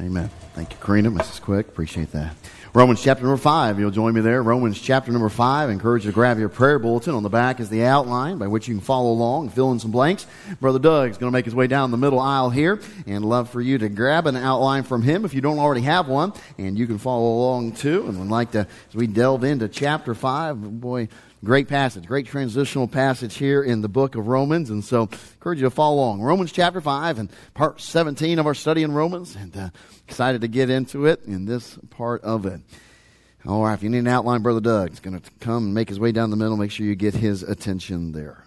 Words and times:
Amen. 0.00 0.28
Thank 0.54 0.72
you, 0.72 0.78
Karina, 0.80 1.10
Mrs. 1.10 1.40
Quick. 1.40 1.68
Appreciate 1.68 2.10
that. 2.12 2.34
Romans 2.74 3.00
chapter 3.00 3.22
number 3.22 3.36
5. 3.36 3.78
You'll 3.78 3.92
join 3.92 4.14
me 4.14 4.20
there. 4.20 4.42
Romans 4.42 4.80
chapter 4.80 5.12
number 5.12 5.28
5. 5.28 5.68
I 5.68 5.72
encourage 5.72 6.04
you 6.04 6.10
to 6.10 6.14
grab 6.14 6.40
your 6.40 6.48
prayer 6.48 6.80
bulletin. 6.80 7.14
On 7.14 7.22
the 7.22 7.28
back 7.28 7.60
is 7.60 7.68
the 7.68 7.84
outline 7.84 8.38
by 8.38 8.48
which 8.48 8.66
you 8.66 8.74
can 8.74 8.82
follow 8.82 9.12
along 9.12 9.50
fill 9.50 9.70
in 9.70 9.78
some 9.78 9.92
blanks. 9.92 10.26
Brother 10.60 10.80
Doug 10.80 11.10
is 11.10 11.16
going 11.16 11.30
to 11.30 11.32
make 11.32 11.44
his 11.44 11.54
way 11.54 11.68
down 11.68 11.92
the 11.92 11.96
middle 11.96 12.18
aisle 12.18 12.50
here 12.50 12.80
and 13.06 13.24
love 13.24 13.50
for 13.50 13.60
you 13.60 13.78
to 13.78 13.88
grab 13.88 14.26
an 14.26 14.34
outline 14.34 14.82
from 14.82 15.02
him 15.02 15.24
if 15.24 15.34
you 15.34 15.40
don't 15.40 15.60
already 15.60 15.82
have 15.82 16.08
one. 16.08 16.32
And 16.58 16.76
you 16.76 16.88
can 16.88 16.98
follow 16.98 17.28
along 17.28 17.74
too. 17.74 18.08
And 18.08 18.18
would 18.18 18.28
like 18.28 18.50
to, 18.50 18.66
as 18.88 18.94
we 18.96 19.06
delve 19.06 19.44
into 19.44 19.68
chapter 19.68 20.12
5, 20.12 20.80
boy, 20.80 21.08
Great 21.44 21.68
passage, 21.68 22.06
great 22.06 22.26
transitional 22.26 22.88
passage 22.88 23.36
here 23.36 23.62
in 23.62 23.82
the 23.82 23.88
book 23.88 24.14
of 24.14 24.28
Romans. 24.28 24.70
And 24.70 24.82
so, 24.82 25.02
I 25.02 25.16
encourage 25.34 25.58
you 25.58 25.66
to 25.66 25.70
follow 25.70 25.96
along. 25.96 26.22
Romans 26.22 26.52
chapter 26.52 26.80
5 26.80 27.18
and 27.18 27.30
part 27.52 27.82
17 27.82 28.38
of 28.38 28.46
our 28.46 28.54
study 28.54 28.82
in 28.82 28.92
Romans. 28.92 29.36
And 29.36 29.54
uh, 29.54 29.68
excited 30.08 30.40
to 30.40 30.48
get 30.48 30.70
into 30.70 31.04
it 31.04 31.22
in 31.26 31.44
this 31.44 31.78
part 31.90 32.22
of 32.22 32.46
it. 32.46 32.62
All 33.46 33.62
right, 33.62 33.74
if 33.74 33.82
you 33.82 33.90
need 33.90 33.98
an 33.98 34.08
outline, 34.08 34.40
Brother 34.40 34.62
Doug 34.62 34.92
is 34.94 35.00
going 35.00 35.20
to 35.20 35.30
come 35.40 35.64
and 35.64 35.74
make 35.74 35.90
his 35.90 36.00
way 36.00 36.12
down 36.12 36.30
the 36.30 36.36
middle. 36.36 36.56
Make 36.56 36.70
sure 36.70 36.86
you 36.86 36.94
get 36.94 37.14
his 37.14 37.42
attention 37.42 38.12
there. 38.12 38.44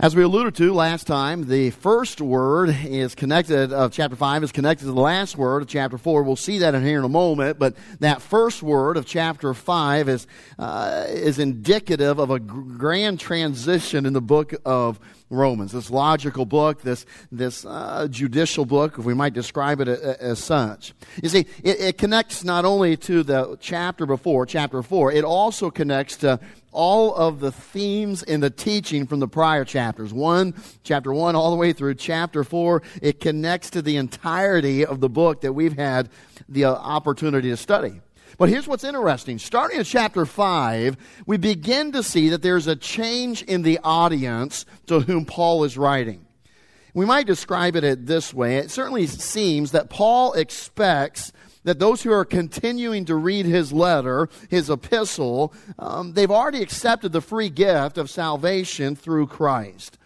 As 0.00 0.14
we 0.14 0.22
alluded 0.22 0.54
to 0.54 0.72
last 0.72 1.08
time, 1.08 1.48
the 1.48 1.70
first 1.70 2.20
word 2.20 2.68
is 2.84 3.16
connected 3.16 3.72
of 3.72 3.90
chapter 3.90 4.14
5 4.14 4.44
is 4.44 4.52
connected 4.52 4.84
to 4.84 4.92
the 4.92 5.00
last 5.00 5.36
word 5.36 5.62
of 5.62 5.66
chapter 5.66 5.98
4. 5.98 6.22
We'll 6.22 6.36
see 6.36 6.58
that 6.58 6.72
in 6.76 6.84
here 6.84 7.00
in 7.00 7.04
a 7.04 7.08
moment, 7.08 7.58
but 7.58 7.74
that 7.98 8.22
first 8.22 8.62
word 8.62 8.96
of 8.96 9.06
chapter 9.06 9.52
5 9.52 10.08
is, 10.08 10.28
uh, 10.56 11.06
is 11.08 11.40
indicative 11.40 12.20
of 12.20 12.30
a 12.30 12.38
grand 12.38 13.18
transition 13.18 14.06
in 14.06 14.12
the 14.12 14.20
book 14.20 14.54
of 14.64 15.00
Romans. 15.30 15.72
This 15.72 15.90
logical 15.90 16.46
book, 16.46 16.82
this, 16.82 17.04
this 17.30 17.64
uh, 17.64 18.08
judicial 18.10 18.64
book, 18.64 18.98
if 18.98 19.04
we 19.04 19.14
might 19.14 19.34
describe 19.34 19.80
it 19.80 19.88
as 19.88 20.38
such. 20.38 20.94
You 21.22 21.28
see, 21.28 21.46
it, 21.62 21.80
it 21.80 21.98
connects 21.98 22.44
not 22.44 22.64
only 22.64 22.96
to 22.98 23.22
the 23.22 23.56
chapter 23.60 24.06
before, 24.06 24.46
chapter 24.46 24.82
4, 24.82 25.12
it 25.12 25.24
also 25.24 25.70
connects 25.70 26.16
to 26.18 26.40
all 26.72 27.14
of 27.14 27.40
the 27.40 27.50
themes 27.50 28.22
in 28.22 28.40
the 28.40 28.50
teaching 28.50 29.06
from 29.06 29.20
the 29.20 29.28
prior 29.28 29.64
chapters. 29.64 30.12
One, 30.12 30.54
chapter 30.84 31.12
one, 31.12 31.34
all 31.34 31.50
the 31.50 31.56
way 31.56 31.72
through 31.72 31.94
chapter 31.94 32.44
four. 32.44 32.82
It 33.00 33.20
connects 33.20 33.70
to 33.70 33.82
the 33.82 33.96
entirety 33.96 34.84
of 34.84 35.00
the 35.00 35.08
book 35.08 35.40
that 35.40 35.52
we've 35.52 35.76
had 35.76 36.08
the 36.48 36.66
uh, 36.66 36.74
opportunity 36.74 37.50
to 37.50 37.56
study. 37.56 38.00
But 38.38 38.48
here's 38.48 38.68
what's 38.68 38.84
interesting. 38.84 39.40
Starting 39.40 39.78
in 39.78 39.84
chapter 39.84 40.24
5, 40.24 40.96
we 41.26 41.36
begin 41.36 41.90
to 41.92 42.04
see 42.04 42.28
that 42.28 42.40
there's 42.40 42.68
a 42.68 42.76
change 42.76 43.42
in 43.42 43.62
the 43.62 43.80
audience 43.82 44.64
to 44.86 45.00
whom 45.00 45.26
Paul 45.26 45.64
is 45.64 45.76
writing. 45.76 46.24
We 46.94 47.04
might 47.04 47.26
describe 47.26 47.74
it 47.74 48.06
this 48.06 48.32
way. 48.32 48.58
It 48.58 48.70
certainly 48.70 49.08
seems 49.08 49.72
that 49.72 49.90
Paul 49.90 50.34
expects 50.34 51.32
that 51.64 51.80
those 51.80 52.02
who 52.02 52.12
are 52.12 52.24
continuing 52.24 53.04
to 53.06 53.16
read 53.16 53.44
his 53.44 53.72
letter, 53.72 54.28
his 54.48 54.70
epistle, 54.70 55.52
um, 55.76 56.12
they've 56.12 56.30
already 56.30 56.62
accepted 56.62 57.10
the 57.10 57.20
free 57.20 57.50
gift 57.50 57.98
of 57.98 58.08
salvation 58.08 58.94
through 58.94 59.26
Christ. 59.26 59.98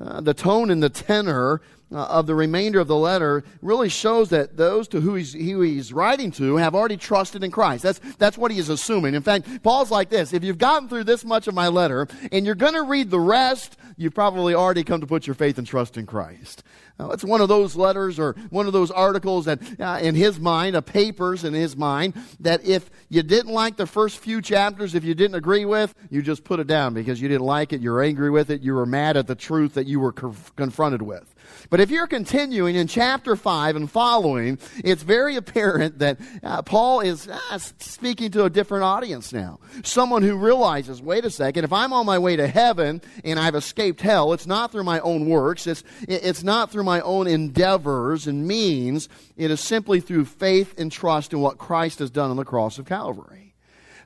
Uh, 0.00 0.20
the 0.20 0.34
tone 0.34 0.70
and 0.70 0.82
the 0.82 0.88
tenor 0.88 1.60
of 1.98 2.26
the 2.26 2.34
remainder 2.34 2.80
of 2.80 2.88
the 2.88 2.96
letter 2.96 3.44
really 3.62 3.88
shows 3.88 4.30
that 4.30 4.56
those 4.56 4.88
to 4.88 5.00
who 5.00 5.14
he's, 5.14 5.32
who 5.32 5.60
he's 5.60 5.92
writing 5.92 6.30
to 6.32 6.56
have 6.56 6.74
already 6.74 6.96
trusted 6.96 7.42
in 7.44 7.50
Christ. 7.50 7.82
That's, 7.82 8.00
that's 8.16 8.38
what 8.38 8.50
he 8.50 8.58
is 8.58 8.68
assuming. 8.68 9.14
In 9.14 9.22
fact, 9.22 9.62
Paul's 9.62 9.90
like 9.90 10.10
this 10.10 10.32
if 10.32 10.44
you've 10.44 10.58
gotten 10.58 10.88
through 10.88 11.04
this 11.04 11.24
much 11.24 11.46
of 11.46 11.54
my 11.54 11.68
letter 11.68 12.08
and 12.32 12.44
you're 12.46 12.54
going 12.54 12.74
to 12.74 12.82
read 12.82 13.10
the 13.10 13.20
rest, 13.20 13.76
you've 13.96 14.14
probably 14.14 14.54
already 14.54 14.84
come 14.84 15.00
to 15.00 15.06
put 15.06 15.26
your 15.26 15.34
faith 15.34 15.58
and 15.58 15.66
trust 15.66 15.96
in 15.96 16.06
Christ. 16.06 16.62
Now, 16.98 17.10
it's 17.10 17.24
one 17.24 17.40
of 17.40 17.48
those 17.48 17.74
letters 17.74 18.20
or 18.20 18.34
one 18.50 18.68
of 18.68 18.72
those 18.72 18.92
articles 18.92 19.46
that, 19.46 19.58
uh, 19.80 19.98
in 20.00 20.14
his 20.14 20.38
mind, 20.38 20.76
a 20.76 20.82
papers 20.82 21.42
in 21.42 21.52
his 21.52 21.76
mind, 21.76 22.14
that 22.38 22.64
if 22.64 22.88
you 23.08 23.24
didn't 23.24 23.52
like 23.52 23.76
the 23.76 23.86
first 23.86 24.18
few 24.18 24.40
chapters, 24.40 24.94
if 24.94 25.02
you 25.02 25.14
didn't 25.14 25.34
agree 25.34 25.64
with, 25.64 25.92
you 26.08 26.22
just 26.22 26.44
put 26.44 26.60
it 26.60 26.68
down 26.68 26.94
because 26.94 27.20
you 27.20 27.28
didn't 27.28 27.46
like 27.46 27.72
it, 27.72 27.80
you're 27.80 28.00
angry 28.00 28.30
with 28.30 28.50
it, 28.50 28.60
you 28.62 28.74
were 28.74 28.86
mad 28.86 29.16
at 29.16 29.26
the 29.26 29.34
truth 29.34 29.74
that 29.74 29.88
you 29.88 29.98
were 29.98 30.12
confronted 30.12 31.02
with. 31.02 31.33
But 31.70 31.80
if 31.80 31.90
you're 31.90 32.06
continuing 32.06 32.74
in 32.74 32.86
chapter 32.86 33.36
5 33.36 33.76
and 33.76 33.90
following, 33.90 34.58
it's 34.82 35.02
very 35.02 35.36
apparent 35.36 35.98
that 35.98 36.18
uh, 36.42 36.62
Paul 36.62 37.00
is 37.00 37.28
uh, 37.28 37.58
speaking 37.58 38.30
to 38.32 38.44
a 38.44 38.50
different 38.50 38.84
audience 38.84 39.32
now. 39.32 39.60
Someone 39.82 40.22
who 40.22 40.36
realizes, 40.36 41.02
wait 41.02 41.24
a 41.24 41.30
second, 41.30 41.64
if 41.64 41.72
I'm 41.72 41.92
on 41.92 42.06
my 42.06 42.18
way 42.18 42.36
to 42.36 42.46
heaven 42.46 43.02
and 43.24 43.38
I've 43.38 43.54
escaped 43.54 44.00
hell, 44.00 44.32
it's 44.32 44.46
not 44.46 44.72
through 44.72 44.84
my 44.84 45.00
own 45.00 45.28
works, 45.28 45.66
it's, 45.66 45.84
it's 46.08 46.42
not 46.42 46.70
through 46.70 46.84
my 46.84 47.00
own 47.00 47.26
endeavors 47.26 48.26
and 48.26 48.46
means, 48.46 49.08
it 49.36 49.50
is 49.50 49.60
simply 49.60 50.00
through 50.00 50.24
faith 50.24 50.78
and 50.78 50.90
trust 50.90 51.32
in 51.32 51.40
what 51.40 51.58
Christ 51.58 51.98
has 51.98 52.10
done 52.10 52.30
on 52.30 52.36
the 52.36 52.44
cross 52.44 52.78
of 52.78 52.86
Calvary. 52.86 53.43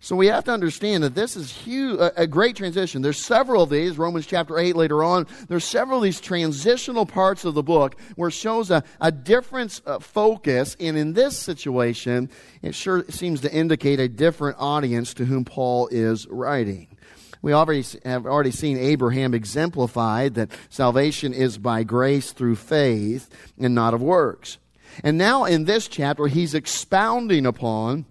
So 0.01 0.15
we 0.15 0.29
have 0.29 0.45
to 0.45 0.53
understand 0.53 1.03
that 1.03 1.15
this 1.15 1.37
is 1.37 1.51
huge, 1.51 1.99
a, 2.17 2.27
great 2.27 2.57
transition. 2.57 3.03
There's 3.03 3.25
several 3.25 3.65
of 3.65 3.71
these, 3.71 3.99
Romans 3.99 4.27
chapter 4.27 4.59
8 4.59 4.77
later 4.77 5.03
on, 5.03 5.27
there's 5.49 5.65
several 5.65 5.99
of 5.99 6.05
these 6.05 6.21
transitional 6.21 7.05
parts 7.05 7.45
of 7.45 7.55
the 7.55 7.63
book 7.63 7.97
where 8.15 8.29
it 8.29 8.33
shows 8.33 8.71
a, 8.71 8.85
a 9.01 9.11
different 9.11 9.81
uh, 9.87 9.99
focus. 9.99 10.77
And 10.79 10.97
in 10.97 11.15
this 11.15 11.37
situation, 11.37 12.31
it 12.63 12.75
sure 12.75 13.05
seems 13.09 13.41
to 13.41 13.53
indicate 13.53 13.99
a 13.99 14.09
different 14.09 14.57
audience 14.61 15.15
to 15.15 15.25
whom 15.25 15.45
Paul 15.45 15.89
is 15.89 16.27
writing. 16.29 16.97
We 17.43 17.53
already 17.53 17.85
have 18.05 18.27
already 18.27 18.51
seen 18.51 18.79
Abraham 18.79 19.35
exemplified 19.35 20.35
that 20.35 20.51
salvation 20.69 21.33
is 21.33 21.59
by 21.59 21.85
grace 21.85 22.33
through 22.33 22.57
faith 22.57 23.29
and 23.59 23.75
not 23.75 23.95
of 23.95 24.03
works. 24.03 24.59
And 25.05 25.19
now 25.19 25.45
in 25.45 25.65
this 25.65 25.87
chapter, 25.87 26.27
he's 26.27 26.55
expounding 26.55 27.47
upon 27.47 28.07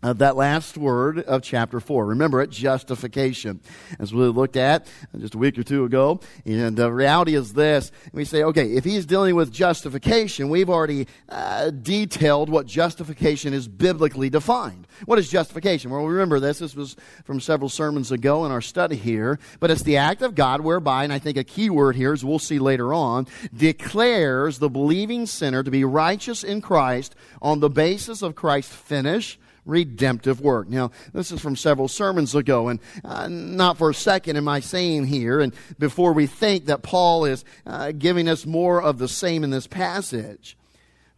that 0.00 0.36
last 0.36 0.78
word 0.78 1.18
of 1.20 1.42
chapter 1.42 1.80
4. 1.80 2.06
Remember 2.06 2.40
it, 2.40 2.50
justification, 2.50 3.60
as 3.98 4.14
we 4.14 4.26
looked 4.26 4.56
at 4.56 4.86
just 5.18 5.34
a 5.34 5.38
week 5.38 5.58
or 5.58 5.64
two 5.64 5.84
ago. 5.84 6.20
And 6.44 6.76
the 6.76 6.92
reality 6.92 7.34
is 7.34 7.54
this 7.54 7.90
we 8.12 8.24
say, 8.24 8.44
okay, 8.44 8.74
if 8.74 8.84
he's 8.84 9.06
dealing 9.06 9.34
with 9.34 9.52
justification, 9.52 10.50
we've 10.50 10.70
already 10.70 11.08
uh, 11.28 11.70
detailed 11.70 12.48
what 12.48 12.66
justification 12.66 13.52
is 13.52 13.66
biblically 13.66 14.30
defined. 14.30 14.86
What 15.04 15.18
is 15.18 15.28
justification? 15.28 15.90
Well, 15.90 16.04
remember 16.04 16.38
this. 16.38 16.60
This 16.60 16.76
was 16.76 16.94
from 17.24 17.40
several 17.40 17.68
sermons 17.68 18.12
ago 18.12 18.44
in 18.44 18.52
our 18.52 18.62
study 18.62 18.96
here. 18.96 19.40
But 19.58 19.72
it's 19.72 19.82
the 19.82 19.96
act 19.96 20.22
of 20.22 20.36
God 20.36 20.60
whereby, 20.60 21.02
and 21.02 21.12
I 21.12 21.18
think 21.18 21.36
a 21.36 21.44
key 21.44 21.70
word 21.70 21.96
here, 21.96 22.12
as 22.12 22.24
we'll 22.24 22.38
see 22.38 22.60
later 22.60 22.94
on, 22.94 23.26
declares 23.52 24.60
the 24.60 24.70
believing 24.70 25.26
sinner 25.26 25.64
to 25.64 25.70
be 25.72 25.84
righteous 25.84 26.44
in 26.44 26.60
Christ 26.60 27.16
on 27.42 27.58
the 27.58 27.70
basis 27.70 28.22
of 28.22 28.36
Christ's 28.36 28.74
finish 28.74 29.40
redemptive 29.68 30.40
work. 30.40 30.68
Now, 30.68 30.90
this 31.12 31.30
is 31.30 31.40
from 31.40 31.54
several 31.54 31.86
sermons 31.86 32.34
ago, 32.34 32.68
and 32.68 32.80
uh, 33.04 33.28
not 33.28 33.78
for 33.78 33.90
a 33.90 33.94
second 33.94 34.36
am 34.36 34.48
I 34.48 34.60
saying 34.60 35.06
here, 35.06 35.40
and 35.40 35.54
before 35.78 36.12
we 36.12 36.26
think 36.26 36.66
that 36.66 36.82
Paul 36.82 37.26
is 37.26 37.44
uh, 37.66 37.92
giving 37.92 38.28
us 38.28 38.46
more 38.46 38.82
of 38.82 38.98
the 38.98 39.08
same 39.08 39.44
in 39.44 39.50
this 39.50 39.66
passage, 39.66 40.56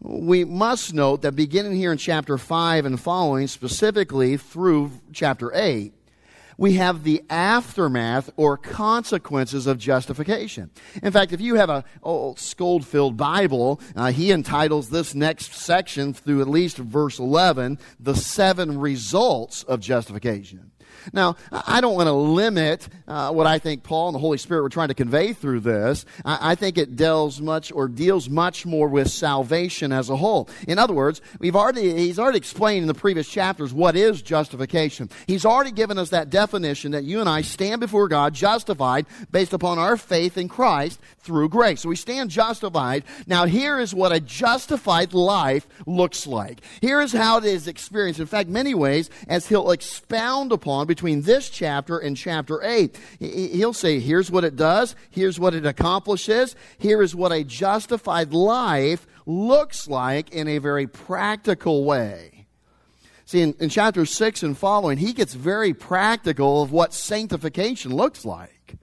we 0.01 0.45
must 0.45 0.95
note 0.95 1.23
that 1.23 1.33
beginning 1.33 1.77
here 1.77 1.93
in 1.93 1.99
chapter 1.99 2.39
5 2.39 2.87
and 2.87 2.99
following, 2.99 3.47
specifically 3.47 4.37
through 4.37 4.91
chapter 5.13 5.55
8, 5.55 5.93
we 6.61 6.75
have 6.75 7.05
the 7.05 7.23
aftermath 7.31 8.29
or 8.37 8.59
consequences 8.59 9.67
of 9.67 9.79
justification. 9.79 10.71
In 11.03 11.11
fact, 11.11 11.33
if 11.33 11.41
you 11.41 11.55
have 11.55 11.71
a 11.71 11.85
old 12.03 12.39
Scofield 12.39 13.17
Bible, 13.17 13.81
uh, 13.97 14.13
he 14.13 14.31
entitles 14.31 14.91
this 14.91 15.15
next 15.15 15.55
section 15.55 16.13
through 16.13 16.43
at 16.43 16.49
least 16.49 16.77
verse 16.77 17.19
11, 17.19 17.79
the 17.99 18.15
seven 18.15 18.79
results 18.79 19.63
of 19.63 19.81
justification. 19.81 20.70
Now, 21.13 21.37
I 21.51 21.81
don't 21.81 21.95
want 21.95 22.09
to 22.09 22.13
limit 22.13 22.89
uh, 23.09 23.33
what 23.33 23.47
I 23.47 23.59
think 23.59 23.83
Paul 23.83 24.09
and 24.09 24.15
the 24.15 24.21
Holy 24.21 24.39
Spirit 24.39 24.63
were 24.63 24.69
trying 24.69 24.89
to 24.89 24.95
convey 24.95 25.33
through 25.33 25.61
this. 25.61 26.05
I, 26.25 26.53
I 26.53 26.55
think 26.55 26.79
it 26.79 26.97
deals 26.97 27.41
much 27.41 27.73
or 27.73 27.89
deals 27.89 28.29
much 28.29 28.67
more 28.67 28.89
with 28.89 29.11
salvation 29.11 29.93
as 29.93 30.11
a 30.11 30.17
whole. 30.17 30.49
In 30.67 30.79
other 30.79 30.95
words, 30.95 31.21
we've 31.39 31.57
already 31.57 31.97
he's 31.97 32.19
already 32.19 32.39
explained 32.39 32.83
in 32.83 32.89
the 32.89 32.95
previous 32.95 33.29
chapters 33.29 33.73
what 33.73 33.97
is 33.97 34.23
justification. 34.23 35.11
He's 35.27 35.45
already 35.45 35.73
given 35.73 35.99
us 35.99 36.11
that 36.11 36.31
definition 36.31 36.93
that 36.93 37.05
you 37.05 37.21
and 37.21 37.29
I 37.29 37.43
stand 37.43 37.81
before 37.81 38.09
God 38.09 38.35
justified 38.35 39.07
based 39.31 39.53
upon 39.53 39.79
our 39.79 39.97
faith 39.97 40.37
in 40.37 40.49
Christ 40.49 41.01
through 41.21 41.49
grace. 41.49 41.81
So 41.81 41.89
we 41.89 41.97
stand 41.97 42.31
justified. 42.31 43.05
Now, 43.27 43.47
here 43.47 43.79
is 43.79 43.95
what 43.95 44.13
a 44.13 44.21
justified 44.21 45.13
life 45.13 45.67
looks 45.87 46.27
like. 46.27 46.61
Here 46.81 47.01
is 47.01 47.13
how 47.13 47.39
it 47.39 47.45
is 47.45 47.69
experienced. 47.69 48.21
In 48.21 48.27
fact, 48.27 48.49
many 48.49 48.75
ways, 48.75 49.11
as 49.29 49.49
he'll 49.49 49.71
expound 49.71 50.53
upon 50.53 50.87
between 50.91 51.23
this 51.23 51.49
chapter 51.49 51.99
and 51.99 52.17
chapter 52.17 52.61
8. 52.65 52.99
He'll 53.21 53.73
say, 53.73 54.01
here's 54.01 54.29
what 54.29 54.43
it 54.43 54.57
does, 54.57 54.97
here's 55.09 55.39
what 55.39 55.55
it 55.55 55.65
accomplishes, 55.65 56.57
here 56.79 57.01
is 57.01 57.15
what 57.15 57.31
a 57.31 57.45
justified 57.45 58.33
life 58.33 59.07
looks 59.25 59.87
like 59.87 60.31
in 60.31 60.49
a 60.49 60.59
very 60.59 60.89
practical 60.89 61.85
way. 61.85 62.49
See, 63.25 63.41
in, 63.41 63.55
in 63.61 63.69
chapter 63.69 64.05
6 64.05 64.43
and 64.43 64.59
following, 64.59 64.99
he 64.99 65.13
gets 65.13 65.33
very 65.33 65.75
practical 65.75 66.61
of 66.61 66.73
what 66.73 66.93
sanctification 66.93 67.95
looks 67.95 68.25
like. 68.25 68.77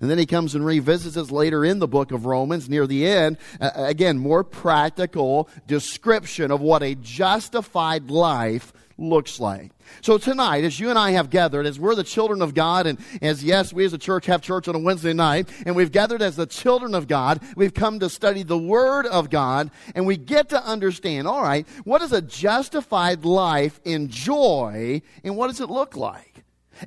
And 0.00 0.08
then 0.08 0.18
he 0.18 0.26
comes 0.26 0.54
and 0.54 0.64
revisits 0.64 1.16
us 1.16 1.32
later 1.32 1.64
in 1.64 1.80
the 1.80 1.88
book 1.88 2.12
of 2.12 2.24
Romans 2.24 2.68
near 2.68 2.86
the 2.86 3.04
end. 3.04 3.36
Uh, 3.60 3.70
again, 3.74 4.16
more 4.16 4.44
practical 4.44 5.48
description 5.66 6.52
of 6.52 6.60
what 6.60 6.84
a 6.84 6.94
justified 6.94 8.12
life 8.12 8.72
looks 8.98 9.40
like. 9.40 9.70
So 10.02 10.18
tonight, 10.18 10.64
as 10.64 10.78
you 10.78 10.90
and 10.90 10.98
I 10.98 11.12
have 11.12 11.30
gathered, 11.30 11.64
as 11.64 11.78
we're 11.78 11.94
the 11.94 12.04
children 12.04 12.42
of 12.42 12.52
God, 12.52 12.86
and 12.86 12.98
as 13.22 13.42
yes, 13.42 13.72
we 13.72 13.84
as 13.84 13.92
a 13.92 13.98
church 13.98 14.26
have 14.26 14.42
church 14.42 14.68
on 14.68 14.74
a 14.74 14.78
Wednesday 14.78 15.12
night, 15.12 15.48
and 15.64 15.74
we've 15.74 15.92
gathered 15.92 16.20
as 16.20 16.36
the 16.36 16.46
children 16.46 16.94
of 16.94 17.08
God, 17.08 17.40
we've 17.56 17.72
come 17.72 18.00
to 18.00 18.10
study 18.10 18.42
the 18.42 18.58
Word 18.58 19.06
of 19.06 19.30
God, 19.30 19.70
and 19.94 20.06
we 20.06 20.16
get 20.16 20.50
to 20.50 20.62
understand, 20.62 21.26
all 21.26 21.42
right, 21.42 21.66
what 21.84 22.02
is 22.02 22.12
a 22.12 22.20
justified 22.20 23.24
life 23.24 23.80
enjoy, 23.84 25.00
and 25.24 25.36
what 25.36 25.46
does 25.48 25.60
it 25.60 25.70
look 25.70 25.96
like? 25.96 26.27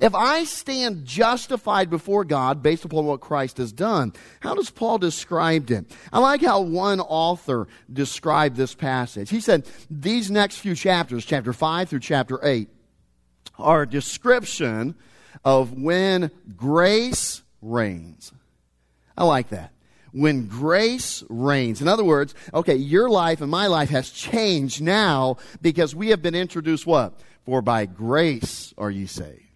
If 0.00 0.14
I 0.14 0.44
stand 0.44 1.04
justified 1.04 1.90
before 1.90 2.24
God 2.24 2.62
based 2.62 2.84
upon 2.84 3.04
what 3.04 3.20
Christ 3.20 3.58
has 3.58 3.72
done, 3.72 4.12
how 4.40 4.54
does 4.54 4.70
Paul 4.70 4.98
describe 4.98 5.70
it? 5.70 5.84
I 6.12 6.18
like 6.20 6.42
how 6.42 6.60
one 6.62 7.00
author 7.00 7.68
described 7.92 8.56
this 8.56 8.74
passage. 8.74 9.30
He 9.30 9.40
said, 9.40 9.66
these 9.90 10.30
next 10.30 10.58
few 10.58 10.74
chapters, 10.74 11.24
chapter 11.24 11.52
5 11.52 11.88
through 11.88 12.00
chapter 12.00 12.40
8, 12.42 12.68
are 13.58 13.82
a 13.82 13.88
description 13.88 14.94
of 15.44 15.72
when 15.74 16.30
grace 16.56 17.42
reigns. 17.60 18.32
I 19.16 19.24
like 19.24 19.50
that. 19.50 19.72
When 20.12 20.46
grace 20.46 21.22
reigns. 21.28 21.80
In 21.80 21.88
other 21.88 22.04
words, 22.04 22.34
okay, 22.52 22.76
your 22.76 23.08
life 23.08 23.40
and 23.40 23.50
my 23.50 23.66
life 23.66 23.90
has 23.90 24.10
changed 24.10 24.82
now 24.82 25.38
because 25.60 25.94
we 25.94 26.08
have 26.08 26.22
been 26.22 26.34
introduced 26.34 26.86
what? 26.86 27.18
For 27.44 27.62
by 27.62 27.86
grace 27.86 28.74
are 28.76 28.90
you 28.90 29.06
saved. 29.06 29.51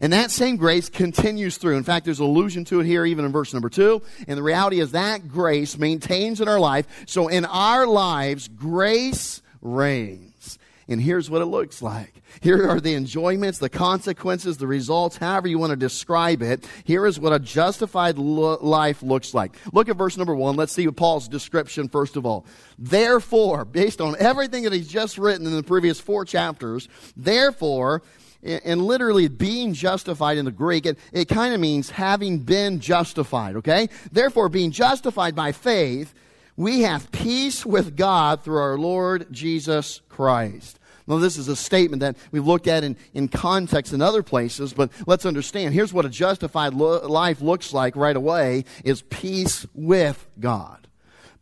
And 0.00 0.12
that 0.12 0.30
same 0.30 0.56
grace 0.56 0.88
continues 0.88 1.56
through. 1.56 1.76
In 1.76 1.84
fact, 1.84 2.04
there's 2.04 2.20
allusion 2.20 2.64
to 2.66 2.80
it 2.80 2.86
here 2.86 3.04
even 3.04 3.24
in 3.24 3.32
verse 3.32 3.52
number 3.52 3.68
two. 3.68 4.02
And 4.26 4.38
the 4.38 4.42
reality 4.42 4.80
is 4.80 4.92
that 4.92 5.28
grace 5.28 5.78
maintains 5.78 6.40
in 6.40 6.48
our 6.48 6.60
life. 6.60 6.86
So 7.06 7.28
in 7.28 7.44
our 7.44 7.86
lives, 7.86 8.48
grace 8.48 9.42
reigns. 9.60 10.58
And 10.86 11.00
here's 11.00 11.30
what 11.30 11.40
it 11.40 11.46
looks 11.46 11.80
like. 11.80 12.22
Here 12.40 12.68
are 12.68 12.80
the 12.80 12.94
enjoyments, 12.94 13.58
the 13.58 13.68
consequences, 13.68 14.58
the 14.58 14.66
results, 14.66 15.16
however 15.16 15.48
you 15.48 15.58
want 15.58 15.70
to 15.70 15.76
describe 15.76 16.42
it. 16.42 16.68
Here 16.84 17.06
is 17.06 17.18
what 17.18 17.32
a 17.32 17.38
justified 17.38 18.18
lo- 18.18 18.58
life 18.60 19.02
looks 19.02 19.32
like. 19.32 19.56
Look 19.72 19.88
at 19.88 19.96
verse 19.96 20.16
number 20.16 20.34
one. 20.34 20.56
Let's 20.56 20.72
see 20.72 20.86
Paul's 20.88 21.28
description 21.28 21.88
first 21.88 22.16
of 22.16 22.26
all. 22.26 22.44
Therefore, 22.78 23.64
based 23.64 24.00
on 24.00 24.16
everything 24.18 24.64
that 24.64 24.72
he's 24.72 24.88
just 24.88 25.16
written 25.16 25.46
in 25.46 25.54
the 25.56 25.62
previous 25.62 26.00
four 26.00 26.24
chapters, 26.24 26.88
therefore, 27.16 28.02
and 28.44 28.82
literally 28.82 29.28
being 29.28 29.72
justified 29.72 30.38
in 30.38 30.44
the 30.44 30.52
Greek, 30.52 30.86
it, 30.86 30.98
it 31.12 31.28
kind 31.28 31.54
of 31.54 31.60
means 31.60 31.90
having 31.90 32.38
been 32.38 32.80
justified, 32.80 33.56
okay? 33.56 33.88
Therefore, 34.12 34.48
being 34.48 34.70
justified 34.70 35.34
by 35.34 35.52
faith, 35.52 36.14
we 36.56 36.82
have 36.82 37.10
peace 37.10 37.64
with 37.66 37.96
God 37.96 38.42
through 38.42 38.58
our 38.58 38.78
Lord 38.78 39.26
Jesus 39.30 40.00
Christ. 40.08 40.78
Now, 41.06 41.18
this 41.18 41.36
is 41.36 41.48
a 41.48 41.56
statement 41.56 42.00
that 42.00 42.16
we've 42.30 42.46
looked 42.46 42.66
at 42.66 42.82
in, 42.82 42.96
in 43.12 43.28
context 43.28 43.92
in 43.92 44.00
other 44.00 44.22
places, 44.22 44.72
but 44.72 44.90
let's 45.06 45.26
understand. 45.26 45.74
Here's 45.74 45.92
what 45.92 46.06
a 46.06 46.08
justified 46.08 46.72
lo- 46.72 47.06
life 47.06 47.42
looks 47.42 47.74
like 47.74 47.94
right 47.94 48.16
away 48.16 48.64
is 48.84 49.02
peace 49.02 49.66
with 49.74 50.26
God. 50.40 50.88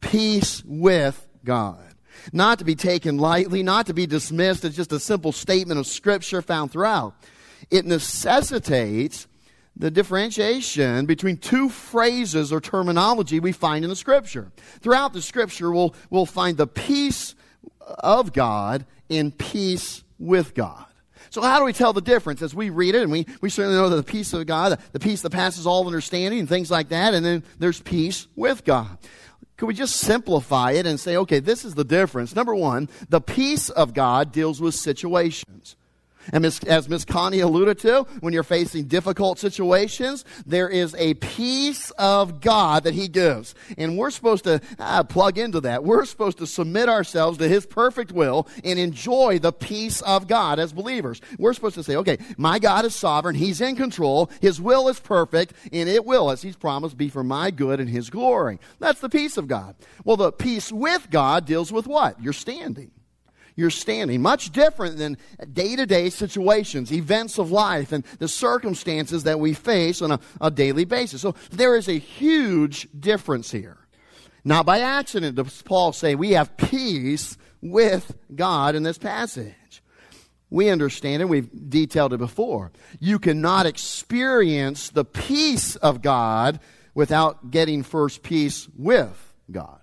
Peace 0.01 0.65
with 0.67 1.29
God. 1.45 1.92
Not 2.33 2.59
to 2.59 2.65
be 2.65 2.75
taken 2.75 3.19
lightly, 3.19 3.63
not 3.63 3.87
to 3.87 3.95
be 3.95 4.07
dismissed 4.07 4.65
as 4.65 4.77
just 4.77 4.93
a 4.93 5.01
simple 5.01 5.33
statement 5.33 5.81
of 5.81 5.87
Scripture 5.87 6.43
found 6.43 6.71
throughout. 6.71 7.15
It 7.71 7.85
necessitates 7.87 9.27
the 9.77 9.91
differentiation 9.91 11.07
between 11.07 11.39
two 11.39 11.69
phrases 11.69 12.53
or 12.53 12.61
terminology 12.61 13.41
we 13.41 13.53
find 13.53 13.85
in 13.85 13.89
the 13.89 13.97
Scripture. 13.97 14.53
Throughout 14.81 15.13
the 15.13 15.23
Scripture, 15.23 15.71
we'll, 15.71 15.95
we'll 16.11 16.27
find 16.27 16.57
the 16.57 16.67
peace 16.67 17.35
of 17.81 18.33
God 18.33 18.85
in 19.09 19.33
peace 19.33 20.05
with 20.19 20.55
God. 20.55 20.87
So 21.31 21.41
how 21.41 21.59
do 21.59 21.65
we 21.65 21.73
tell 21.73 21.95
the 21.95 22.03
difference 22.03 22.43
as 22.43 22.55
we 22.55 22.69
read 22.69 22.95
it? 22.95 23.03
And 23.03 23.11
we, 23.11 23.27
we 23.41 23.49
certainly 23.49 23.79
know 23.79 23.89
that 23.89 23.97
the 23.97 24.03
peace 24.03 24.35
of 24.35 24.45
God, 24.47 24.79
the 24.93 25.01
peace 25.01 25.23
that 25.23 25.31
passes 25.31 25.67
all 25.67 25.87
understanding 25.87 26.41
and 26.41 26.49
things 26.49 26.71
like 26.71 26.91
that, 26.91 27.15
and 27.15 27.25
then 27.25 27.43
there's 27.59 27.81
peace 27.81 28.27
with 28.37 28.65
God. 28.65 28.99
Could 29.63 29.69
we 29.69 29.75
just 29.75 29.99
simplify 29.99 30.73
it 30.73 30.87
and 30.87 30.99
say, 30.99 31.17
okay, 31.19 31.39
this 31.39 31.65
is 31.65 31.77
the 31.77 31.85
difference? 31.85 32.35
Number 32.35 32.53
one, 32.53 32.89
the 33.09 33.21
peace 33.21 33.69
of 33.71 33.95
God 33.95 34.33
deals 34.33 34.61
with 34.61 34.75
situations. 34.75 35.77
And 36.33 36.45
as 36.45 36.89
Miss 36.89 37.05
Connie 37.05 37.41
alluded 37.41 37.79
to, 37.81 38.07
when 38.21 38.33
you're 38.33 38.43
facing 38.43 38.85
difficult 38.85 39.39
situations, 39.39 40.25
there 40.47 40.69
is 40.69 40.95
a 40.97 41.15
peace 41.15 41.91
of 41.93 42.41
God 42.41 42.85
that 42.85 42.95
He 42.95 43.09
gives. 43.09 43.55
And 43.77 43.99
we're 43.99 44.11
supposed 44.11 44.45
to 44.45 44.61
uh, 44.79 45.05
plug 45.05 45.39
into 45.39 45.61
that. 45.61 45.85
We're 45.85 46.05
supposed 46.05 46.39
to 46.39 46.47
submit 46.47 46.89
ourselves 46.89 47.39
to 47.39 47.49
His 47.49 47.67
perfect 47.67 48.13
will 48.13 48.47
and 48.65 48.79
enjoy 48.79 49.39
the 49.39 49.53
peace 49.53 50.01
of 50.03 50.29
God 50.29 50.59
as 50.59 50.73
believers. 50.73 51.21
We're 51.39 51.55
supposed 51.55 51.75
to 51.77 51.83
say, 51.83 51.97
okay, 51.97 52.19
my 52.37 52.59
God 52.59 52.85
is 52.85 52.95
sovereign. 52.95 53.35
He's 53.35 53.61
in 53.61 53.77
control. 53.77 54.31
His 54.41 54.61
will 54.61 54.89
is 54.89 55.01
perfect, 55.01 55.55
and 55.73 55.89
it 55.89 56.05
will, 56.05 56.31
as 56.31 56.43
He's 56.43 56.57
promised, 56.57 56.97
be 56.97 57.09
for 57.09 57.25
my 57.25 57.51
good 57.51 57.81
and 57.81 57.89
His 57.89 58.11
glory. 58.11 58.61
That's 58.79 59.01
the 59.01 59.09
peace 59.09 59.37
of 59.37 59.49
God. 59.49 59.75
Well, 60.05 60.17
the 60.17 60.33
peace 60.33 60.71
with 60.71 61.09
God 61.11 61.47
deals 61.47 61.73
with 61.73 61.87
what? 61.87 62.23
You're 62.23 62.33
standing 62.33 62.91
you're 63.57 63.71
standing. 63.71 64.23
Much 64.23 64.51
different 64.51 64.99
than 64.99 65.17
day 65.53 65.77
to 65.77 65.87
day 65.87 66.11
situations, 66.11 66.93
events 66.93 67.39
of 67.39 67.51
life, 67.51 67.93
and 67.93 68.05
the 68.19 68.29
circumstances 68.29 69.25
that 69.25 69.41
we 69.41 69.55
face 69.55 70.03
on 70.03 70.13
a, 70.13 70.21
a, 70.41 70.51
daily 70.51 70.85
basis. 70.85 71.21
So 71.23 71.35
there 71.51 71.77
is 71.77 71.89
a 71.89 71.99
huge 71.99 72.89
difference 72.99 73.51
here. 73.51 73.79
Not 74.45 74.67
by 74.67 74.81
accident 74.81 75.37
does 75.37 75.63
Paul 75.63 75.93
say 75.93 76.15
we 76.15 76.33
have 76.33 76.57
peace 76.57 77.37
with 77.61 78.15
God 78.35 78.75
in 78.75 78.83
this 78.83 78.99
passage. 78.99 79.55
We 80.51 80.69
understand 80.69 81.23
it, 81.23 81.29
we've 81.29 81.49
detailed 81.71 82.13
it 82.13 82.19
before. 82.19 82.73
You 83.01 83.19
cannot 83.19 83.65
experience 83.67 84.91
the 84.91 85.05
peace 85.05 85.77
of 85.77 86.03
God 86.03 86.61
without 86.95 87.51
getting 87.51 87.83
first 87.83 88.23
peace 88.23 88.69
with 88.77 89.35
God. 89.51 89.82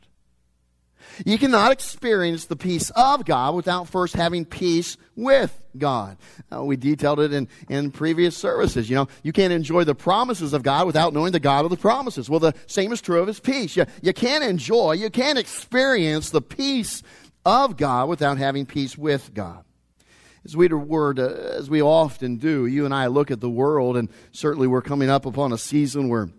You 1.25 1.37
cannot 1.37 1.71
experience 1.71 2.45
the 2.45 2.55
peace 2.55 2.89
of 2.91 3.25
God 3.25 3.55
without 3.55 3.87
first 3.87 4.15
having 4.15 4.45
peace 4.45 4.97
with 5.15 5.59
God. 5.77 6.17
Uh, 6.51 6.63
we 6.63 6.77
detailed 6.77 7.19
it 7.19 7.33
in, 7.33 7.47
in 7.67 7.91
previous 7.91 8.37
services. 8.37 8.89
You 8.89 8.95
know, 8.95 9.07
you 9.23 9.31
can't 9.31 9.53
enjoy 9.53 9.83
the 9.83 9.95
promises 9.95 10.53
of 10.53 10.63
God 10.63 10.87
without 10.87 11.13
knowing 11.13 11.31
the 11.31 11.39
God 11.39 11.65
of 11.65 11.71
the 11.71 11.77
promises. 11.77 12.29
Well, 12.29 12.39
the 12.39 12.53
same 12.67 12.91
is 12.91 13.01
true 13.01 13.21
of 13.21 13.27
His 13.27 13.39
peace. 13.39 13.75
You, 13.75 13.85
you 14.01 14.13
can't 14.13 14.43
enjoy, 14.43 14.93
you 14.93 15.09
can't 15.09 15.37
experience 15.37 16.29
the 16.29 16.41
peace 16.41 17.03
of 17.45 17.77
God 17.77 18.09
without 18.09 18.37
having 18.37 18.65
peace 18.65 18.97
with 18.97 19.33
God. 19.33 19.63
As 20.45 20.55
we 20.55 20.67
word, 20.69 21.19
uh, 21.19 21.27
as 21.27 21.69
we 21.69 21.81
often 21.81 22.37
do, 22.37 22.65
you 22.65 22.85
and 22.85 22.93
I 22.93 23.07
look 23.07 23.29
at 23.29 23.41
the 23.41 23.49
world, 23.49 23.97
and 23.97 24.09
certainly 24.31 24.67
we're 24.67 24.81
coming 24.81 25.09
up 25.09 25.25
upon 25.25 25.51
a 25.51 25.57
season 25.57 26.07
where 26.07 26.29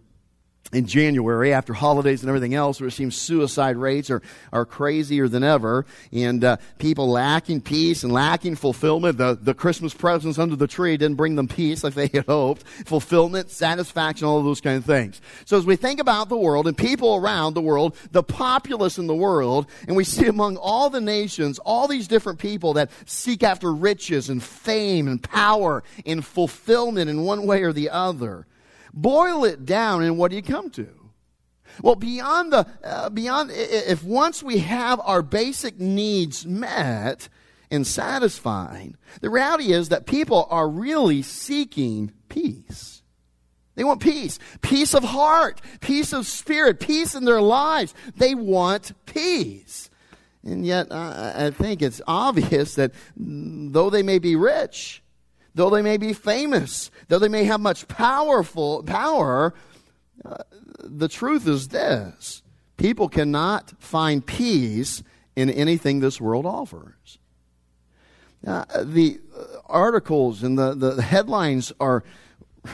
in 0.73 0.87
January, 0.87 1.53
after 1.53 1.75
holidays 1.75 2.23
and 2.23 2.29
everything 2.29 2.55
else, 2.55 2.81
where 2.81 2.89
it 2.89 2.93
seems 2.93 3.17
suicide 3.17 3.77
rates 3.77 4.09
are, 4.11 4.23
are 4.53 4.65
crazier 4.65 5.27
than 5.27 5.43
ever, 5.43 5.85
and 6.13 6.45
uh, 6.45 6.57
people 6.79 7.11
lacking 7.11 7.61
peace 7.61 8.05
and 8.05 8.13
lacking 8.13 8.55
fulfillment. 8.55 9.19
The, 9.19 9.37
the 9.41 9.55
Christmas 9.55 9.93
presents 9.95 10.39
under 10.39 10.55
the 10.55 10.69
tree 10.69 10.97
didn't 10.97 11.17
bring 11.17 11.35
them 11.35 11.49
peace 11.49 11.83
like 11.83 11.95
they 11.95 12.09
had 12.09 12.27
hoped, 12.27 12.63
fulfillment, 12.63 13.51
satisfaction, 13.51 14.27
all 14.27 14.39
of 14.39 14.45
those 14.45 14.61
kind 14.61 14.77
of 14.77 14.85
things. 14.85 15.21
So 15.45 15.57
as 15.57 15.67
we 15.67 15.75
think 15.75 15.99
about 15.99 16.29
the 16.29 16.37
world 16.37 16.69
and 16.69 16.77
people 16.77 17.17
around 17.17 17.55
the 17.55 17.61
world, 17.61 17.97
the 18.13 18.23
populace 18.23 18.99
in 18.99 19.09
the 19.09 19.15
world, 19.15 19.67
and 19.89 19.97
we 19.97 20.05
see 20.05 20.27
among 20.27 20.57
all 20.57 20.89
the 20.89 21.01
nations, 21.01 21.59
all 21.59 21.89
these 21.89 22.07
different 22.07 22.39
people 22.39 22.75
that 22.75 22.91
seek 23.07 23.43
after 23.43 23.73
riches 23.73 24.29
and 24.29 24.43
fame 24.43 25.09
and 25.09 25.23
power 25.23 25.83
and 26.07 26.25
fulfillment 26.25 27.11
in 27.11 27.23
one 27.23 27.47
way 27.47 27.63
or 27.63 27.73
the 27.73 27.91
other. 27.91 28.47
Boil 28.93 29.45
it 29.45 29.65
down, 29.65 30.03
and 30.03 30.19
what 30.19 30.31
do 30.31 30.37
you 30.37 30.43
come 30.43 30.71
to? 30.71 30.89
Well, 31.83 31.95
beyond 31.95 32.53
the, 32.53 32.67
uh, 32.85 33.11
beyond, 33.11 33.51
if 33.53 34.03
once 34.03 34.43
we 34.43 34.59
have 34.59 35.01
our 35.05 35.23
basic 35.23 35.79
needs 35.79 36.45
met 36.45 37.29
and 37.71 37.87
satisfied, 37.87 38.95
the 39.21 39.31
reality 39.31 39.73
is 39.73 39.89
that 39.89 40.07
people 40.07 40.47
are 40.51 40.69
really 40.69 41.23
seeking 41.23 42.13
peace. 42.29 43.03
They 43.77 43.85
want 43.85 44.01
peace. 44.01 44.39
Peace 44.61 44.95
of 44.95 45.05
heart, 45.05 45.61
peace 45.81 46.13
of 46.13 46.27
spirit, 46.27 46.81
peace 46.81 47.15
in 47.15 47.25
their 47.25 47.41
lives. 47.41 47.95
They 48.17 48.35
want 48.35 48.93
peace. 49.07 49.89
And 50.45 50.67
yet, 50.67 50.91
uh, 50.91 51.33
I 51.37 51.51
think 51.51 51.81
it's 51.81 52.01
obvious 52.07 52.75
that 52.75 52.93
though 53.17 53.91
they 53.91 54.03
may 54.03 54.19
be 54.19 54.37
rich, 54.37 55.03
though 55.55 55.71
they 55.71 55.83
may 55.83 55.97
be 55.97 56.13
famous, 56.13 56.91
though 57.09 57.19
they 57.19 57.29
may 57.29 57.45
have 57.45 57.61
much 57.61 57.89
powerful 57.89 58.83
power, 58.83 59.55
uh, 60.25 60.37
the 60.83 61.09
truth 61.09 61.47
is 61.47 61.69
this: 61.69 62.43
people 62.77 63.09
cannot 63.09 63.73
find 63.79 64.25
peace 64.25 65.03
in 65.37 65.51
anything 65.51 66.01
this 66.01 66.21
world 66.21 66.47
offers. 66.47 67.19
Uh, 68.47 68.65
the 68.85 69.21
articles 69.67 70.43
and 70.43 70.59
the, 70.59 70.75
the 70.75 71.03
headlines 71.03 71.73
are 71.79 72.03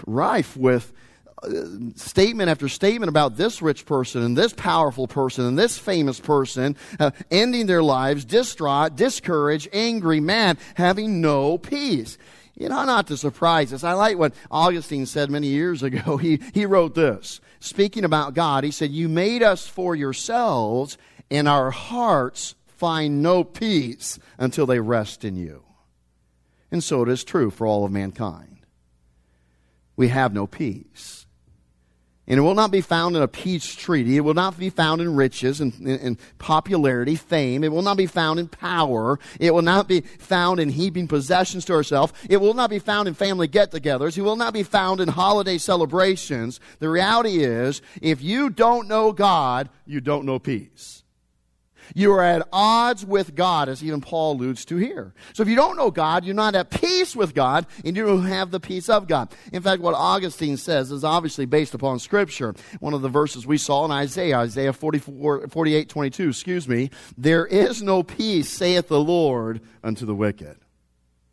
rife 0.06 0.56
with 0.56 0.92
statement 1.94 2.48
after 2.48 2.68
statement 2.68 3.08
about 3.08 3.36
this 3.36 3.60
rich 3.60 3.84
person 3.84 4.22
and 4.22 4.36
this 4.36 4.52
powerful 4.52 5.06
person 5.06 5.44
and 5.44 5.58
this 5.58 5.78
famous 5.78 6.18
person 6.18 6.76
uh, 6.98 7.10
ending 7.30 7.66
their 7.66 7.82
lives 7.82 8.24
distraught, 8.24 8.96
discouraged, 8.96 9.68
angry, 9.72 10.20
mad, 10.20 10.58
having 10.74 11.20
no 11.20 11.58
peace. 11.58 12.18
You 12.56 12.70
know, 12.70 12.84
not 12.84 13.06
to 13.08 13.16
surprise 13.18 13.72
us. 13.72 13.84
I 13.84 13.92
like 13.92 14.16
what 14.16 14.34
Augustine 14.50 15.04
said 15.04 15.30
many 15.30 15.48
years 15.48 15.82
ago. 15.82 16.16
He, 16.26 16.40
he 16.54 16.64
wrote 16.66 16.94
this, 16.94 17.40
speaking 17.60 18.04
about 18.04 18.34
God. 18.34 18.64
He 18.64 18.70
said, 18.70 18.90
You 18.90 19.08
made 19.08 19.42
us 19.42 19.66
for 19.66 19.94
yourselves, 19.94 20.96
and 21.30 21.46
our 21.46 21.70
hearts 21.70 22.54
find 22.66 23.22
no 23.22 23.44
peace 23.44 24.18
until 24.38 24.66
they 24.66 24.80
rest 24.80 25.24
in 25.24 25.36
you. 25.36 25.62
And 26.70 26.82
so 26.82 27.02
it 27.02 27.08
is 27.08 27.22
true 27.22 27.50
for 27.50 27.66
all 27.66 27.84
of 27.84 27.92
mankind. 27.92 28.66
We 29.94 30.08
have 30.08 30.32
no 30.32 30.46
peace. 30.46 31.25
And 32.28 32.38
it 32.38 32.42
will 32.42 32.56
not 32.56 32.72
be 32.72 32.80
found 32.80 33.14
in 33.14 33.22
a 33.22 33.28
peace 33.28 33.72
treaty. 33.74 34.16
It 34.16 34.20
will 34.20 34.34
not 34.34 34.58
be 34.58 34.68
found 34.68 35.00
in 35.00 35.14
riches 35.14 35.60
and, 35.60 35.72
and, 35.86 36.18
popularity, 36.38 37.14
fame. 37.14 37.62
It 37.62 37.70
will 37.70 37.82
not 37.82 37.96
be 37.96 38.06
found 38.06 38.40
in 38.40 38.48
power. 38.48 39.20
It 39.38 39.54
will 39.54 39.62
not 39.62 39.86
be 39.86 40.00
found 40.00 40.58
in 40.58 40.70
heaping 40.70 41.06
possessions 41.06 41.64
to 41.66 41.74
ourselves. 41.74 42.12
It 42.28 42.38
will 42.38 42.54
not 42.54 42.68
be 42.68 42.80
found 42.80 43.06
in 43.06 43.14
family 43.14 43.46
get 43.46 43.70
togethers. 43.70 44.18
It 44.18 44.22
will 44.22 44.34
not 44.34 44.52
be 44.52 44.64
found 44.64 45.00
in 45.00 45.08
holiday 45.08 45.56
celebrations. 45.56 46.58
The 46.80 46.88
reality 46.88 47.44
is, 47.44 47.80
if 48.02 48.20
you 48.22 48.50
don't 48.50 48.88
know 48.88 49.12
God, 49.12 49.68
you 49.86 50.00
don't 50.00 50.26
know 50.26 50.40
peace. 50.40 51.04
You 51.94 52.12
are 52.12 52.22
at 52.22 52.46
odds 52.52 53.04
with 53.04 53.34
God, 53.34 53.68
as 53.68 53.82
even 53.82 54.00
Paul 54.00 54.34
alludes 54.34 54.64
to 54.66 54.76
here. 54.76 55.14
So 55.32 55.42
if 55.42 55.48
you 55.48 55.56
don't 55.56 55.76
know 55.76 55.90
God, 55.90 56.24
you're 56.24 56.34
not 56.34 56.54
at 56.54 56.70
peace 56.70 57.14
with 57.14 57.34
God, 57.34 57.66
and 57.84 57.96
you 57.96 58.04
don't 58.04 58.24
have 58.24 58.50
the 58.50 58.60
peace 58.60 58.88
of 58.88 59.06
God. 59.06 59.32
In 59.52 59.62
fact, 59.62 59.82
what 59.82 59.94
Augustine 59.94 60.56
says 60.56 60.90
is 60.90 61.04
obviously 61.04 61.46
based 61.46 61.74
upon 61.74 61.98
Scripture. 61.98 62.54
One 62.80 62.94
of 62.94 63.02
the 63.02 63.08
verses 63.08 63.46
we 63.46 63.58
saw 63.58 63.84
in 63.84 63.90
Isaiah, 63.90 64.38
Isaiah 64.38 64.72
44, 64.72 65.48
48, 65.48 65.88
22, 65.88 66.28
excuse 66.28 66.68
me, 66.68 66.90
there 67.16 67.46
is 67.46 67.82
no 67.82 68.02
peace, 68.02 68.48
saith 68.48 68.88
the 68.88 69.00
Lord, 69.00 69.60
unto 69.82 70.06
the 70.06 70.14
wicked. 70.14 70.56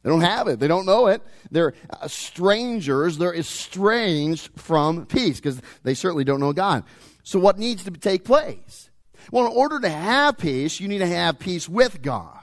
They 0.03 0.09
don't 0.09 0.21
have 0.21 0.47
it. 0.49 0.59
They 0.59 0.67
don't 0.67 0.85
know 0.85 1.07
it. 1.07 1.21
They're 1.49 1.73
uh, 1.89 2.07
strangers. 2.09 3.17
They're 3.17 3.33
estranged 3.33 4.51
from 4.57 5.05
peace 5.05 5.37
because 5.37 5.61
they 5.83 5.93
certainly 5.93 6.25
don't 6.25 6.41
know 6.41 6.51
God. 6.51 6.83
So 7.23 7.39
what 7.39 7.57
needs 7.57 7.85
to 7.85 7.91
take 7.91 8.25
place? 8.25 8.89
Well, 9.31 9.47
in 9.47 9.53
order 9.53 9.79
to 9.79 9.89
have 9.89 10.37
peace, 10.37 10.79
you 10.79 10.87
need 10.87 10.99
to 10.99 11.07
have 11.07 11.39
peace 11.39 11.67
with 11.67 12.01
God. 12.01 12.39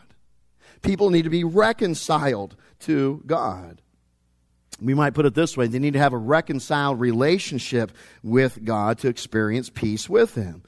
People 0.83 1.11
need 1.11 1.23
to 1.23 1.31
be 1.31 1.45
reconciled 1.45 2.57
to 2.81 3.23
God. 3.27 3.83
We 4.81 4.95
might 4.95 5.15
put 5.15 5.27
it 5.27 5.35
this 5.35 5.57
way 5.57 5.67
they 5.67 5.79
need 5.79 5.93
to 5.93 5.99
have 5.99 6.15
a 6.15 6.19
reconciled 6.19 7.01
relationship 7.01 7.93
with 8.23 8.65
God 8.65 8.99
to 9.01 9.09
experience 9.09 9.69
peace 9.69 10.09
with 10.09 10.35
Him. 10.35 10.63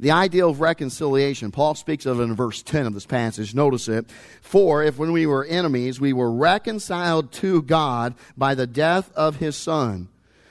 The 0.00 0.12
idea 0.12 0.46
of 0.46 0.60
reconciliation, 0.60 1.50
Paul 1.50 1.74
speaks 1.74 2.06
of 2.06 2.20
it 2.20 2.22
in 2.22 2.34
verse 2.34 2.62
10 2.62 2.86
of 2.86 2.94
this 2.94 3.04
passage. 3.04 3.54
Notice 3.54 3.88
it. 3.88 4.08
For 4.40 4.82
if 4.84 4.96
when 4.96 5.12
we 5.12 5.26
were 5.26 5.44
enemies, 5.44 6.00
we 6.00 6.12
were 6.12 6.30
reconciled 6.30 7.32
to 7.32 7.62
God 7.62 8.14
by 8.36 8.54
the 8.54 8.66
death 8.66 9.10
of 9.14 9.36
His 9.36 9.56
Son 9.56 10.08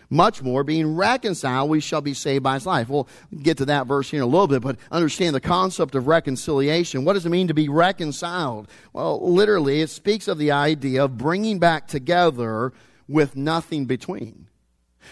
much 0.09 0.41
more, 0.41 0.63
being 0.63 0.95
reconciled, 0.95 1.69
we 1.69 1.79
shall 1.79 2.01
be 2.01 2.13
saved 2.13 2.43
by 2.43 2.55
his 2.55 2.65
life. 2.65 2.89
We'll 2.89 3.07
get 3.41 3.57
to 3.57 3.65
that 3.65 3.87
verse 3.87 4.09
here 4.09 4.19
in 4.19 4.23
a 4.23 4.27
little 4.27 4.47
bit, 4.47 4.61
but 4.61 4.77
understand 4.91 5.35
the 5.35 5.41
concept 5.41 5.95
of 5.95 6.07
reconciliation. 6.07 7.05
What 7.05 7.13
does 7.13 7.25
it 7.25 7.29
mean 7.29 7.47
to 7.49 7.53
be 7.53 7.69
reconciled? 7.69 8.67
Well, 8.93 9.19
literally, 9.31 9.81
it 9.81 9.89
speaks 9.89 10.27
of 10.27 10.37
the 10.37 10.51
idea 10.51 11.03
of 11.03 11.17
bringing 11.17 11.59
back 11.59 11.87
together 11.87 12.73
with 13.07 13.35
nothing 13.35 13.85
between. 13.85 14.46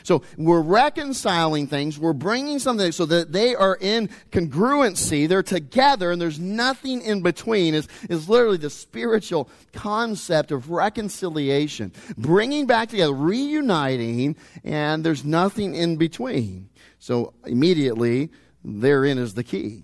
So 0.04 0.24
we're 0.38 0.62
reconciling 0.62 1.68
things. 1.68 1.98
We're 1.98 2.14
bringing 2.14 2.60
something 2.60 2.92
so 2.92 3.06
that 3.06 3.32
they 3.32 3.56
are 3.56 3.78
in 3.80 4.10
congruency. 4.32 5.28
They're 5.28 5.44
together 5.44 6.12
and 6.12 6.22
there's 6.22 6.40
nothing 6.40 7.02
in 7.02 7.22
between 7.22 7.74
is, 7.74 7.88
is 8.10 8.28
literally 8.28 8.58
the 8.58 8.70
spiritual 8.70 9.50
concept 9.74 10.52
of 10.52 10.70
reconciliation. 10.70 11.94
Bringing 12.18 12.66
back 12.66 12.90
together, 12.90 13.14
reuniting, 13.14 14.36
and 14.64 15.04
there's 15.04 15.24
nothing 15.24 15.76
in 15.76 15.98
between. 15.98 16.70
So 17.00 17.34
immediately, 17.46 18.32
therein 18.64 19.18
is 19.18 19.36
the 19.36 19.44
key. 19.44 19.84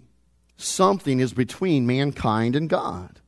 Something 0.58 1.20
is 1.20 1.34
between 1.34 1.88
mankind 1.88 2.56
and 2.56 2.70
God. 2.70 3.21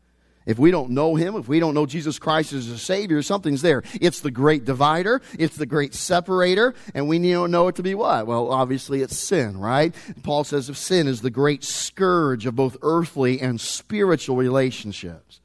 If 0.46 0.60
we 0.60 0.72
don't 0.72 0.92
know 0.92 1.16
Him, 1.16 1.36
if 1.36 1.48
we 1.48 1.60
don't 1.60 1.74
know 1.74 1.86
Jesus 1.86 2.20
Christ 2.20 2.54
as 2.54 2.68
a 2.70 2.78
Savior, 2.78 3.22
something's 3.22 3.62
there. 3.62 3.84
It's 4.02 4.20
the 4.20 4.32
great 4.32 4.66
divider, 4.66 5.22
it's 5.38 5.56
the 5.56 5.66
great 5.66 5.94
separator, 5.94 6.74
and 6.94 7.08
we 7.08 7.20
to 7.20 7.52
know 7.52 7.68
it 7.68 7.76
to 7.76 7.84
be 7.84 7.96
what? 7.96 8.28
Well, 8.28 8.52
obviously 8.52 9.02
it's 9.02 9.18
sin, 9.18 9.60
right? 9.60 9.94
Paul 10.24 10.44
says 10.44 10.70
if 10.70 10.78
sin 10.78 11.08
is 11.08 11.22
the 11.22 11.30
great 11.30 11.64
scourge 11.64 12.46
of 12.46 12.56
both 12.56 12.78
earthly 12.82 13.40
and 13.40 13.60
spiritual 13.60 14.36
relationships. 14.36 15.40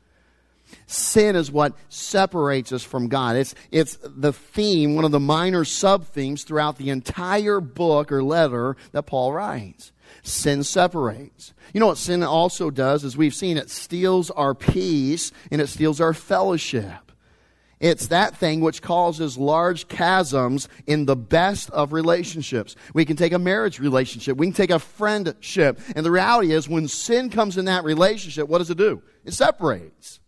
Sin 0.90 1.36
is 1.36 1.52
what 1.52 1.74
separates 1.90 2.72
us 2.72 2.82
from 2.82 3.08
God. 3.08 3.36
It's, 3.36 3.54
it's 3.70 3.98
the 4.02 4.32
theme, 4.32 4.94
one 4.94 5.04
of 5.04 5.10
the 5.10 5.20
minor 5.20 5.66
sub 5.66 6.06
themes 6.06 6.44
throughout 6.44 6.78
the 6.78 6.88
entire 6.88 7.60
book 7.60 8.10
or 8.10 8.22
letter 8.22 8.74
that 8.92 9.02
Paul 9.02 9.34
writes. 9.34 9.92
Sin 10.22 10.64
separates. 10.64 11.52
You 11.74 11.80
know 11.80 11.88
what 11.88 11.98
sin 11.98 12.22
also 12.22 12.70
does, 12.70 13.04
as 13.04 13.18
we've 13.18 13.34
seen, 13.34 13.58
it 13.58 13.68
steals 13.68 14.30
our 14.30 14.54
peace 14.54 15.30
and 15.50 15.60
it 15.60 15.66
steals 15.66 16.00
our 16.00 16.14
fellowship. 16.14 17.12
It's 17.80 18.06
that 18.06 18.36
thing 18.36 18.62
which 18.62 18.80
causes 18.80 19.36
large 19.36 19.88
chasms 19.88 20.70
in 20.86 21.04
the 21.04 21.16
best 21.16 21.68
of 21.70 21.92
relationships. 21.92 22.76
We 22.94 23.04
can 23.04 23.16
take 23.16 23.34
a 23.34 23.38
marriage 23.38 23.78
relationship. 23.78 24.38
We 24.38 24.46
can 24.46 24.54
take 24.54 24.70
a 24.70 24.78
friendship. 24.78 25.80
And 25.94 26.04
the 26.04 26.10
reality 26.10 26.52
is, 26.52 26.66
when 26.66 26.88
sin 26.88 27.28
comes 27.28 27.58
in 27.58 27.66
that 27.66 27.84
relationship, 27.84 28.48
what 28.48 28.58
does 28.58 28.70
it 28.70 28.78
do? 28.78 29.02
It 29.26 29.34
separates. 29.34 30.18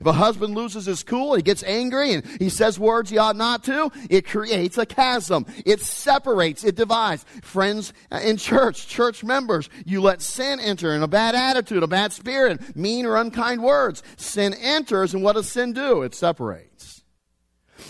If 0.00 0.06
a 0.06 0.12
husband 0.12 0.54
loses 0.54 0.86
his 0.86 1.02
cool, 1.02 1.34
he 1.34 1.42
gets 1.42 1.62
angry 1.62 2.14
and 2.14 2.26
he 2.38 2.48
says 2.48 2.78
words 2.78 3.10
he 3.10 3.18
ought 3.18 3.36
not 3.36 3.64
to, 3.64 3.90
it 4.08 4.26
creates 4.26 4.78
a 4.78 4.86
chasm. 4.86 5.46
It 5.66 5.80
separates, 5.80 6.64
it 6.64 6.76
divides. 6.76 7.24
Friends 7.42 7.92
uh, 8.10 8.20
in 8.22 8.36
church, 8.36 8.86
church 8.86 9.24
members, 9.24 9.68
you 9.84 10.00
let 10.00 10.22
sin 10.22 10.60
enter 10.60 10.94
in 10.94 11.02
a 11.02 11.08
bad 11.08 11.34
attitude, 11.34 11.82
a 11.82 11.88
bad 11.88 12.12
spirit, 12.12 12.76
mean 12.76 13.06
or 13.06 13.16
unkind 13.16 13.62
words. 13.62 14.02
Sin 14.16 14.54
enters, 14.54 15.14
and 15.14 15.22
what 15.22 15.34
does 15.34 15.50
sin 15.50 15.72
do? 15.72 16.02
It 16.02 16.14
separates. 16.14 16.70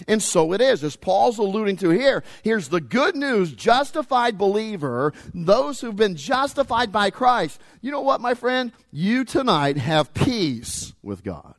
And 0.09 0.23
so 0.23 0.53
it 0.53 0.61
is. 0.61 0.83
As 0.85 0.97
Paul's 0.97 1.39
alluding 1.39 1.77
to 1.79 1.91
here, 1.91 2.23
here's 2.43 2.69
the 2.69 2.81
good 2.81 3.17
news 3.17 3.53
justified 3.53 4.39
believer, 4.39 5.13
those 5.35 5.81
who've 5.81 5.97
been 5.97 6.17
justified 6.17 6.93
by 6.93 7.11
Christ. 7.11 7.61
You 7.81 7.91
know 7.91 8.01
what, 8.01 8.21
my 8.21 8.35
friend? 8.35 8.73
You 8.91 9.25
tonight 9.25 9.77
have 9.77 10.15
peace 10.15 10.93
with 11.03 11.23
God. 11.23 11.55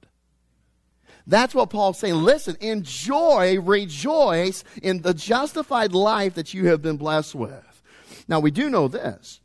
That's 1.31 1.55
what 1.55 1.69
Paul's 1.69 1.97
saying. 1.97 2.15
Listen, 2.15 2.57
enjoy, 2.59 3.57
rejoice 3.61 4.65
in 4.83 5.01
the 5.01 5.13
justified 5.13 5.93
life 5.93 6.33
that 6.33 6.53
you 6.53 6.67
have 6.67 6.81
been 6.81 6.97
blessed 6.97 7.35
with. 7.35 7.81
Now, 8.27 8.41
we 8.41 8.51
do 8.51 8.69
know 8.69 8.89
this. 8.89 9.39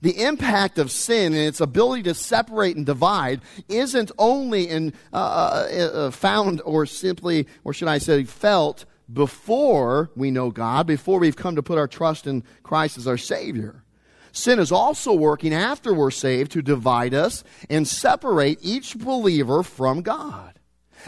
The 0.00 0.22
impact 0.22 0.78
of 0.78 0.90
sin 0.90 1.34
and 1.34 1.42
its 1.42 1.60
ability 1.60 2.04
to 2.04 2.14
separate 2.14 2.76
and 2.76 2.86
divide 2.86 3.42
isn't 3.68 4.12
only 4.16 4.66
in, 4.66 4.94
uh, 5.12 5.16
uh, 5.16 5.74
uh, 5.76 6.10
found 6.10 6.62
or 6.64 6.86
simply, 6.86 7.46
or 7.64 7.74
should 7.74 7.88
I 7.88 7.98
say, 7.98 8.24
felt 8.24 8.86
before 9.12 10.10
we 10.16 10.30
know 10.30 10.50
God, 10.50 10.86
before 10.86 11.18
we've 11.18 11.36
come 11.36 11.56
to 11.56 11.62
put 11.62 11.76
our 11.76 11.86
trust 11.86 12.26
in 12.26 12.44
Christ 12.62 12.96
as 12.96 13.06
our 13.06 13.18
Savior. 13.18 13.84
Sin 14.32 14.58
is 14.58 14.72
also 14.72 15.12
working 15.12 15.52
after 15.52 15.92
we're 15.92 16.10
saved 16.10 16.52
to 16.52 16.62
divide 16.62 17.12
us 17.12 17.44
and 17.68 17.86
separate 17.86 18.58
each 18.62 18.96
believer 18.96 19.62
from 19.62 20.00
God 20.00 20.55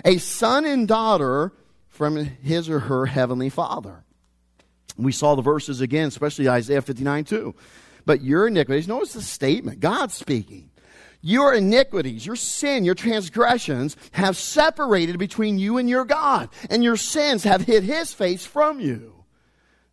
a 0.05 0.19
son 0.19 0.65
and 0.65 0.87
daughter 0.87 1.53
from 1.89 2.17
his 2.17 2.69
or 2.69 2.81
her 2.81 3.07
heavenly 3.07 3.49
father. 3.49 4.05
We 4.97 5.13
saw 5.13 5.35
the 5.35 5.43
verses 5.43 5.81
again, 5.81 6.09
especially 6.09 6.49
Isaiah 6.49 6.83
59 6.83 7.25
2. 7.25 7.55
But 8.05 8.23
your 8.23 8.49
iniquities, 8.49 8.89
notice 8.89 9.13
the 9.13 9.23
statement, 9.23 9.81
God 9.81 10.11
speaking. 10.11 10.71
Your 11.21 11.53
iniquities, 11.53 12.25
your 12.25 12.37
sin, 12.37 12.85
your 12.85 12.95
transgressions 12.95 13.97
have 14.13 14.37
separated 14.37 15.19
between 15.19 15.59
you 15.59 15.77
and 15.77 15.89
your 15.89 16.05
God, 16.05 16.49
and 16.71 16.85
your 16.85 16.97
sins 16.97 17.45
have 17.45 17.63
hid 17.63 17.83
his 17.83 18.15
face 18.15 18.47
from 18.47 18.81
you, 18.81 19.25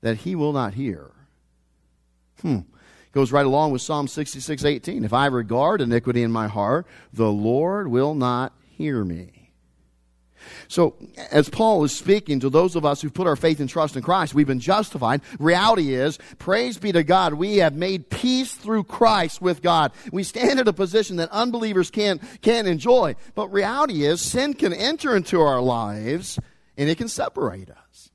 that 0.02 0.18
he 0.18 0.36
will 0.36 0.54
not 0.54 0.76
hear. 0.76 1.12
Hmm. 2.42 2.60
Goes 3.12 3.32
right 3.32 3.46
along 3.46 3.72
with 3.72 3.82
Psalm 3.82 4.08
66 4.08 4.64
18. 4.64 5.04
If 5.04 5.14
I 5.14 5.28
regard 5.28 5.82
iniquity 5.82 6.22
in 6.22 6.32
my 6.32 6.48
heart, 6.48 6.86
the 7.14 7.32
Lord 7.32 7.88
will 7.88 8.14
not 8.14 8.54
hear 8.70 9.04
me. 9.04 9.35
So, 10.68 10.96
as 11.32 11.50
Paul 11.50 11.84
is 11.84 11.96
speaking 11.96 12.40
to 12.40 12.50
those 12.50 12.76
of 12.76 12.86
us 12.86 13.02
who 13.02 13.10
put 13.10 13.28
our 13.28 13.36
faith 13.36 13.60
and 13.60 13.70
trust 13.70 13.96
in 13.96 14.02
Christ, 14.02 14.34
we've 14.34 14.48
been 14.48 14.60
justified. 14.60 15.22
Reality 15.40 15.94
is, 15.94 16.18
praise 16.40 16.78
be 16.78 16.92
to 16.92 17.04
God, 17.04 17.34
we 17.36 17.58
have 17.58 17.76
made 17.76 18.10
peace 18.10 18.54
through 18.54 18.86
Christ 18.86 19.42
with 19.42 19.62
God. 19.62 19.92
We 20.12 20.24
stand 20.24 20.60
in 20.60 20.68
a 20.68 20.74
position 20.74 21.18
that 21.18 21.30
unbelievers 21.32 21.92
can't, 21.92 22.22
can't 22.42 22.68
enjoy. 22.68 23.16
But 23.36 23.50
reality 23.50 24.06
is, 24.06 24.22
sin 24.22 24.54
can 24.54 24.74
enter 24.74 25.16
into 25.16 25.42
our 25.42 25.62
lives 25.62 26.40
and 26.78 26.90
it 26.90 26.98
can 26.98 27.08
separate 27.08 27.70
us. 27.70 28.12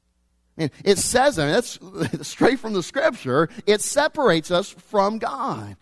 And 0.57 0.71
it 0.85 0.99
says, 0.99 1.39
mean, 1.39 1.49
that's 1.49 1.79
straight 2.29 2.59
from 2.59 2.75
the 2.75 2.83
scripture, 2.83 3.49
it 3.67 3.81
separates 3.81 4.51
us 4.51 4.69
from 4.71 5.19
God. 5.19 5.77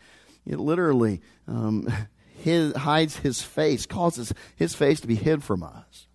It 0.47 0.59
literally 0.59 1.21
um, 1.47 1.89
his, 2.39 2.75
hides 2.75 3.17
his 3.17 3.43
face, 3.43 3.87
causes 3.87 4.33
his 4.57 4.75
face 4.75 5.01
to 5.01 5.07
be 5.07 5.17
hid 5.17 5.43
from 5.43 5.63
us. 5.63 6.08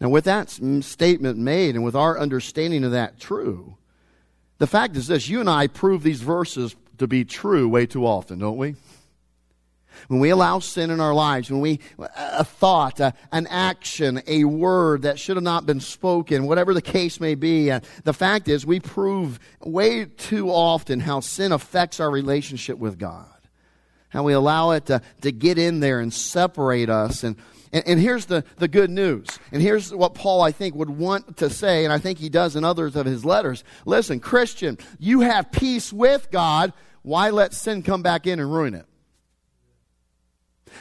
Now, 0.00 0.08
with 0.08 0.24
that 0.24 0.50
statement 0.50 1.38
made 1.38 1.74
and 1.74 1.84
with 1.84 1.94
our 1.94 2.18
understanding 2.18 2.84
of 2.84 2.92
that 2.92 3.20
true, 3.20 3.76
the 4.58 4.66
fact 4.66 4.96
is 4.96 5.06
this 5.06 5.28
you 5.28 5.40
and 5.40 5.50
I 5.50 5.66
prove 5.66 6.02
these 6.02 6.22
verses 6.22 6.74
to 6.98 7.06
be 7.06 7.24
true 7.24 7.68
way 7.68 7.86
too 7.86 8.06
often, 8.06 8.38
don't 8.38 8.56
we? 8.56 8.76
When 10.08 10.20
we 10.20 10.30
allow 10.30 10.60
sin 10.60 10.90
in 10.90 11.00
our 11.00 11.14
lives, 11.14 11.50
when 11.50 11.60
we, 11.60 11.80
a 11.98 12.44
thought, 12.44 13.00
a, 13.00 13.14
an 13.32 13.46
action, 13.48 14.22
a 14.26 14.44
word 14.44 15.02
that 15.02 15.18
should 15.18 15.36
have 15.36 15.44
not 15.44 15.66
been 15.66 15.80
spoken, 15.80 16.46
whatever 16.46 16.72
the 16.72 16.82
case 16.82 17.20
may 17.20 17.34
be, 17.34 17.70
uh, 17.70 17.80
the 18.04 18.14
fact 18.14 18.48
is 18.48 18.64
we 18.64 18.80
prove 18.80 19.38
way 19.62 20.04
too 20.04 20.50
often 20.50 21.00
how 21.00 21.20
sin 21.20 21.52
affects 21.52 22.00
our 22.00 22.10
relationship 22.10 22.78
with 22.78 22.98
God. 22.98 23.29
How 24.10 24.22
we 24.22 24.32
allow 24.32 24.72
it 24.72 24.86
to, 24.86 25.00
to 25.22 25.32
get 25.32 25.56
in 25.56 25.80
there 25.80 26.00
and 26.00 26.12
separate 26.12 26.90
us. 26.90 27.24
And, 27.24 27.36
and, 27.72 27.84
and 27.86 28.00
here's 28.00 28.26
the, 28.26 28.44
the 28.58 28.68
good 28.68 28.90
news. 28.90 29.26
And 29.52 29.62
here's 29.62 29.94
what 29.94 30.14
Paul, 30.14 30.42
I 30.42 30.52
think, 30.52 30.74
would 30.74 30.90
want 30.90 31.38
to 31.38 31.48
say, 31.48 31.84
and 31.84 31.92
I 31.92 31.98
think 31.98 32.18
he 32.18 32.28
does 32.28 32.56
in 32.56 32.64
others 32.64 32.96
of 32.96 33.06
his 33.06 33.24
letters. 33.24 33.64
Listen, 33.86 34.20
Christian, 34.20 34.78
you 34.98 35.20
have 35.20 35.50
peace 35.50 35.92
with 35.92 36.30
God. 36.30 36.72
Why 37.02 37.30
let 37.30 37.54
sin 37.54 37.82
come 37.82 38.02
back 38.02 38.26
in 38.26 38.40
and 38.40 38.52
ruin 38.52 38.74
it? 38.74 38.86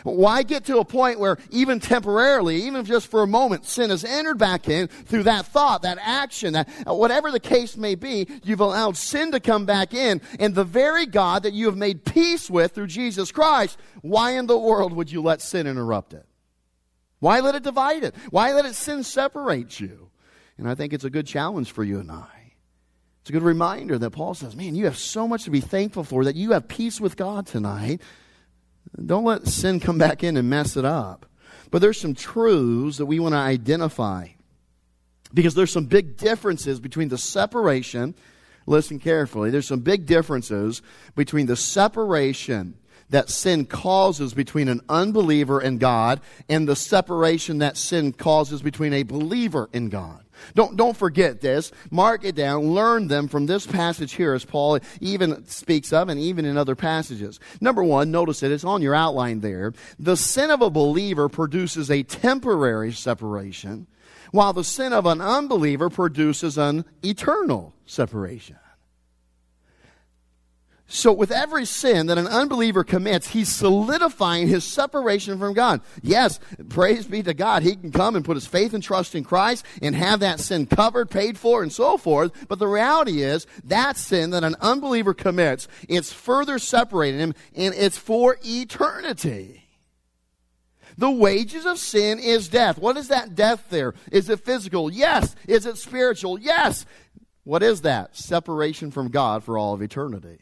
Why 0.04 0.44
get 0.44 0.66
to 0.66 0.80
a 0.80 0.86
point 0.86 1.20
where 1.20 1.38
even 1.52 1.80
temporarily, 1.80 2.64
even 2.64 2.86
just 2.86 3.08
for 3.08 3.22
a 3.22 3.28
moment, 3.28 3.66
sin 3.66 3.90
has 3.90 4.04
entered 4.04 4.38
back 4.38 4.70
in 4.70 4.88
through 4.88 5.24
that 5.24 5.46
thought, 5.46 5.84
that 5.84 5.98
action, 6.02 6.54
that 6.54 6.70
uh, 6.88 6.94
whatever 6.94 7.32
the 7.32 7.40
case 7.40 7.78
may 7.78 7.96
be, 7.96 8.28
you've 8.44 8.60
allowed 8.60 8.98
sin 8.98 9.32
to 9.32 9.40
come 9.40 9.66
back 9.66 9.94
in, 9.94 10.22
and 10.40 10.56
the 10.56 10.64
very 10.64 11.06
God 11.06 11.44
that 11.44 11.54
you 11.54 11.66
have 11.66 11.78
made 11.78 12.06
peace 12.06 12.50
with 12.50 12.74
through 12.74 12.88
Jesus 12.88 13.32
Christ, 13.32 13.78
why 14.02 14.32
in 14.32 14.48
the 14.48 14.58
world 14.58 14.94
would 14.94 15.12
you 15.12 15.22
let 15.22 15.42
sin 15.42 15.68
interrupt 15.68 16.14
it? 16.14 16.26
Why 17.20 17.42
let 17.42 17.56
it 17.56 17.64
divide 17.64 18.04
it? 18.04 18.16
Why 18.30 18.54
let 18.54 18.66
it 18.66 18.76
sin 18.76 19.04
separate 19.04 19.80
you? 19.80 20.10
And 20.58 20.70
I 20.70 20.76
think 20.76 20.94
it's 20.94 21.04
a 21.04 21.10
good 21.10 21.28
challenge 21.28 21.72
for 21.72 21.84
you 21.84 22.00
and 22.00 22.12
I. 22.12 22.54
It's 23.22 23.30
a 23.30 23.34
good 23.34 23.44
reminder 23.44 23.98
that 23.98 24.12
Paul 24.12 24.34
says, 24.34 24.56
man, 24.56 24.76
you 24.76 24.86
have 24.86 24.98
so 24.98 25.28
much 25.28 25.44
to 25.44 25.52
be 25.52 25.60
thankful 25.60 26.04
for 26.04 26.24
that 26.26 26.36
you 26.36 26.52
have 26.52 26.68
peace 26.68 27.02
with 27.02 27.18
God 27.18 27.46
tonight 27.46 28.02
don't 29.06 29.26
let 29.26 29.48
sin 29.48 29.80
come 29.80 29.98
back 29.98 30.24
in 30.24 30.38
and 30.38 30.50
mess 30.50 30.76
it 30.78 30.86
up. 30.86 31.26
But 31.72 31.82
there's 31.82 32.00
some 32.00 32.16
truths 32.16 32.98
that 32.98 33.06
we 33.06 33.20
want 33.20 33.34
to 33.34 33.40
identify. 33.40 34.30
Because 35.34 35.54
there's 35.54 35.72
some 35.72 35.86
big 35.86 36.18
differences 36.18 36.80
between 36.80 37.10
the 37.10 37.18
separation, 37.18 38.16
listen 38.66 39.00
carefully, 39.00 39.52
there's 39.52 39.68
some 39.68 39.82
big 39.82 40.08
differences 40.08 40.82
between 41.16 41.46
the 41.46 41.56
separation 41.56 42.76
that 43.10 43.30
sin 43.30 43.66
causes 43.66 44.34
between 44.34 44.68
an 44.68 44.82
unbeliever 44.90 45.60
and 45.60 45.80
God 45.80 46.22
and 46.48 46.68
the 46.68 46.76
separation 46.76 47.60
that 47.60 47.78
sin 47.78 48.14
causes 48.14 48.62
between 48.62 48.94
a 48.94 49.04
believer 49.04 49.70
and 49.74 49.92
God. 49.92 50.24
Don't, 50.56 50.76
don't 50.76 50.98
forget 50.98 51.42
this. 51.42 51.72
Mark 51.92 52.24
it 52.26 52.36
down. 52.36 52.72
Learn 52.74 53.08
them 53.08 53.28
from 53.28 53.46
this 53.46 53.66
passage 53.66 54.14
here 54.14 54.34
as 54.34 54.46
Paul 54.46 54.80
even 55.02 55.46
speaks 55.48 55.94
of 55.94 56.10
and 56.10 56.20
even 56.20 56.46
in 56.46 56.58
other 56.58 56.76
passages. 56.76 57.40
Number 57.62 57.84
one, 57.84 58.12
notice 58.12 58.44
it. 58.44 58.52
It's 58.52 58.64
on 58.64 58.82
your 58.82 58.96
outline 58.96 59.40
there. 59.42 59.74
The 59.98 60.18
sin 60.18 60.52
of 60.52 60.62
a 60.62 60.70
believer 60.70 61.30
produces 61.30 61.90
a 61.92 62.04
temporary 62.04 62.94
separation, 62.94 63.88
while 64.32 64.54
the 64.54 64.64
sin 64.64 64.94
of 64.94 65.06
an 65.06 65.22
unbeliever 65.22 65.90
produces 65.90 66.58
an 66.58 66.86
eternal 67.04 67.74
separation. 67.86 68.58
So, 70.92 71.14
with 71.14 71.32
every 71.32 71.66
sin 71.66 72.08
that 72.08 72.18
an 72.18 72.26
unbeliever 72.26 72.84
commits, 72.84 73.28
he's 73.28 73.48
solidifying 73.48 74.48
his 74.48 74.64
separation 74.64 75.38
from 75.38 75.54
God. 75.54 75.82
Yes, 76.02 76.40
praise 76.68 77.06
be 77.06 77.22
to 77.22 77.36
God. 77.36 77.62
He 77.62 77.76
can 77.76 77.92
come 77.92 78.16
and 78.16 78.26
put 78.26 78.36
his 78.36 78.48
faith 78.48 78.74
and 78.74 78.82
trust 78.82 79.14
in 79.14 79.24
Christ 79.24 79.64
and 79.84 79.96
have 79.96 80.22
that 80.22 80.40
sin 80.40 80.66
covered, 80.66 81.12
paid 81.12 81.38
for, 81.38 81.62
and 81.62 81.72
so 81.72 81.98
forth. 81.98 82.32
But 82.48 82.58
the 82.58 82.68
reality 82.68 83.22
is, 83.22 83.46
that 83.66 83.98
sin 83.98 84.32
that 84.32 84.44
an 84.44 84.56
unbeliever 84.62 85.14
commits, 85.14 85.68
it's 85.88 86.12
further 86.12 86.58
separating 86.58 87.20
him, 87.20 87.36
and 87.56 87.76
it's 87.76 88.00
for 88.00 88.38
eternity. 88.44 89.66
The 90.98 91.12
wages 91.12 91.68
of 91.68 91.78
sin 91.78 92.18
is 92.18 92.50
death. 92.50 92.80
What 92.80 92.98
is 92.98 93.10
that 93.10 93.36
death 93.36 93.68
there? 93.70 93.94
Is 94.12 94.28
it 94.28 94.40
physical? 94.40 94.92
Yes. 94.92 95.36
Is 95.48 95.68
it 95.68 95.78
spiritual? 95.78 96.40
Yes. 96.40 96.88
What 97.44 97.62
is 97.62 97.82
that? 97.82 98.18
Separation 98.18 98.90
from 98.90 99.10
God 99.10 99.44
for 99.44 99.56
all 99.56 99.76
of 99.76 99.84
eternity. 99.84 100.40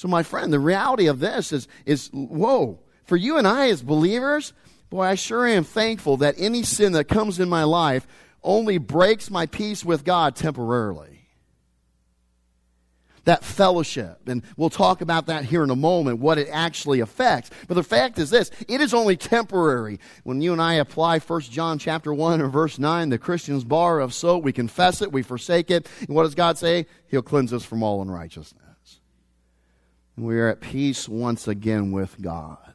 So, 0.00 0.08
my 0.08 0.22
friend, 0.22 0.50
the 0.50 0.58
reality 0.58 1.08
of 1.08 1.20
this 1.20 1.52
is, 1.52 1.68
is 1.84 2.08
whoa, 2.14 2.78
for 3.04 3.18
you 3.18 3.36
and 3.36 3.46
I 3.46 3.68
as 3.68 3.82
believers, 3.82 4.54
boy, 4.88 5.02
I 5.02 5.14
sure 5.14 5.46
am 5.46 5.62
thankful 5.62 6.16
that 6.16 6.36
any 6.38 6.62
sin 6.62 6.92
that 6.92 7.04
comes 7.04 7.38
in 7.38 7.50
my 7.50 7.64
life 7.64 8.06
only 8.42 8.78
breaks 8.78 9.30
my 9.30 9.44
peace 9.44 9.84
with 9.84 10.02
God 10.06 10.36
temporarily. 10.36 11.28
That 13.24 13.44
fellowship, 13.44 14.26
and 14.26 14.42
we'll 14.56 14.70
talk 14.70 15.02
about 15.02 15.26
that 15.26 15.44
here 15.44 15.62
in 15.62 15.68
a 15.68 15.76
moment, 15.76 16.18
what 16.18 16.38
it 16.38 16.48
actually 16.50 17.00
affects. 17.00 17.50
But 17.68 17.74
the 17.74 17.82
fact 17.82 18.18
is 18.18 18.30
this, 18.30 18.50
it 18.68 18.80
is 18.80 18.94
only 18.94 19.18
temporary. 19.18 20.00
When 20.24 20.40
you 20.40 20.54
and 20.54 20.62
I 20.62 20.76
apply 20.76 21.18
1 21.18 21.40
John 21.42 21.78
chapter 21.78 22.14
1 22.14 22.40
and 22.40 22.50
verse 22.50 22.78
9, 22.78 23.10
the 23.10 23.18
Christian's 23.18 23.64
bar 23.64 24.00
of 24.00 24.14
soap, 24.14 24.44
we 24.44 24.54
confess 24.54 25.02
it, 25.02 25.12
we 25.12 25.22
forsake 25.22 25.70
it. 25.70 25.86
And 26.00 26.16
what 26.16 26.22
does 26.22 26.34
God 26.34 26.56
say? 26.56 26.86
He'll 27.08 27.20
cleanse 27.20 27.52
us 27.52 27.66
from 27.66 27.82
all 27.82 28.00
unrighteousness 28.00 28.59
we 30.16 30.38
are 30.38 30.48
at 30.48 30.60
peace 30.60 31.08
once 31.08 31.48
again 31.48 31.92
with 31.92 32.20
God. 32.20 32.74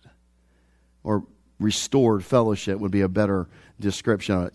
Or 1.04 1.26
restored 1.60 2.26
fellowship 2.26 2.80
would 2.80 2.92
be 2.92 3.02
a 3.02 3.10
better 3.10 3.48
description. 3.80 4.50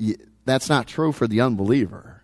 That's 0.44 0.68
not 0.68 0.86
true 0.86 1.12
for 1.12 1.26
the 1.26 1.40
unbeliever. 1.40 2.22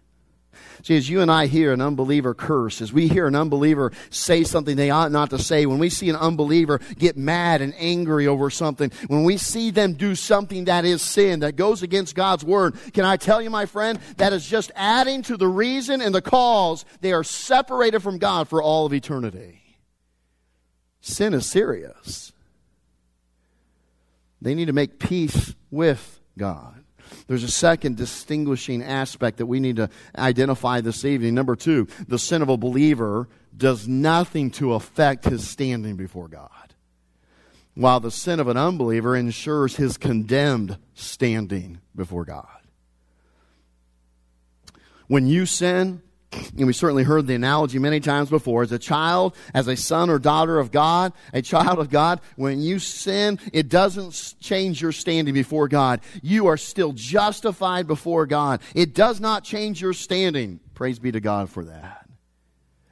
See, 0.83 0.97
as 0.97 1.09
you 1.09 1.21
and 1.21 1.31
I 1.31 1.47
hear 1.47 1.73
an 1.73 1.81
unbeliever 1.81 2.35
curse, 2.35 2.81
as 2.81 2.93
we 2.93 3.09
hear 3.09 3.27
an 3.27 3.35
unbeliever 3.35 3.93
say 4.11 4.45
something 4.45 4.77
they 4.77 4.91
ought 4.91 5.11
not 5.11 5.31
to 5.31 5.39
say, 5.39 5.67
when 5.67 5.79
we 5.79 5.91
see 5.91 6.09
an 6.11 6.17
unbeliever 6.17 6.81
get 6.99 7.17
mad 7.17 7.61
and 7.61 7.75
angry 7.79 8.27
over 8.27 8.51
something, 8.51 8.91
when 9.07 9.25
we 9.25 9.37
see 9.37 9.71
them 9.71 9.95
do 9.95 10.15
something 10.15 10.67
that 10.67 10.85
is 10.85 11.03
sin, 11.03 11.41
that 11.41 11.57
goes 11.57 11.83
against 11.83 12.15
God's 12.15 12.45
word, 12.45 12.77
can 12.93 13.05
I 13.05 13.17
tell 13.17 13.41
you, 13.41 13.51
my 13.51 13.67
friend, 13.67 13.99
that 14.19 14.33
is 14.33 14.47
just 14.47 14.71
adding 14.77 15.23
to 15.23 15.37
the 15.37 15.49
reason 15.49 16.01
and 16.01 16.15
the 16.15 16.23
cause 16.23 16.85
they 17.01 17.13
are 17.13 17.25
separated 17.25 18.01
from 18.01 18.19
God 18.19 18.49
for 18.49 18.63
all 18.63 18.87
of 18.87 18.93
eternity. 18.93 19.63
Sin 21.07 21.35
is 21.35 21.47
serious. 21.47 22.33
They 24.43 24.57
need 24.57 24.65
to 24.65 24.73
make 24.73 24.99
peace 24.99 25.55
with 25.71 26.19
God. 26.37 26.83
There's 27.29 27.45
a 27.45 27.49
second 27.49 27.97
distinguishing 27.97 28.83
aspect 28.83 29.39
that 29.39 29.47
we 29.47 29.61
need 29.61 29.77
to 29.77 29.89
identify 30.19 30.81
this 30.81 31.05
evening. 31.05 31.33
Number 31.33 31.55
two, 31.55 31.87
the 32.09 32.19
sin 32.19 32.43
of 32.43 32.49
a 32.49 32.57
believer 32.57 33.29
does 33.57 33.87
nothing 33.87 34.51
to 34.53 34.75
affect 34.75 35.27
his 35.27 35.49
standing 35.49 35.95
before 35.95 36.27
God, 36.27 36.75
while 37.77 38.01
the 38.01 38.11
sin 38.11 38.41
of 38.41 38.49
an 38.49 38.57
unbeliever 38.57 39.15
ensures 39.15 39.77
his 39.77 39.97
condemned 39.97 40.77
standing 40.95 41.81
before 41.95 42.25
God. 42.25 42.49
When 45.07 45.29
you 45.29 45.47
sin, 45.47 46.03
and 46.57 46.67
we 46.67 46.73
certainly 46.73 47.05
heard 47.05 47.27
the 47.27 47.35
analogy 47.35 47.79
many 47.79 48.01
times 48.01 48.31
before, 48.31 48.63
as 48.63 48.73
a 48.73 48.79
child, 48.79 49.37
as 49.55 49.69
a 49.69 49.77
son 49.77 50.11
or 50.11 50.19
daughter 50.19 50.59
of 50.59 50.71
God, 50.71 51.13
a 51.33 51.43
child 51.43 51.79
of 51.79 51.91
God, 51.91 52.21
when 52.37 52.61
you 52.61 52.79
sin, 52.79 53.39
it 53.53 53.69
doesn't 53.69 54.35
change 54.41 54.81
your 54.81 54.93
standing 54.93 55.35
before 55.35 55.69
God. 55.69 56.01
You 56.23 56.47
are 56.47 56.57
still 56.57 56.93
justified 56.93 57.87
before 57.87 58.27
God. 58.27 58.61
It 58.75 58.95
does 58.95 59.21
not 59.21 59.45
change 59.45 59.81
your 59.81 59.93
standing. 59.93 60.61
Praise 60.75 60.99
be 60.99 61.13
to 61.13 61.21
God 61.21 61.51
for 61.51 61.65
that. 61.65 62.06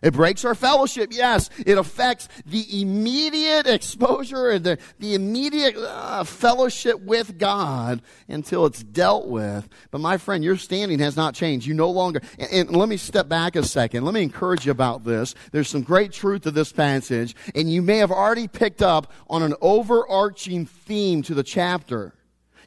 It 0.05 0.13
breaks 0.13 0.45
our 0.45 0.55
fellowship, 0.55 1.13
yes. 1.13 1.49
It 1.65 1.79
affects 1.79 2.29
the 2.45 2.83
immediate 2.83 3.67
exposure 3.67 4.51
and 4.51 4.63
the, 4.63 4.79
the 4.99 5.15
immediate 5.15 5.77
uh, 5.77 6.25
fellowship 6.25 7.01
with 7.01 7.39
God 7.39 8.03
until 8.29 8.67
it's 8.67 8.83
dealt 8.83 9.29
with. 9.29 9.67
But 9.91 10.03
my 10.03 10.19
friend, 10.19 10.45
your 10.45 10.59
standing 10.59 10.99
has 10.99 11.17
not 11.17 11.35
changed. 11.35 11.67
You 11.67 11.73
no 11.73 11.89
longer, 11.89 12.21
and, 12.39 12.69
and 12.69 12.77
let 12.77 12.91
me 12.91 12.99
step 12.99 13.31
back 13.31 13.57
a 13.57 13.63
second. 13.63 14.05
Let 14.05 14.13
me 14.13 14.23
encourage 14.23 14.67
you 14.67 14.73
about 14.73 15.05
this. 15.05 15.35
There's 15.53 15.71
some 15.71 15.83
great 15.83 16.13
truth 16.13 16.43
to 16.43 16.51
this 16.51 16.71
passage, 16.71 17.35
and 17.55 17.73
you 17.73 17.81
may 17.81 17.97
have 17.97 18.11
already 18.11 18.47
picked 18.47 18.83
up 18.83 19.11
on 19.31 19.43
an 19.43 19.55
overarching 19.63 20.67
theme 20.67 21.23
to 21.23 21.35
the 21.35 21.43
chapter. 21.43 22.13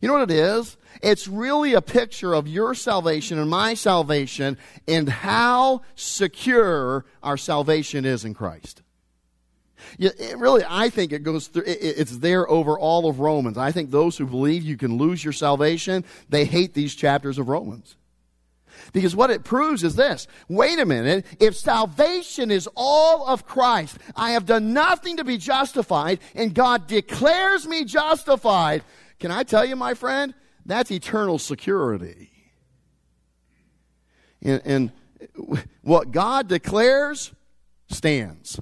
You 0.01 0.07
know 0.07 0.15
what 0.15 0.31
it 0.31 0.35
is? 0.35 0.75
It's 1.01 1.27
really 1.27 1.73
a 1.73 1.81
picture 1.81 2.33
of 2.33 2.47
your 2.47 2.73
salvation 2.75 3.39
and 3.39 3.49
my 3.49 3.73
salvation 3.73 4.57
and 4.87 5.09
how 5.09 5.81
secure 5.95 7.05
our 7.23 7.37
salvation 7.37 8.05
is 8.05 8.25
in 8.25 8.33
Christ. 8.33 8.81
Yeah, 9.97 10.11
really, 10.37 10.63
I 10.67 10.89
think 10.89 11.11
it 11.11 11.23
goes 11.23 11.47
through, 11.47 11.63
it, 11.63 11.79
it's 11.81 12.17
there 12.17 12.49
over 12.49 12.77
all 12.77 13.07
of 13.07 13.19
Romans. 13.19 13.57
I 13.57 13.71
think 13.71 13.91
those 13.91 14.17
who 14.17 14.25
believe 14.25 14.63
you 14.63 14.77
can 14.77 14.97
lose 14.97 15.23
your 15.23 15.33
salvation, 15.33 16.03
they 16.29 16.45
hate 16.45 16.73
these 16.73 16.95
chapters 16.95 17.37
of 17.37 17.47
Romans. 17.47 17.95
Because 18.93 19.15
what 19.15 19.29
it 19.29 19.43
proves 19.43 19.83
is 19.83 19.95
this. 19.95 20.27
Wait 20.47 20.79
a 20.79 20.85
minute. 20.85 21.25
If 21.39 21.55
salvation 21.55 22.51
is 22.51 22.69
all 22.75 23.27
of 23.27 23.45
Christ, 23.45 23.97
I 24.15 24.31
have 24.31 24.45
done 24.45 24.73
nothing 24.73 25.17
to 25.17 25.23
be 25.23 25.37
justified, 25.37 26.19
and 26.35 26.53
God 26.53 26.87
declares 26.87 27.67
me 27.67 27.85
justified. 27.85 28.83
Can 29.19 29.31
I 29.31 29.43
tell 29.43 29.65
you, 29.65 29.75
my 29.75 29.93
friend? 29.93 30.33
That's 30.67 30.91
eternal 30.91 31.39
security. 31.39 32.29
And, 34.43 34.61
and 34.65 34.91
what 35.81 36.11
God 36.11 36.47
declares 36.47 37.33
stands. 37.89 38.59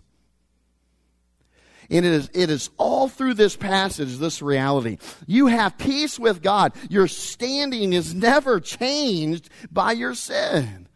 And 1.89 2.05
it 2.05 2.11
is, 2.11 2.29
it 2.33 2.49
is 2.49 2.69
all 2.77 3.07
through 3.07 3.33
this 3.35 3.55
passage, 3.55 4.17
this 4.17 4.41
reality. 4.41 4.97
You 5.27 5.47
have 5.47 5.77
peace 5.77 6.17
with 6.17 6.41
God. 6.41 6.73
Your 6.89 7.07
standing 7.07 7.93
is 7.93 8.13
never 8.13 8.59
changed 8.59 9.49
by 9.71 9.91
your 9.91 10.15
sin. 10.15 10.87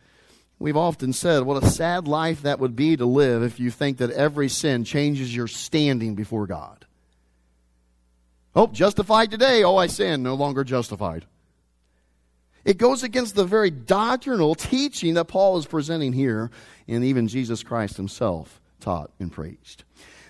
We've 0.57 0.77
often 0.77 1.13
said 1.13 1.43
what 1.43 1.63
a 1.63 1.67
sad 1.67 2.07
life 2.07 2.41
that 2.43 2.59
would 2.59 2.75
be 2.75 2.97
to 2.97 3.05
live 3.05 3.43
if 3.43 3.59
you 3.59 3.71
think 3.71 3.97
that 3.97 4.11
every 4.11 4.49
sin 4.49 4.83
changes 4.83 5.35
your 5.35 5.47
standing 5.47 6.15
before 6.15 6.47
God. 6.47 6.85
Oh, 8.55 8.67
justified 8.67 9.31
today. 9.31 9.63
Oh, 9.63 9.77
I 9.77 9.87
sin. 9.87 10.23
No 10.23 10.33
longer 10.33 10.63
justified. 10.63 11.25
It 12.65 12.77
goes 12.77 13.03
against 13.03 13.35
the 13.35 13.45
very 13.45 13.69
doctrinal 13.69 14.53
teaching 14.53 15.13
that 15.13 15.25
Paul 15.25 15.57
is 15.57 15.65
presenting 15.65 16.13
here, 16.13 16.51
and 16.87 17.03
even 17.03 17.27
Jesus 17.27 17.63
Christ 17.63 17.97
himself 17.97 18.59
taught 18.79 19.11
and 19.19 19.31
preached. 19.31 19.85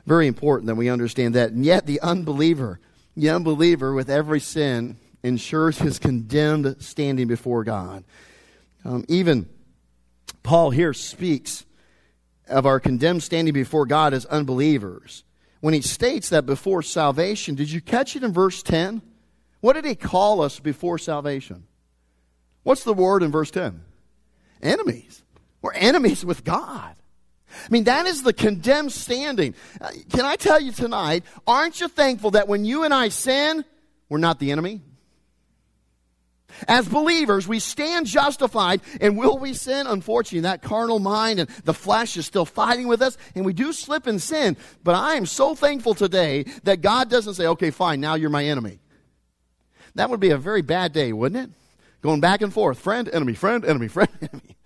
Very 0.05 0.27
important 0.27 0.67
that 0.67 0.75
we 0.75 0.89
understand 0.89 1.35
that. 1.35 1.51
And 1.51 1.65
yet, 1.65 1.85
the 1.85 1.99
unbeliever, 2.01 2.79
the 3.15 3.29
unbeliever 3.29 3.93
with 3.93 4.09
every 4.09 4.39
sin, 4.39 4.97
ensures 5.23 5.79
his 5.79 5.99
condemned 5.99 6.77
standing 6.79 7.27
before 7.27 7.63
God. 7.63 8.03
Um, 8.85 9.05
even 9.07 9.49
Paul 10.43 10.69
here 10.71 10.93
speaks 10.93 11.65
of 12.47 12.65
our 12.65 12.79
condemned 12.79 13.23
standing 13.23 13.53
before 13.53 13.85
God 13.85 14.13
as 14.13 14.25
unbelievers. 14.25 15.23
When 15.61 15.73
he 15.73 15.81
states 15.81 16.29
that 16.29 16.45
before 16.45 16.81
salvation, 16.81 17.55
did 17.55 17.71
you 17.71 17.81
catch 17.81 18.15
it 18.15 18.23
in 18.23 18.31
verse 18.31 18.63
10? 18.63 19.01
What 19.61 19.73
did 19.73 19.85
he 19.85 19.95
call 19.95 20.41
us 20.41 20.59
before 20.59 20.97
salvation? 20.97 21.65
What's 22.63 22.83
the 22.83 22.93
word 22.93 23.23
in 23.23 23.31
verse 23.31 23.51
10? 23.51 23.81
Enemies. 24.61 25.23
We're 25.61 25.73
enemies 25.73 26.23
with 26.23 26.43
God. 26.43 26.95
I 27.51 27.67
mean, 27.69 27.85
that 27.85 28.05
is 28.05 28.23
the 28.23 28.31
condemned 28.31 28.91
standing. 28.91 29.55
Uh, 29.81 29.89
can 30.11 30.25
I 30.25 30.35
tell 30.35 30.61
you 30.61 30.71
tonight, 30.71 31.23
aren't 31.47 31.81
you 31.81 31.87
thankful 31.87 32.31
that 32.31 32.47
when 32.47 32.63
you 32.63 32.83
and 32.83 32.93
I 32.93 33.09
sin, 33.09 33.65
we're 34.07 34.19
not 34.19 34.39
the 34.39 34.51
enemy? 34.51 34.81
As 36.67 36.87
believers, 36.87 37.47
we 37.47 37.59
stand 37.59 38.05
justified, 38.05 38.81
and 38.99 39.17
will 39.17 39.37
we 39.37 39.53
sin? 39.53 39.87
Unfortunately, 39.87 40.41
that 40.41 40.61
carnal 40.61 40.99
mind 40.99 41.39
and 41.39 41.49
the 41.63 41.73
flesh 41.73 42.17
is 42.17 42.25
still 42.25 42.45
fighting 42.45 42.87
with 42.87 43.01
us, 43.01 43.17
and 43.35 43.45
we 43.45 43.53
do 43.53 43.71
slip 43.71 44.07
and 44.07 44.21
sin. 44.21 44.57
But 44.83 44.95
I 44.95 45.15
am 45.15 45.25
so 45.25 45.55
thankful 45.55 45.93
today 45.93 46.43
that 46.63 46.81
God 46.81 47.09
doesn't 47.09 47.35
say, 47.35 47.47
okay, 47.47 47.71
fine, 47.71 48.01
now 48.01 48.15
you're 48.15 48.29
my 48.29 48.45
enemy. 48.45 48.79
That 49.95 50.09
would 50.09 50.19
be 50.19 50.31
a 50.31 50.37
very 50.37 50.61
bad 50.61 50.93
day, 50.93 51.13
wouldn't 51.13 51.49
it? 51.49 51.55
Going 52.01 52.21
back 52.21 52.41
and 52.41 52.53
forth, 52.53 52.79
friend, 52.79 53.09
enemy, 53.11 53.33
friend, 53.33 53.65
enemy, 53.65 53.87
friend, 53.87 54.09
enemy. 54.21 54.57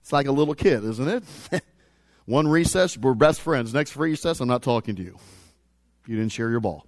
It's 0.00 0.12
like 0.12 0.26
a 0.26 0.32
little 0.32 0.54
kid, 0.54 0.84
isn't 0.84 1.24
it? 1.52 1.62
One 2.26 2.48
recess, 2.48 2.96
we're 2.96 3.14
best 3.14 3.40
friends. 3.40 3.74
Next 3.74 3.96
recess, 3.96 4.40
I'm 4.40 4.48
not 4.48 4.62
talking 4.62 4.96
to 4.96 5.02
you. 5.02 5.18
You 6.06 6.16
didn't 6.16 6.32
share 6.32 6.50
your 6.50 6.60
ball. 6.60 6.86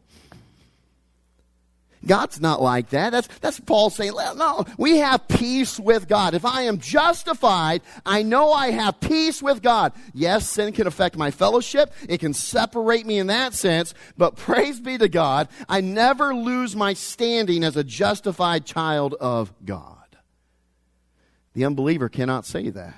God's 2.07 2.41
not 2.41 2.61
like 2.61 2.91
that. 2.91 3.11
That's, 3.11 3.29
that's 3.41 3.61
Paul 3.61 3.91
saying, 3.91 4.13
no, 4.15 4.65
we 4.79 4.99
have 4.99 5.29
peace 5.29 5.79
with 5.79 6.09
God. 6.09 6.35
If 6.35 6.45
I 6.45 6.63
am 6.63 6.79
justified, 6.79 7.83
I 8.05 8.23
know 8.23 8.53
I 8.53 8.71
have 8.71 9.01
peace 9.01 9.43
with 9.43 9.63
God. 9.63 9.93
Yes, 10.13 10.49
sin 10.49 10.73
can 10.73 10.87
affect 10.87 11.17
my 11.17 11.31
fellowship. 11.31 11.93
It 12.09 12.19
can 12.19 12.35
separate 12.35 13.07
me 13.07 13.19
in 13.19 13.29
that 13.29 13.55
sense, 13.55 13.95
but 14.17 14.37
praise 14.37 14.81
be 14.81 14.99
to 14.99 15.09
God, 15.09 15.49
I 15.69 15.81
never 15.81 16.35
lose 16.35 16.75
my 16.75 16.95
standing 16.95 17.65
as 17.65 17.77
a 17.77 17.85
justified 17.85 18.67
child 18.67 19.15
of 19.15 19.53
God. 19.65 19.97
The 21.55 21.65
unbeliever 21.65 22.09
cannot 22.09 22.47
say 22.47 22.71
that. 22.71 22.95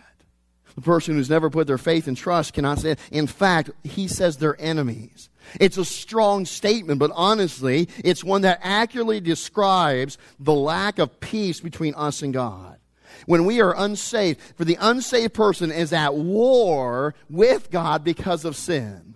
The 0.74 0.80
person 0.80 1.14
who's 1.14 1.30
never 1.30 1.50
put 1.50 1.66
their 1.66 1.78
faith 1.78 2.08
and 2.08 2.16
trust 2.16 2.52
cannot 2.52 2.80
say 2.80 2.92
it. 2.92 2.98
In 3.12 3.26
fact, 3.26 3.70
he 3.84 4.08
says 4.08 4.36
they're 4.36 4.60
enemies. 4.60 5.28
It's 5.60 5.78
a 5.78 5.84
strong 5.84 6.46
statement, 6.46 6.98
but 6.98 7.10
honestly, 7.14 7.88
it's 8.04 8.24
one 8.24 8.42
that 8.42 8.60
accurately 8.62 9.20
describes 9.20 10.18
the 10.38 10.54
lack 10.54 10.98
of 10.98 11.20
peace 11.20 11.60
between 11.60 11.94
us 11.94 12.22
and 12.22 12.32
God. 12.32 12.78
When 13.26 13.44
we 13.44 13.60
are 13.60 13.74
unsaved, 13.76 14.40
for 14.56 14.64
the 14.64 14.78
unsaved 14.80 15.34
person 15.34 15.70
is 15.70 15.92
at 15.92 16.14
war 16.14 17.14
with 17.30 17.70
God 17.70 18.04
because 18.04 18.44
of 18.44 18.56
sin. 18.56 19.14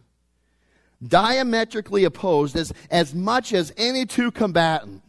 Diametrically 1.06 2.04
opposed 2.04 2.56
as, 2.56 2.72
as 2.90 3.14
much 3.14 3.52
as 3.52 3.72
any 3.76 4.04
two 4.04 4.30
combatants 4.30 5.07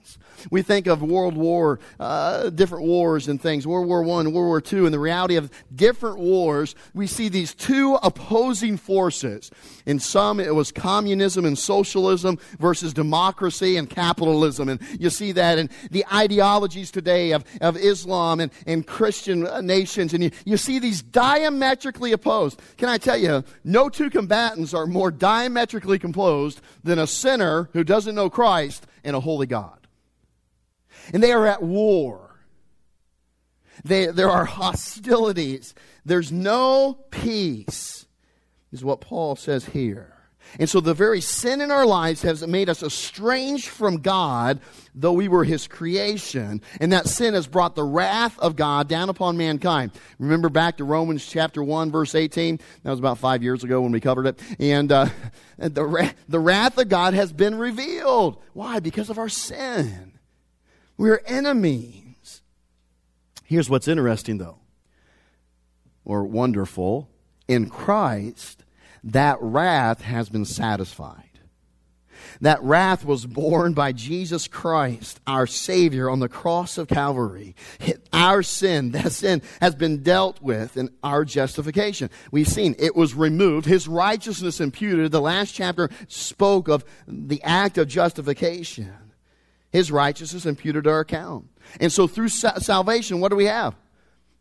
we 0.52 0.62
think 0.62 0.88
of 0.88 1.02
World 1.02 1.36
War, 1.36 1.80
uh, 2.00 2.50
different 2.50 2.86
wars 2.86 3.28
and 3.28 3.42
things, 3.42 3.66
World 3.66 3.88
War 3.88 4.04
One, 4.04 4.32
World 4.34 4.48
War 4.48 4.62
Two, 4.62 4.86
and 4.86 4.94
the 4.94 5.00
reality 5.00 5.36
of 5.36 5.52
different 5.74 6.20
wars. 6.20 6.76
We 6.94 7.08
see 7.08 7.30
these 7.30 7.54
two 7.54 7.98
opposing 8.02 8.78
forces. 8.78 9.52
In 9.86 10.00
some, 10.00 10.40
it 10.40 10.54
was 10.56 10.72
communism 10.72 11.46
and 11.46 11.58
socialism 11.58 12.40
versus 12.60 12.94
democracy 12.94 13.78
and 13.78 13.90
capitalism, 13.90 14.70
and 14.70 14.82
you 15.00 15.10
see 15.10 15.32
that 15.34 15.58
in 15.58 15.70
the 15.92 16.06
ideologies 16.14 16.92
today 16.92 17.32
of, 17.32 17.44
of 17.62 17.78
Islam 17.78 18.40
and, 18.40 18.52
and 18.66 18.86
Christian 18.86 19.48
nations, 19.66 20.14
and 20.14 20.24
you, 20.24 20.32
you 20.46 20.58
see 20.58 20.80
these 20.80 21.02
diametrically 21.02 22.12
opposed. 22.12 22.62
Can 22.78 22.90
I 22.90 22.98
tell 22.98 23.18
you, 23.18 23.44
no 23.64 23.90
two 23.90 24.10
combatants 24.10 24.74
are 24.74 24.88
more 24.88 25.12
diametrically 25.12 26.00
composed 26.00 26.62
than 26.84 27.00
a 27.00 27.08
sinner 27.08 27.70
who 27.74 27.84
doesn't 27.84 28.16
know 28.16 28.30
Christ 28.30 28.86
and 29.04 29.16
a 29.16 29.20
holy 29.20 29.48
God 29.48 29.80
and 31.14 31.24
they 31.24 31.32
are 31.32 31.46
at 31.46 31.62
war. 31.62 32.30
They, 33.84 34.08
there 34.08 34.30
are 34.30 34.46
hostilities. 34.46 35.74
There's 36.06 36.32
no 36.32 37.00
peace, 37.12 38.06
is 38.72 38.84
what 38.84 39.02
Paul 39.02 39.36
says 39.36 39.66
here. 39.66 40.16
And 40.58 40.70
so 40.70 40.80
the 40.80 40.94
very 40.94 41.22
sin 41.22 41.62
in 41.62 41.70
our 41.70 41.86
lives 41.86 42.24
has 42.24 42.46
made 42.48 42.70
us 42.70 42.82
estranged 42.82 43.68
from 43.68 43.98
God, 43.98 44.60
though 44.96 45.14
we 45.14 45.28
were 45.28 45.44
his 45.44 45.68
creation. 45.68 46.62
And 46.80 46.92
that 46.92 47.08
sin 47.08 47.34
has 47.36 47.46
brought 47.46 47.76
the 47.76 47.84
wrath 47.84 48.40
of 48.40 48.56
God 48.56 48.88
down 48.88 49.10
upon 49.10 49.38
mankind. 49.38 49.92
Remember 50.18 50.50
back 50.50 50.78
to 50.78 50.84
Romans 50.84 51.26
chapter 51.26 51.62
1, 51.64 51.92
verse 51.92 52.16
18? 52.16 52.60
That 52.84 52.90
was 52.90 53.00
about 53.00 53.20
five 53.20 53.44
years 53.44 53.64
ago 53.64 53.82
when 53.82 53.92
we 53.92 54.00
covered 54.00 54.26
it. 54.26 54.40
And 54.60 54.92
uh, 54.92 55.10
the, 55.58 56.14
the 56.28 56.40
wrath 56.40 56.78
of 56.78 56.90
God 56.90 57.14
has 57.14 57.32
been 57.32 57.56
revealed. 57.56 58.42
Why? 58.54 58.80
Because 58.80 59.10
of 59.10 59.20
our 59.20 59.30
sin. 59.30 60.19
We're 61.00 61.22
enemies. 61.26 62.42
Here's 63.46 63.70
what's 63.70 63.88
interesting, 63.88 64.38
though, 64.38 64.58
or 66.04 66.26
wonderful. 66.26 67.10
In 67.48 67.70
Christ, 67.70 68.66
that 69.06 69.38
wrath 69.40 70.02
has 70.02 70.28
been 70.28 70.44
satisfied. 70.44 71.24
That 72.42 72.62
wrath 72.62 73.06
was 73.06 73.26
borne 73.26 73.74
by 73.74 73.94
Jesus 73.94 74.50
Christ, 74.50 75.22
our 75.26 75.48
Savior, 75.48 76.10
on 76.10 76.20
the 76.20 76.28
cross 76.28 76.78
of 76.78 76.90
Calvary. 76.90 77.56
Our 78.12 78.44
sin, 78.44 78.92
that 78.92 79.14
sin, 79.14 79.42
has 79.62 79.76
been 79.76 80.04
dealt 80.04 80.42
with 80.42 80.76
in 80.76 80.90
our 81.02 81.24
justification. 81.24 82.10
We've 82.30 82.46
seen 82.46 82.76
it 82.78 82.94
was 82.94 83.14
removed. 83.14 83.68
His 83.68 83.88
righteousness 83.88 84.60
imputed. 84.60 85.14
The 85.14 85.22
last 85.22 85.54
chapter 85.54 85.90
spoke 86.10 86.68
of 86.68 86.84
the 87.08 87.42
act 87.42 87.78
of 87.78 87.88
justification. 87.88 88.94
His 89.72 89.92
righteousness 89.92 90.46
imputed 90.46 90.86
to 90.86 90.90
our 90.90 91.02
account. 91.02 91.48
And 91.80 91.92
so 91.92 92.08
through 92.08 92.30
salvation, 92.30 93.20
what 93.20 93.30
do 93.30 93.36
we 93.36 93.46
have? 93.46 93.76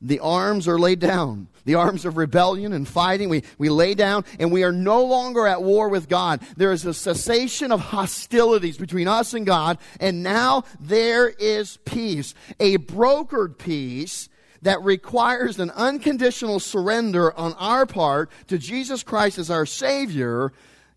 The 0.01 0.21
arms 0.21 0.69
are 0.69 0.79
laid 0.79 1.01
down. 1.01 1.49
The 1.65 1.75
arms 1.75 2.05
of 2.05 2.17
rebellion 2.17 2.73
and 2.73 2.87
fighting. 2.87 3.29
We, 3.29 3.43
we 3.59 3.69
lay 3.69 3.95
down 3.95 4.25
and 4.39 4.53
we 4.53 4.63
are 4.63 4.73
no 4.73 5.05
longer 5.05 5.47
at 5.47 5.63
war 5.63 5.89
with 5.89 6.09
God. 6.09 6.41
There 6.57 6.73
is 6.73 6.87
a 6.87 6.95
cessation 6.95 7.73
of 7.73 7.81
hostilities 7.81 8.79
between 8.79 9.09
us 9.09 9.35
and 9.35 9.45
God. 9.45 9.79
And 10.01 10.23
now 10.23 10.65
there 10.81 11.29
is 11.29 11.79
peace. 11.85 12.35
A 12.61 12.79
brokered 12.79 13.59
peace 13.59 14.29
that 14.63 14.83
requires 14.83 15.59
an 15.59 15.71
unconditional 15.71 16.61
surrender 16.61 17.37
on 17.37 17.53
our 17.55 17.85
part 17.85 18.31
to 18.47 18.59
Jesus 18.59 19.03
Christ 19.03 19.39
as 19.39 19.51
our 19.51 19.67
Savior 19.67 20.53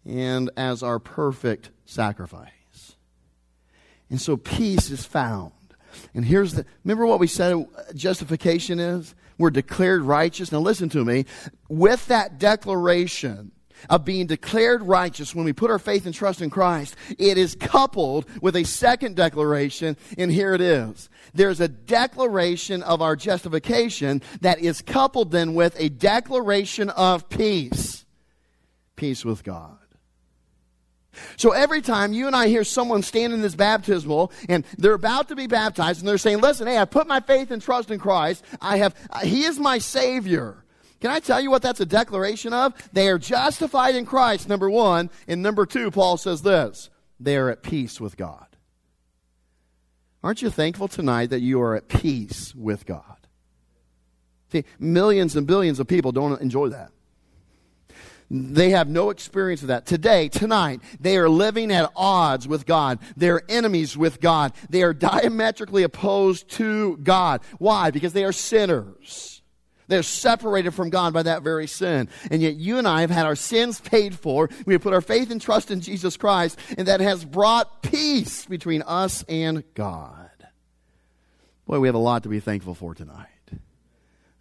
and 0.05 0.49
as 0.55 0.83
our 0.83 0.99
perfect 0.99 1.69
sacrifice. 1.85 2.60
And 4.11 4.21
so 4.21 4.37
peace 4.37 4.91
is 4.91 5.03
found. 5.03 5.53
And 6.13 6.23
here's 6.23 6.53
the, 6.53 6.65
remember 6.83 7.07
what 7.07 7.19
we 7.19 7.27
said 7.27 7.65
justification 7.95 8.79
is? 8.79 9.15
We're 9.39 9.49
declared 9.49 10.03
righteous. 10.03 10.51
Now 10.51 10.59
listen 10.59 10.89
to 10.89 11.03
me. 11.03 11.25
With 11.67 12.05
that 12.07 12.37
declaration, 12.37 13.51
of 13.89 14.05
being 14.05 14.27
declared 14.27 14.83
righteous 14.83 15.33
when 15.33 15.45
we 15.45 15.53
put 15.53 15.71
our 15.71 15.79
faith 15.79 16.05
and 16.05 16.13
trust 16.13 16.41
in 16.41 16.49
Christ, 16.49 16.95
it 17.17 17.37
is 17.37 17.55
coupled 17.55 18.25
with 18.41 18.55
a 18.55 18.63
second 18.63 19.15
declaration, 19.15 19.97
and 20.19 20.31
here 20.31 20.53
it 20.53 20.61
is. 20.61 21.09
There's 21.33 21.59
a 21.59 21.67
declaration 21.67 22.83
of 22.83 23.01
our 23.01 23.15
justification 23.15 24.21
that 24.41 24.59
is 24.59 24.81
coupled 24.81 25.31
then 25.31 25.53
with 25.53 25.75
a 25.79 25.89
declaration 25.89 26.89
of 26.91 27.27
peace. 27.29 28.05
Peace 28.95 29.25
with 29.25 29.43
God. 29.43 29.80
So 31.37 31.51
every 31.51 31.81
time 31.81 32.13
you 32.13 32.27
and 32.27 32.35
I 32.35 32.47
hear 32.47 32.63
someone 32.63 33.03
stand 33.03 33.33
in 33.33 33.41
this 33.41 33.55
baptismal 33.55 34.31
and 34.47 34.65
they're 34.77 34.93
about 34.93 35.27
to 35.29 35.35
be 35.35 35.47
baptized 35.47 35.99
and 35.99 36.07
they're 36.07 36.17
saying, 36.17 36.39
listen, 36.39 36.67
hey, 36.67 36.77
I 36.77 36.85
put 36.85 37.07
my 37.07 37.19
faith 37.19 37.51
and 37.51 37.61
trust 37.61 37.91
in 37.91 37.99
Christ. 37.99 38.43
I 38.61 38.77
have, 38.77 38.95
He 39.23 39.43
is 39.43 39.59
my 39.59 39.77
Savior. 39.77 40.63
Can 41.01 41.09
I 41.09 41.19
tell 41.19 41.41
you 41.41 41.49
what 41.49 41.63
that's 41.63 41.79
a 41.79 41.85
declaration 41.85 42.53
of? 42.53 42.73
They 42.93 43.09
are 43.09 43.17
justified 43.17 43.95
in 43.95 44.05
Christ, 44.05 44.47
number 44.47 44.69
one. 44.69 45.09
And 45.27 45.41
number 45.41 45.65
two, 45.65 45.91
Paul 45.91 46.17
says 46.17 46.43
this 46.43 46.89
they 47.19 47.37
are 47.37 47.49
at 47.49 47.63
peace 47.63 47.99
with 47.99 48.17
God. 48.17 48.45
Aren't 50.23 50.41
you 50.41 50.49
thankful 50.49 50.87
tonight 50.87 51.31
that 51.31 51.41
you 51.41 51.61
are 51.61 51.75
at 51.75 51.87
peace 51.87 52.53
with 52.53 52.85
God? 52.85 53.17
See, 54.51 54.65
millions 54.79 55.35
and 55.35 55.47
billions 55.47 55.79
of 55.79 55.87
people 55.87 56.11
don't 56.11 56.39
enjoy 56.41 56.69
that. 56.69 56.91
They 58.33 58.69
have 58.69 58.87
no 58.87 59.09
experience 59.09 59.61
of 59.61 59.67
that. 59.67 59.85
Today, 59.85 60.29
tonight, 60.29 60.79
they 61.01 61.17
are 61.17 61.27
living 61.27 61.69
at 61.69 61.91
odds 61.97 62.47
with 62.47 62.65
God. 62.65 62.99
They're 63.17 63.41
enemies 63.49 63.97
with 63.97 64.21
God. 64.21 64.53
They 64.69 64.83
are 64.83 64.93
diametrically 65.11 65.83
opposed 65.83 66.47
to 66.51 66.95
God. 66.97 67.41
Why? 67.57 67.91
Because 67.91 68.13
they 68.13 68.23
are 68.23 68.31
sinners. 68.31 69.41
They're 69.89 70.01
separated 70.01 70.71
from 70.71 70.89
God 70.89 71.11
by 71.11 71.23
that 71.23 71.43
very 71.43 71.67
sin. 71.67 72.07
And 72.29 72.41
yet 72.41 72.55
you 72.55 72.77
and 72.77 72.87
I 72.87 73.01
have 73.01 73.09
had 73.09 73.25
our 73.25 73.35
sins 73.35 73.81
paid 73.81 74.17
for. 74.17 74.49
We 74.65 74.75
have 74.75 74.81
put 74.81 74.93
our 74.93 75.01
faith 75.01 75.29
and 75.29 75.41
trust 75.41 75.69
in 75.69 75.81
Jesus 75.81 76.15
Christ, 76.15 76.57
and 76.77 76.87
that 76.87 77.01
has 77.01 77.25
brought 77.25 77.83
peace 77.83 78.45
between 78.45 78.81
us 78.83 79.25
and 79.27 79.65
God. 79.73 80.29
Boy, 81.65 81.79
we 81.79 81.89
have 81.89 81.95
a 81.95 81.99
lot 81.99 82.23
to 82.23 82.29
be 82.29 82.39
thankful 82.39 82.75
for 82.75 82.95
tonight. 82.95 83.27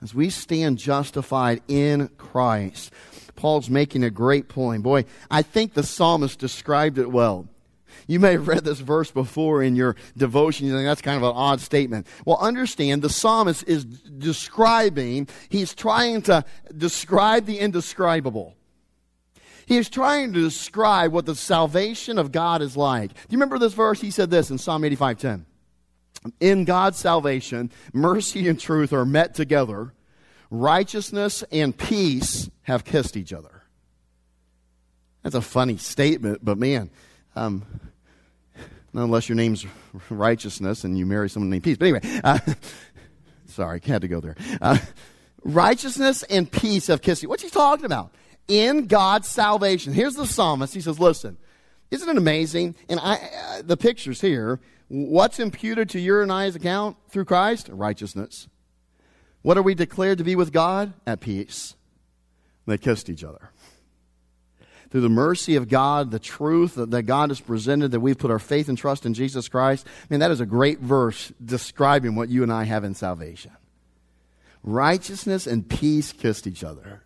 As 0.03 0.15
we 0.15 0.31
stand 0.31 0.79
justified 0.79 1.63
in 1.69 2.09
Christ, 2.17 2.93
Paul's 3.37 3.69
making 3.69 4.03
a 4.03 4.11
great 4.11 4.49
point. 4.49 4.83
Boy, 4.83 5.05
I 5.31 5.43
think 5.43 5.75
the 5.75 5.83
psalmist 5.83 6.39
described 6.39 6.99
it 6.99 7.11
well. 7.11 7.49
You 8.07 8.19
may 8.19 8.33
have 8.33 8.49
read 8.49 8.65
this 8.65 8.81
verse 8.81 9.11
before 9.11 9.63
in 9.63 9.77
your 9.77 9.97
devotion. 10.17 10.67
You 10.67 10.73
think 10.73 10.87
that's 10.87 11.03
kind 11.03 11.17
of 11.17 11.23
an 11.23 11.37
odd 11.37 11.61
statement. 11.61 12.07
Well, 12.25 12.39
understand 12.39 13.03
the 13.03 13.11
psalmist 13.11 13.65
is 13.67 13.85
describing, 13.85 15.29
he's 15.49 15.75
trying 15.75 16.23
to 16.23 16.45
describe 16.77 17.47
the 17.47 17.59
indescribable. 17.59 18.57
He 19.67 19.77
is 19.77 19.89
trying 19.89 20.33
to 20.33 20.41
describe 20.41 21.13
what 21.13 21.27
the 21.27 21.37
salvation 21.37 22.19
of 22.19 22.33
God 22.33 22.63
is 22.63 22.77
like. 22.77 23.13
Do 23.13 23.19
you 23.29 23.37
remember 23.37 23.59
this 23.59 23.75
verse? 23.75 24.01
He 24.01 24.11
said 24.11 24.31
this 24.31 24.51
in 24.51 24.59
Psalm 24.59 24.83
85:10. 24.83 25.45
In 26.39 26.65
God's 26.65 26.99
salvation, 26.99 27.71
mercy 27.93 28.49
and 28.49 28.61
truth 28.61 28.93
are 28.93 29.07
met 29.07 29.35
together. 29.35 29.95
Righteousness 30.51 31.45
and 31.51 31.77
peace 31.77 32.51
have 32.63 32.85
kissed 32.85 33.17
each 33.17 33.33
other. 33.33 33.63
That's 35.23 35.35
a 35.35 35.41
funny 35.41 35.77
statement, 35.77 36.45
but 36.45 36.59
man, 36.59 36.91
um, 37.37 37.65
unless 38.95 39.29
your 39.29 39.37
name's 39.37 39.67
righteousness 40.09 40.85
and 40.85 40.99
you 40.99 41.07
marry 41.07 41.31
someone 41.31 41.51
named 41.51 41.65
peace. 41.65 41.77
But 41.77 41.87
anyway, 41.87 42.21
uh, 42.25 42.39
sorry, 43.47 43.81
had 43.85 44.03
to 44.03 44.09
go 44.09 44.21
there. 44.21 44.37
Uh, 44.61 44.79
righteousness 45.45 46.23
and 46.25 46.51
peace 46.51 46.89
have 46.89 47.03
kissed 47.03 47.23
you. 47.23 47.29
What's 47.29 47.43
he 47.43 47.51
talking 47.51 47.85
about? 47.85 48.15
In 48.49 48.87
God's 48.87 49.29
salvation. 49.29 49.93
Here's 49.93 50.15
the 50.15 50.27
psalmist. 50.27 50.75
He 50.75 50.81
says, 50.81 50.99
listen, 50.99 51.37
isn't 51.91 52.09
it 52.09 52.17
amazing? 52.17 52.75
And 52.89 52.99
I, 53.01 53.15
uh, 53.15 53.63
the 53.63 53.77
pictures 53.77 54.21
here, 54.21 54.61
what's 54.91 55.39
imputed 55.39 55.89
to 55.91 56.01
your 56.01 56.21
and 56.21 56.33
I's 56.33 56.57
account 56.57 56.97
through 57.09 57.25
Christ? 57.25 57.71
Righteousness. 57.73 58.49
What 59.43 59.57
are 59.57 59.63
we 59.63 59.75
declared 59.75 60.19
to 60.19 60.25
be 60.25 60.37
with 60.37 60.53
God? 60.53 60.93
At 61.07 61.21
peace. 61.21 61.75
They 62.67 62.77
kissed 62.77 63.09
each 63.09 63.25
other 63.25 63.51
through 64.91 65.01
the 65.01 65.09
mercy 65.09 65.55
of 65.55 65.69
God, 65.69 66.11
the 66.11 66.19
truth 66.19 66.75
that 66.75 67.03
God 67.03 67.31
has 67.31 67.41
presented, 67.41 67.93
that 67.93 68.01
we've 68.01 68.19
put 68.19 68.31
our 68.31 68.41
faith 68.41 68.69
and 68.69 68.77
trust 68.77 69.07
in 69.07 69.15
Jesus 69.15 69.49
Christ. 69.49 69.87
I 69.87 70.07
mean, 70.11 70.21
that 70.21 70.33
is 70.33 70.41
a 70.41 70.47
great 70.47 70.81
verse 70.81 71.33
describing 71.43 72.17
what 72.17 72.29
you 72.29 72.43
and 72.43 72.53
I 72.53 72.65
have 72.65 72.83
in 72.83 72.95
salvation. 72.95 73.53
Righteousness 74.65 75.47
and 75.47 75.69
peace 75.69 76.13
kissed 76.13 76.47
each 76.47 76.65
other. 76.65 77.03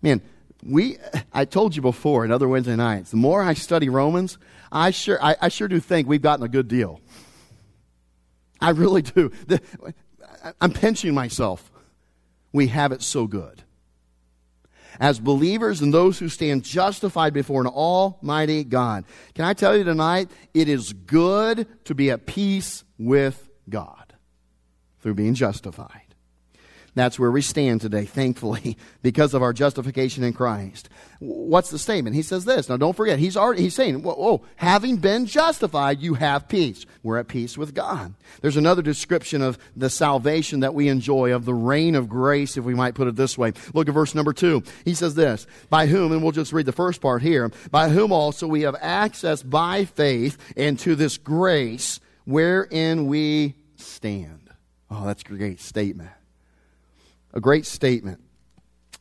Man, 0.00 0.22
we, 0.62 0.98
I 1.32 1.44
told 1.44 1.74
you 1.74 1.82
before 1.82 2.24
in 2.24 2.30
other 2.30 2.48
Wednesday 2.48 2.76
nights, 2.76 3.10
the 3.10 3.16
more 3.16 3.42
I 3.42 3.54
study 3.54 3.88
Romans, 3.88 4.38
I 4.72 4.90
sure, 4.90 5.22
I, 5.22 5.36
I 5.40 5.48
sure 5.48 5.68
do 5.68 5.80
think 5.80 6.08
we've 6.08 6.22
gotten 6.22 6.44
a 6.44 6.48
good 6.48 6.68
deal. 6.68 7.00
I 8.60 8.70
really 8.70 9.02
do. 9.02 9.30
The, 9.46 9.60
I'm 10.60 10.72
pinching 10.72 11.14
myself. 11.14 11.70
We 12.52 12.68
have 12.68 12.92
it 12.92 13.02
so 13.02 13.26
good 13.26 13.62
as 14.98 15.18
believers 15.18 15.80
and 15.80 15.92
those 15.92 16.18
who 16.18 16.28
stand 16.28 16.62
justified 16.64 17.32
before 17.32 17.60
an 17.60 17.66
almighty 17.66 18.64
God. 18.64 19.04
Can 19.34 19.44
I 19.44 19.54
tell 19.54 19.76
you 19.76 19.84
tonight, 19.84 20.30
it 20.52 20.68
is 20.68 20.92
good 20.92 21.66
to 21.84 21.94
be 21.94 22.10
at 22.10 22.26
peace 22.26 22.84
with 22.98 23.48
God 23.68 24.14
through 25.00 25.14
being 25.14 25.34
justified. 25.34 26.09
That's 26.94 27.18
where 27.18 27.30
we 27.30 27.42
stand 27.42 27.80
today, 27.80 28.04
thankfully, 28.04 28.76
because 29.02 29.32
of 29.34 29.42
our 29.42 29.52
justification 29.52 30.24
in 30.24 30.32
Christ. 30.32 30.88
What's 31.20 31.70
the 31.70 31.78
statement? 31.78 32.16
He 32.16 32.22
says 32.22 32.44
this. 32.44 32.68
Now, 32.68 32.76
don't 32.76 32.96
forget, 32.96 33.18
he's 33.18 33.36
already, 33.36 33.62
he's 33.62 33.74
saying, 33.74 34.02
oh, 34.06 34.42
having 34.56 34.96
been 34.96 35.26
justified, 35.26 36.00
you 36.00 36.14
have 36.14 36.48
peace. 36.48 36.86
We're 37.02 37.18
at 37.18 37.28
peace 37.28 37.56
with 37.56 37.74
God. 37.74 38.14
There's 38.40 38.56
another 38.56 38.82
description 38.82 39.42
of 39.42 39.58
the 39.76 39.90
salvation 39.90 40.60
that 40.60 40.74
we 40.74 40.88
enjoy, 40.88 41.32
of 41.32 41.44
the 41.44 41.54
reign 41.54 41.94
of 41.94 42.08
grace, 42.08 42.56
if 42.56 42.64
we 42.64 42.74
might 42.74 42.94
put 42.94 43.08
it 43.08 43.16
this 43.16 43.38
way. 43.38 43.52
Look 43.72 43.88
at 43.88 43.94
verse 43.94 44.14
number 44.14 44.32
two. 44.32 44.62
He 44.84 44.94
says 44.94 45.14
this, 45.14 45.46
by 45.68 45.86
whom, 45.86 46.12
and 46.12 46.22
we'll 46.22 46.32
just 46.32 46.52
read 46.52 46.66
the 46.66 46.72
first 46.72 47.00
part 47.00 47.22
here, 47.22 47.50
by 47.70 47.90
whom 47.90 48.12
also 48.12 48.46
we 48.46 48.62
have 48.62 48.76
access 48.80 49.42
by 49.42 49.84
faith 49.84 50.38
into 50.56 50.94
this 50.94 51.18
grace 51.18 52.00
wherein 52.24 53.06
we 53.06 53.54
stand. 53.76 54.50
Oh, 54.90 55.06
that's 55.06 55.22
a 55.22 55.26
great 55.26 55.60
statement 55.60 56.10
a 57.32 57.40
great 57.40 57.66
statement. 57.66 58.20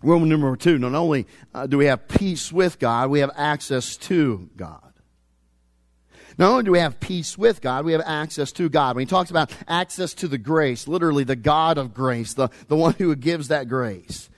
Roman 0.02 0.30
number 0.30 0.56
two, 0.56 0.78
not 0.78 0.96
only 0.96 1.28
uh, 1.54 1.68
do 1.68 1.78
we 1.78 1.86
have 1.86 2.08
peace 2.08 2.52
with 2.52 2.80
God, 2.80 3.10
we 3.10 3.20
have 3.20 3.32
access 3.36 3.98
to 3.98 4.50
God. 4.56 4.90
Not 6.38 6.52
only 6.52 6.64
do 6.64 6.72
we 6.72 6.80
have 6.80 7.02
peace 7.02 7.38
with 7.38 7.60
God, 7.60 7.84
we 7.84 7.92
have 7.92 8.04
access 8.06 8.54
to 8.54 8.70
God. 8.70 8.96
When 8.96 9.06
he 9.06 9.10
talks 9.10 9.30
about 9.30 9.52
access 9.68 10.14
to 10.16 10.30
the 10.30 10.38
grace, 10.38 10.88
literally 10.88 11.26
the 11.26 11.36
God 11.36 11.78
of 11.78 11.94
grace, 11.94 12.34
the, 12.34 12.48
the 12.70 12.78
one 12.78 12.94
who 12.94 13.14
gives 13.18 13.50
that 13.50 13.68
grace. 13.68 14.30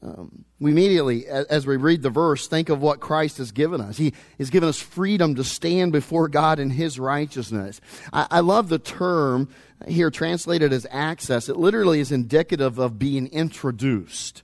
Um, 0.00 0.44
we 0.60 0.70
immediately, 0.70 1.26
as 1.26 1.66
we 1.66 1.76
read 1.76 2.02
the 2.02 2.10
verse, 2.10 2.46
think 2.46 2.68
of 2.68 2.80
what 2.80 3.00
Christ 3.00 3.38
has 3.38 3.50
given 3.50 3.80
us. 3.80 3.96
He 3.96 4.12
has 4.38 4.50
given 4.50 4.68
us 4.68 4.78
freedom 4.78 5.34
to 5.34 5.44
stand 5.44 5.90
before 5.90 6.28
God 6.28 6.60
in 6.60 6.70
His 6.70 7.00
righteousness. 7.00 7.80
I, 8.12 8.26
I 8.30 8.40
love 8.40 8.68
the 8.68 8.78
term 8.78 9.48
here 9.88 10.10
translated 10.10 10.72
as 10.72 10.86
access. 10.90 11.48
It 11.48 11.56
literally 11.56 12.00
is 12.00 12.12
indicative 12.12 12.78
of 12.78 12.98
being 12.98 13.26
introduced, 13.28 14.42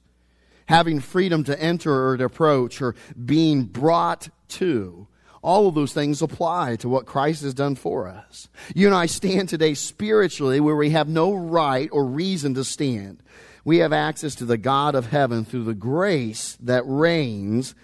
having 0.67 1.01
freedom 1.01 1.45
to 1.45 1.61
enter 1.61 2.09
or 2.09 2.17
to 2.17 2.25
approach, 2.25 2.81
or 2.81 2.95
being 3.25 3.65
brought 3.65 4.29
to. 4.49 5.07
All 5.43 5.69
of 5.69 5.75
those 5.75 5.95
things 5.95 6.21
apply 6.21 6.77
to 6.77 6.89
what 6.89 7.07
Christ 7.07 7.43
has 7.43 7.55
done 7.55 7.75
for 7.75 8.07
us. 8.07 8.49
You 8.75 8.87
and 8.87 8.95
I 8.95 9.07
stand 9.07 9.49
today 9.49 9.73
spiritually 9.73 10.61
where 10.61 10.77
we 10.77 10.91
have 10.91 11.09
no 11.09 11.33
right 11.33 11.89
or 11.93 12.05
reason 12.05 12.55
to 12.55 12.65
stand 12.65 13.23
we 13.65 13.79
have 13.79 13.93
access 13.93 14.35
to 14.37 14.45
the 14.45 14.59
God 14.59 14.95
of 14.95 15.07
heaven 15.07 15.45
through 15.45 15.65
the 15.65 15.75
grace 15.75 16.57
that 16.61 16.83
reigns 16.87 17.75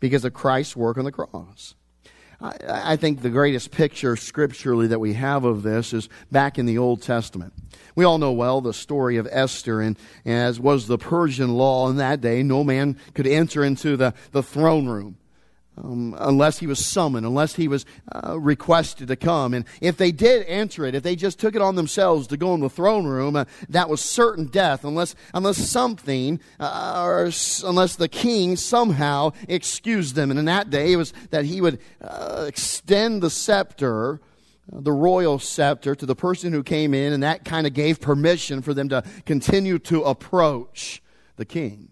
because 0.00 0.24
of 0.24 0.32
Christ's 0.34 0.76
work 0.76 0.98
on 0.98 1.04
the 1.04 1.12
cross. 1.12 1.74
I, 2.44 2.92
I 2.92 2.96
think 2.96 3.22
the 3.22 3.30
greatest 3.30 3.70
picture 3.70 4.16
scripturally 4.16 4.88
that 4.88 5.00
we 5.00 5.14
have 5.14 5.44
of 5.44 5.62
this 5.62 5.92
is 5.92 6.08
back 6.30 6.58
in 6.58 6.66
the 6.66 6.76
Old 6.78 7.00
Testament. 7.00 7.54
We 7.96 8.04
all 8.04 8.18
know 8.18 8.32
well 8.32 8.60
the 8.60 8.74
story 8.74 9.16
of 9.16 9.26
Esther, 9.30 9.80
and 9.80 9.96
as 10.26 10.60
was 10.60 10.86
the 10.86 10.98
Persian 10.98 11.54
law 11.54 11.88
in 11.88 11.96
that 11.96 12.20
day, 12.20 12.42
no 12.42 12.62
man 12.62 12.98
could 13.14 13.26
enter 13.26 13.64
into 13.64 13.96
the, 13.96 14.12
the 14.32 14.42
throne 14.42 14.86
room 14.86 15.16
um, 15.76 16.14
unless 16.18 16.58
he 16.58 16.66
was 16.66 16.84
summoned, 16.84 17.26
unless 17.26 17.56
he 17.56 17.68
was 17.68 17.84
uh, 18.12 18.38
requested 18.38 19.08
to 19.08 19.16
come. 19.16 19.54
And 19.54 19.64
if 19.80 19.96
they 19.96 20.12
did 20.12 20.46
answer 20.46 20.84
it, 20.84 20.94
if 20.94 21.02
they 21.02 21.16
just 21.16 21.38
took 21.38 21.54
it 21.54 21.62
on 21.62 21.74
themselves 21.74 22.26
to 22.28 22.36
go 22.36 22.54
in 22.54 22.60
the 22.60 22.70
throne 22.70 23.06
room, 23.06 23.36
uh, 23.36 23.44
that 23.68 23.88
was 23.88 24.00
certain 24.00 24.46
death, 24.46 24.84
unless 24.84 25.14
unless 25.32 25.58
something, 25.58 26.40
uh, 26.60 27.02
or 27.04 27.30
unless 27.64 27.96
the 27.96 28.08
king 28.08 28.56
somehow 28.56 29.32
excused 29.48 30.14
them. 30.14 30.30
And 30.30 30.38
in 30.38 30.46
that 30.46 30.70
day, 30.70 30.92
it 30.92 30.96
was 30.96 31.12
that 31.30 31.44
he 31.44 31.60
would 31.60 31.80
uh, 32.00 32.44
extend 32.46 33.22
the 33.22 33.30
scepter 33.30 34.20
uh, 34.72 34.80
the 34.80 34.92
royal 34.92 35.38
scepter 35.38 35.94
to 35.94 36.06
the 36.06 36.16
person 36.16 36.52
who 36.52 36.62
came 36.62 36.94
in, 36.94 37.12
and 37.12 37.22
that 37.22 37.44
kind 37.44 37.66
of 37.66 37.74
gave 37.74 38.00
permission 38.00 38.62
for 38.62 38.72
them 38.72 38.88
to 38.88 39.02
continue 39.26 39.78
to 39.78 40.02
approach 40.04 41.02
the 41.36 41.44
king. 41.44 41.88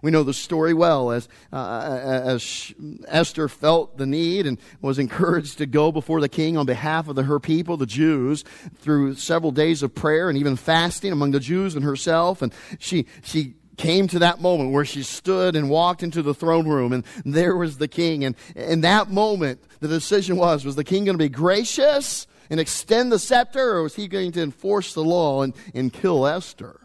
We 0.00 0.10
know 0.10 0.22
the 0.22 0.34
story 0.34 0.72
well 0.74 1.10
as, 1.10 1.28
uh, 1.52 1.98
as 2.02 2.72
Esther 3.08 3.48
felt 3.48 3.98
the 3.98 4.06
need 4.06 4.46
and 4.46 4.58
was 4.80 4.98
encouraged 4.98 5.58
to 5.58 5.66
go 5.66 5.92
before 5.92 6.20
the 6.20 6.28
king 6.28 6.56
on 6.56 6.66
behalf 6.66 7.08
of 7.08 7.16
the, 7.16 7.24
her 7.24 7.40
people, 7.40 7.76
the 7.76 7.86
Jews, 7.86 8.44
through 8.78 9.14
several 9.16 9.52
days 9.52 9.82
of 9.82 9.94
prayer 9.94 10.28
and 10.28 10.38
even 10.38 10.56
fasting 10.56 11.12
among 11.12 11.32
the 11.32 11.40
Jews 11.40 11.74
and 11.74 11.84
herself. 11.84 12.42
And 12.42 12.52
she, 12.78 13.06
she 13.22 13.54
came 13.76 14.06
to 14.08 14.20
that 14.20 14.40
moment 14.40 14.72
where 14.72 14.84
she 14.84 15.02
stood 15.02 15.56
and 15.56 15.68
walked 15.68 16.02
into 16.02 16.22
the 16.22 16.34
throne 16.34 16.68
room 16.68 16.92
and 16.92 17.04
there 17.24 17.56
was 17.56 17.78
the 17.78 17.88
king. 17.88 18.24
And 18.24 18.36
in 18.54 18.82
that 18.82 19.10
moment, 19.10 19.62
the 19.80 19.88
decision 19.88 20.36
was, 20.36 20.64
was 20.64 20.76
the 20.76 20.84
king 20.84 21.04
going 21.04 21.18
to 21.18 21.22
be 21.22 21.28
gracious 21.28 22.26
and 22.50 22.60
extend 22.60 23.10
the 23.10 23.18
scepter 23.18 23.76
or 23.76 23.82
was 23.82 23.96
he 23.96 24.08
going 24.08 24.32
to 24.32 24.42
enforce 24.42 24.94
the 24.94 25.02
law 25.02 25.42
and, 25.42 25.54
and 25.74 25.92
kill 25.92 26.26
Esther? 26.26 26.78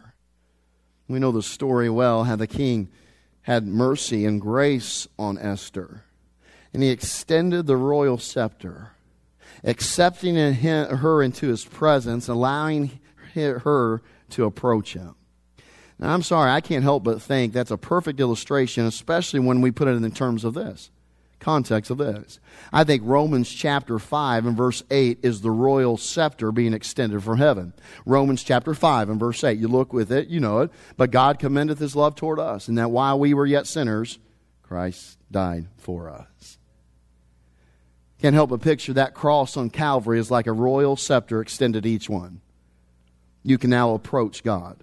We 1.08 1.18
know 1.18 1.32
the 1.32 1.42
story 1.42 1.88
well 1.88 2.24
how 2.24 2.36
the 2.36 2.46
king 2.46 2.90
had 3.48 3.66
mercy 3.66 4.26
and 4.26 4.42
grace 4.42 5.08
on 5.18 5.38
Esther. 5.38 6.04
And 6.74 6.82
he 6.82 6.90
extended 6.90 7.66
the 7.66 7.78
royal 7.78 8.18
scepter, 8.18 8.90
accepting 9.64 10.36
her 10.36 11.22
into 11.22 11.48
his 11.48 11.64
presence, 11.64 12.28
allowing 12.28 13.00
her 13.32 14.02
to 14.28 14.44
approach 14.44 14.92
him. 14.92 15.14
Now, 15.98 16.12
I'm 16.12 16.22
sorry, 16.22 16.50
I 16.50 16.60
can't 16.60 16.82
help 16.82 17.04
but 17.04 17.22
think 17.22 17.54
that's 17.54 17.70
a 17.70 17.78
perfect 17.78 18.20
illustration, 18.20 18.84
especially 18.84 19.40
when 19.40 19.62
we 19.62 19.70
put 19.70 19.88
it 19.88 19.92
in 19.92 20.10
terms 20.12 20.44
of 20.44 20.52
this 20.52 20.90
context 21.40 21.90
of 21.90 21.98
this. 21.98 22.40
I 22.72 22.84
think 22.84 23.02
Romans 23.04 23.48
chapter 23.48 23.98
5 23.98 24.46
and 24.46 24.56
verse 24.56 24.82
8 24.90 25.18
is 25.22 25.40
the 25.40 25.50
royal 25.50 25.96
scepter 25.96 26.52
being 26.52 26.74
extended 26.74 27.22
from 27.22 27.38
heaven. 27.38 27.72
Romans 28.04 28.42
chapter 28.42 28.74
5 28.74 29.08
and 29.08 29.20
verse 29.20 29.42
8. 29.42 29.58
You 29.58 29.68
look 29.68 29.92
with 29.92 30.10
it, 30.10 30.28
you 30.28 30.40
know 30.40 30.60
it. 30.60 30.70
But 30.96 31.10
God 31.10 31.38
commendeth 31.38 31.78
his 31.78 31.96
love 31.96 32.16
toward 32.16 32.38
us, 32.38 32.68
and 32.68 32.78
that 32.78 32.90
while 32.90 33.18
we 33.18 33.34
were 33.34 33.46
yet 33.46 33.66
sinners, 33.66 34.18
Christ 34.62 35.18
died 35.30 35.68
for 35.78 36.10
us. 36.10 36.58
Can't 38.20 38.34
help 38.34 38.50
but 38.50 38.60
picture 38.60 38.92
that 38.94 39.14
cross 39.14 39.56
on 39.56 39.70
Calvary 39.70 40.18
is 40.18 40.30
like 40.30 40.48
a 40.48 40.52
royal 40.52 40.96
scepter 40.96 41.40
extended 41.40 41.86
each 41.86 42.08
one. 42.08 42.40
You 43.44 43.58
can 43.58 43.70
now 43.70 43.94
approach 43.94 44.42
God. 44.42 44.82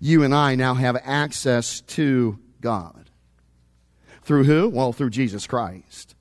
You 0.00 0.24
and 0.24 0.34
I 0.34 0.56
now 0.56 0.74
have 0.74 1.00
access 1.04 1.80
to 1.82 2.38
God. 2.60 3.01
Through 4.22 4.44
who? 4.44 4.68
Well, 4.68 4.92
through 4.92 5.10
Jesus 5.10 5.46
Christ. 5.46 6.14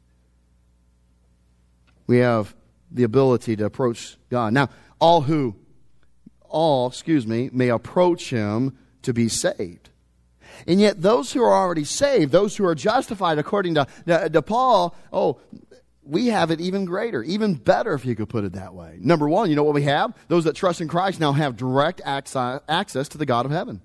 We 2.08 2.18
have 2.18 2.56
the 2.90 3.04
ability 3.04 3.56
to 3.58 3.66
approach 3.66 4.18
God. 4.30 4.54
Now, 4.54 4.70
all 5.00 5.22
who, 5.22 5.56
all, 6.42 6.88
excuse 6.88 7.26
me, 7.26 7.50
may 7.54 7.70
approach 7.70 8.30
Him 8.30 8.78
to 9.04 9.14
be 9.14 9.30
saved. 9.30 9.90
And 10.68 10.80
yet, 10.80 11.02
those 11.02 11.32
who 11.32 11.42
are 11.42 11.54
already 11.54 11.86
saved, 11.86 12.32
those 12.32 12.58
who 12.58 12.66
are 12.66 12.76
justified 12.76 13.38
according 13.38 13.76
to, 13.76 13.88
to, 14.08 14.30
to 14.30 14.42
Paul, 14.42 14.96
oh, 15.14 15.40
we 16.04 16.28
have 16.28 16.52
it 16.52 16.60
even 16.60 16.86
greater, 16.86 17.24
even 17.24 17.54
better, 17.54 17.94
if 17.94 18.06
you 18.06 18.16
could 18.16 18.30
put 18.30 18.44
it 18.44 18.54
that 18.54 18.74
way. 18.74 18.98
Number 19.00 19.30
one, 19.30 19.50
you 19.50 19.56
know 19.56 19.64
what 19.64 19.76
we 19.76 19.84
have? 19.84 20.14
Those 20.28 20.44
that 20.44 20.56
trust 20.56 20.82
in 20.82 20.88
Christ 20.88 21.20
now 21.20 21.32
have 21.32 21.56
direct 21.56 22.02
access 22.04 23.08
to 23.10 23.18
the 23.18 23.26
God 23.26 23.46
of 23.46 23.52
heaven 23.52 23.82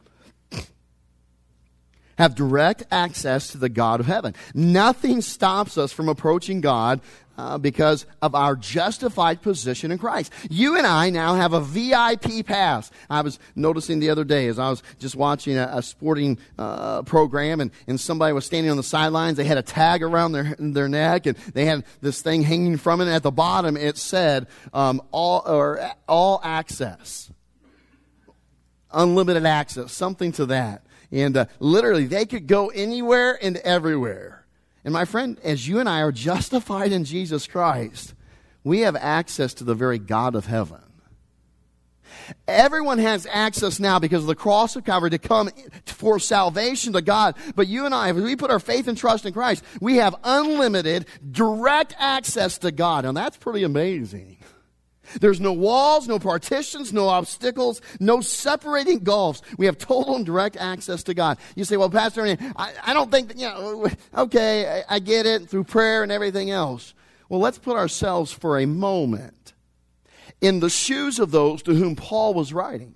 have 2.19 2.35
direct 2.35 2.85
access 2.91 3.49
to 3.49 3.59
the 3.59 3.69
God 3.69 4.01
of 4.01 4.07
heaven. 4.07 4.35
Nothing 4.55 5.21
stops 5.21 5.79
us 5.79 5.93
from 5.93 6.09
approaching 6.09 6.61
God 6.61 7.01
uh, 7.39 7.59
because 7.59 8.07
of 8.23 8.35
our 8.35 8.57
justified 8.57 9.43
position 9.43 9.91
in 9.91 9.99
Christ. 9.99 10.33
You 10.49 10.77
and 10.77 10.87
I 10.87 11.11
now 11.11 11.35
have 11.35 11.53
a 11.53 11.61
VIP 11.61 12.47
pass. 12.47 12.91
I 13.11 13.21
was 13.21 13.39
noticing 13.55 14.01
the 14.01 14.11
other 14.11 14.25
day 14.25 14.47
as 14.47 14.59
I 14.59 14.71
was 14.71 14.83
just 14.99 15.17
watching 15.17 15.57
a, 15.57 15.69
a 15.73 15.83
sporting 15.83 16.39
uh, 16.59 17.03
program 17.03 17.61
and, 17.61 17.71
and 17.87 18.01
somebody 18.01 18.33
was 18.33 18.47
standing 18.47 18.71
on 18.71 18.77
the 18.77 18.83
sidelines. 18.83 19.37
They 19.37 19.45
had 19.45 19.59
a 19.59 19.63
tag 19.63 20.03
around 20.03 20.33
their, 20.33 20.57
their 20.59 20.89
neck 20.89 21.27
and 21.27 21.37
they 21.53 21.67
had 21.67 21.85
this 22.01 22.23
thing 22.23 22.43
hanging 22.43 22.79
from 22.79 23.01
it. 23.01 23.09
At 23.09 23.23
the 23.23 23.31
bottom 23.31 23.77
it 23.77 23.99
said 23.99 24.47
um, 24.73 25.03
all, 25.11 25.43
or, 25.47 25.91
all 26.09 26.41
access. 26.43 27.31
Unlimited 28.93 29.45
access, 29.45 29.93
something 29.93 30.33
to 30.33 30.47
that. 30.47 30.86
And 31.13 31.37
uh, 31.37 31.47
literally, 31.61 32.07
they 32.07 32.27
could 32.27 32.47
go 32.47 32.69
anywhere 32.69 33.39
and 33.43 33.57
everywhere. 33.59 34.45
And 34.85 34.93
my 34.93 35.05
friend, 35.05 35.39
as 35.43 35.67
you 35.67 35.81
and 35.81 35.89
I 35.89 36.01
are 36.01 36.13
justified 36.13 36.93
in 36.93 37.05
Jesus 37.05 37.47
Christ, 37.47 38.15
we 38.65 38.81
have 38.81 38.97
access 38.97 39.55
to 39.55 39.65
the 39.65 39.75
very 39.75 39.99
God 39.99 40.35
of 40.35 40.47
heaven. 40.47 40.81
Everyone 42.49 42.99
has 42.99 43.27
access 43.31 43.79
now 43.79 43.99
because 43.99 44.23
of 44.23 44.27
the 44.27 44.35
cross 44.35 44.77
of 44.77 44.85
Calvary 44.85 45.11
to 45.11 45.19
come 45.19 45.51
for 45.85 46.19
salvation 46.19 46.93
to 46.95 47.03
God. 47.03 47.37
But 47.55 47.69
you 47.69 47.87
and 47.87 47.95
I, 47.95 48.11
if 48.11 48.17
we 48.17 48.37
put 48.37 48.51
our 48.51 48.59
faith 48.59 48.89
and 48.89 48.97
trust 48.97 49.27
in 49.27 49.33
Christ, 49.33 49.65
we 49.81 49.97
have 49.97 50.15
unlimited, 50.25 51.07
direct 51.31 51.95
access 51.99 52.59
to 52.59 52.73
God. 52.73 53.05
And 53.05 53.17
that's 53.17 53.37
pretty 53.37 53.63
amazing. 53.63 54.36
There's 55.21 55.41
no 55.41 55.53
walls, 55.53 56.09
no 56.09 56.19
partitions, 56.19 56.93
no 56.93 57.09
obstacles, 57.09 57.81
no 58.01 58.21
separating 58.21 59.01
gulfs. 59.01 59.43
We 59.57 59.67
have 59.67 59.79
total 59.79 60.17
and 60.17 60.27
direct 60.27 60.57
access 60.57 61.03
to 61.05 61.15
God. 61.15 61.39
You 61.55 61.65
say, 61.65 61.77
well, 61.77 61.91
Pastor, 61.91 62.37
I, 62.57 62.73
I 62.83 62.93
don't 62.93 63.11
think 63.11 63.29
that, 63.29 63.39
you 63.39 63.47
know, 63.47 63.89
okay, 64.17 64.83
I, 64.89 64.97
I 64.97 64.99
get 64.99 65.27
it 65.27 65.49
through 65.49 65.65
prayer 65.65 66.03
and 66.03 66.13
everything 66.13 66.51
else. 66.51 66.95
Well, 67.29 67.41
let's 67.41 67.59
put 67.59 67.77
ourselves 67.77 68.33
for 68.33 68.59
a 68.59 68.67
moment 68.67 69.55
in 70.41 70.61
the 70.61 70.71
shoes 70.71 71.19
of 71.19 71.31
those 71.31 71.63
to 71.65 71.75
whom 71.75 71.97
Paul 71.97 72.35
was 72.35 72.53
writing. 72.53 72.95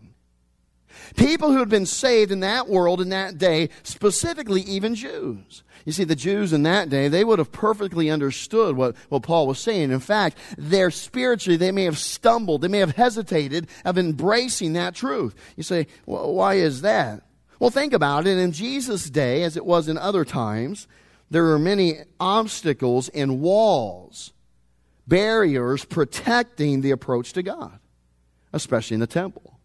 People 1.16 1.50
who 1.50 1.58
had 1.58 1.68
been 1.68 1.86
saved 1.86 2.30
in 2.30 2.40
that 2.40 2.68
world 2.68 3.00
in 3.00 3.08
that 3.08 3.38
day, 3.38 3.70
specifically 3.82 4.60
even 4.62 4.94
Jews. 4.94 5.62
You 5.84 5.92
see, 5.92 6.04
the 6.04 6.16
Jews 6.16 6.52
in 6.52 6.62
that 6.64 6.90
day, 6.90 7.08
they 7.08 7.24
would 7.24 7.38
have 7.38 7.52
perfectly 7.52 8.10
understood 8.10 8.76
what, 8.76 8.96
what 9.08 9.22
Paul 9.22 9.46
was 9.46 9.58
saying. 9.58 9.90
In 9.90 10.00
fact, 10.00 10.36
they're 10.58 10.90
spiritually, 10.90 11.56
they 11.56 11.72
may 11.72 11.84
have 11.84 11.98
stumbled, 11.98 12.60
they 12.60 12.68
may 12.68 12.78
have 12.78 12.96
hesitated 12.96 13.68
of 13.84 13.98
embracing 13.98 14.74
that 14.74 14.94
truth. 14.94 15.34
You 15.56 15.62
say, 15.62 15.86
well, 16.06 16.32
why 16.34 16.54
is 16.54 16.82
that? 16.82 17.22
Well, 17.58 17.70
think 17.70 17.92
about 17.92 18.26
it. 18.26 18.38
In 18.38 18.52
Jesus' 18.52 19.10
day, 19.10 19.42
as 19.42 19.56
it 19.56 19.66
was 19.66 19.88
in 19.88 19.98
other 19.98 20.24
times, 20.24 20.86
there 21.30 21.44
were 21.44 21.58
many 21.58 21.98
obstacles 22.18 23.08
and 23.10 23.40
walls, 23.40 24.32
barriers 25.06 25.84
protecting 25.84 26.80
the 26.80 26.90
approach 26.90 27.32
to 27.34 27.42
God, 27.42 27.78
especially 28.52 28.94
in 28.94 29.00
the 29.00 29.06
temple. 29.06 29.59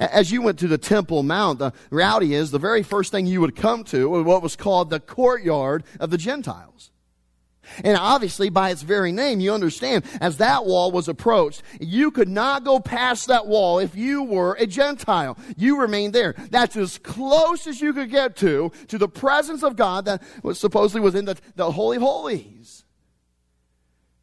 As 0.00 0.32
you 0.32 0.40
went 0.40 0.58
to 0.60 0.68
the 0.68 0.78
Temple 0.78 1.22
Mount, 1.22 1.58
the 1.58 1.74
reality 1.90 2.32
is 2.32 2.50
the 2.50 2.58
very 2.58 2.82
first 2.82 3.12
thing 3.12 3.26
you 3.26 3.42
would 3.42 3.54
come 3.54 3.84
to 3.84 4.08
was 4.08 4.24
what 4.24 4.42
was 4.42 4.56
called 4.56 4.88
the 4.88 4.98
courtyard 4.98 5.84
of 6.00 6.10
the 6.10 6.16
Gentiles. 6.16 6.90
And 7.84 7.98
obviously, 7.98 8.48
by 8.48 8.70
its 8.70 8.80
very 8.80 9.12
name, 9.12 9.40
you 9.40 9.52
understand, 9.52 10.04
as 10.20 10.38
that 10.38 10.64
wall 10.64 10.90
was 10.90 11.06
approached, 11.06 11.62
you 11.78 12.10
could 12.10 12.28
not 12.28 12.64
go 12.64 12.80
past 12.80 13.28
that 13.28 13.46
wall 13.46 13.78
if 13.78 13.94
you 13.94 14.22
were 14.22 14.54
a 14.54 14.66
Gentile. 14.66 15.38
You 15.56 15.78
remained 15.78 16.14
there. 16.14 16.34
That's 16.50 16.76
as 16.76 16.96
close 16.98 17.66
as 17.66 17.80
you 17.82 17.92
could 17.92 18.10
get 18.10 18.36
to, 18.36 18.72
to 18.88 18.98
the 18.98 19.08
presence 19.08 19.62
of 19.62 19.76
God 19.76 20.06
that 20.06 20.22
was 20.42 20.58
supposedly 20.58 21.02
within 21.02 21.26
the, 21.26 21.36
the 21.56 21.70
Holy 21.70 21.98
Holies. 21.98 22.84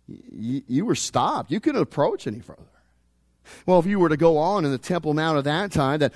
You, 0.08 0.64
you 0.68 0.86
were 0.86 0.96
stopped. 0.96 1.52
You 1.52 1.60
couldn't 1.60 1.82
approach 1.82 2.26
any 2.26 2.40
further. 2.40 2.67
Well, 3.66 3.80
if 3.80 3.86
you 3.86 4.00
were 4.00 4.10
to 4.10 4.18
go 4.18 4.38
on 4.38 4.66
in 4.66 4.72
the 4.72 4.78
Temple 4.78 5.14
Mount 5.14 5.38
at 5.38 5.44
that 5.46 5.72
time, 5.72 6.00
that 6.00 6.14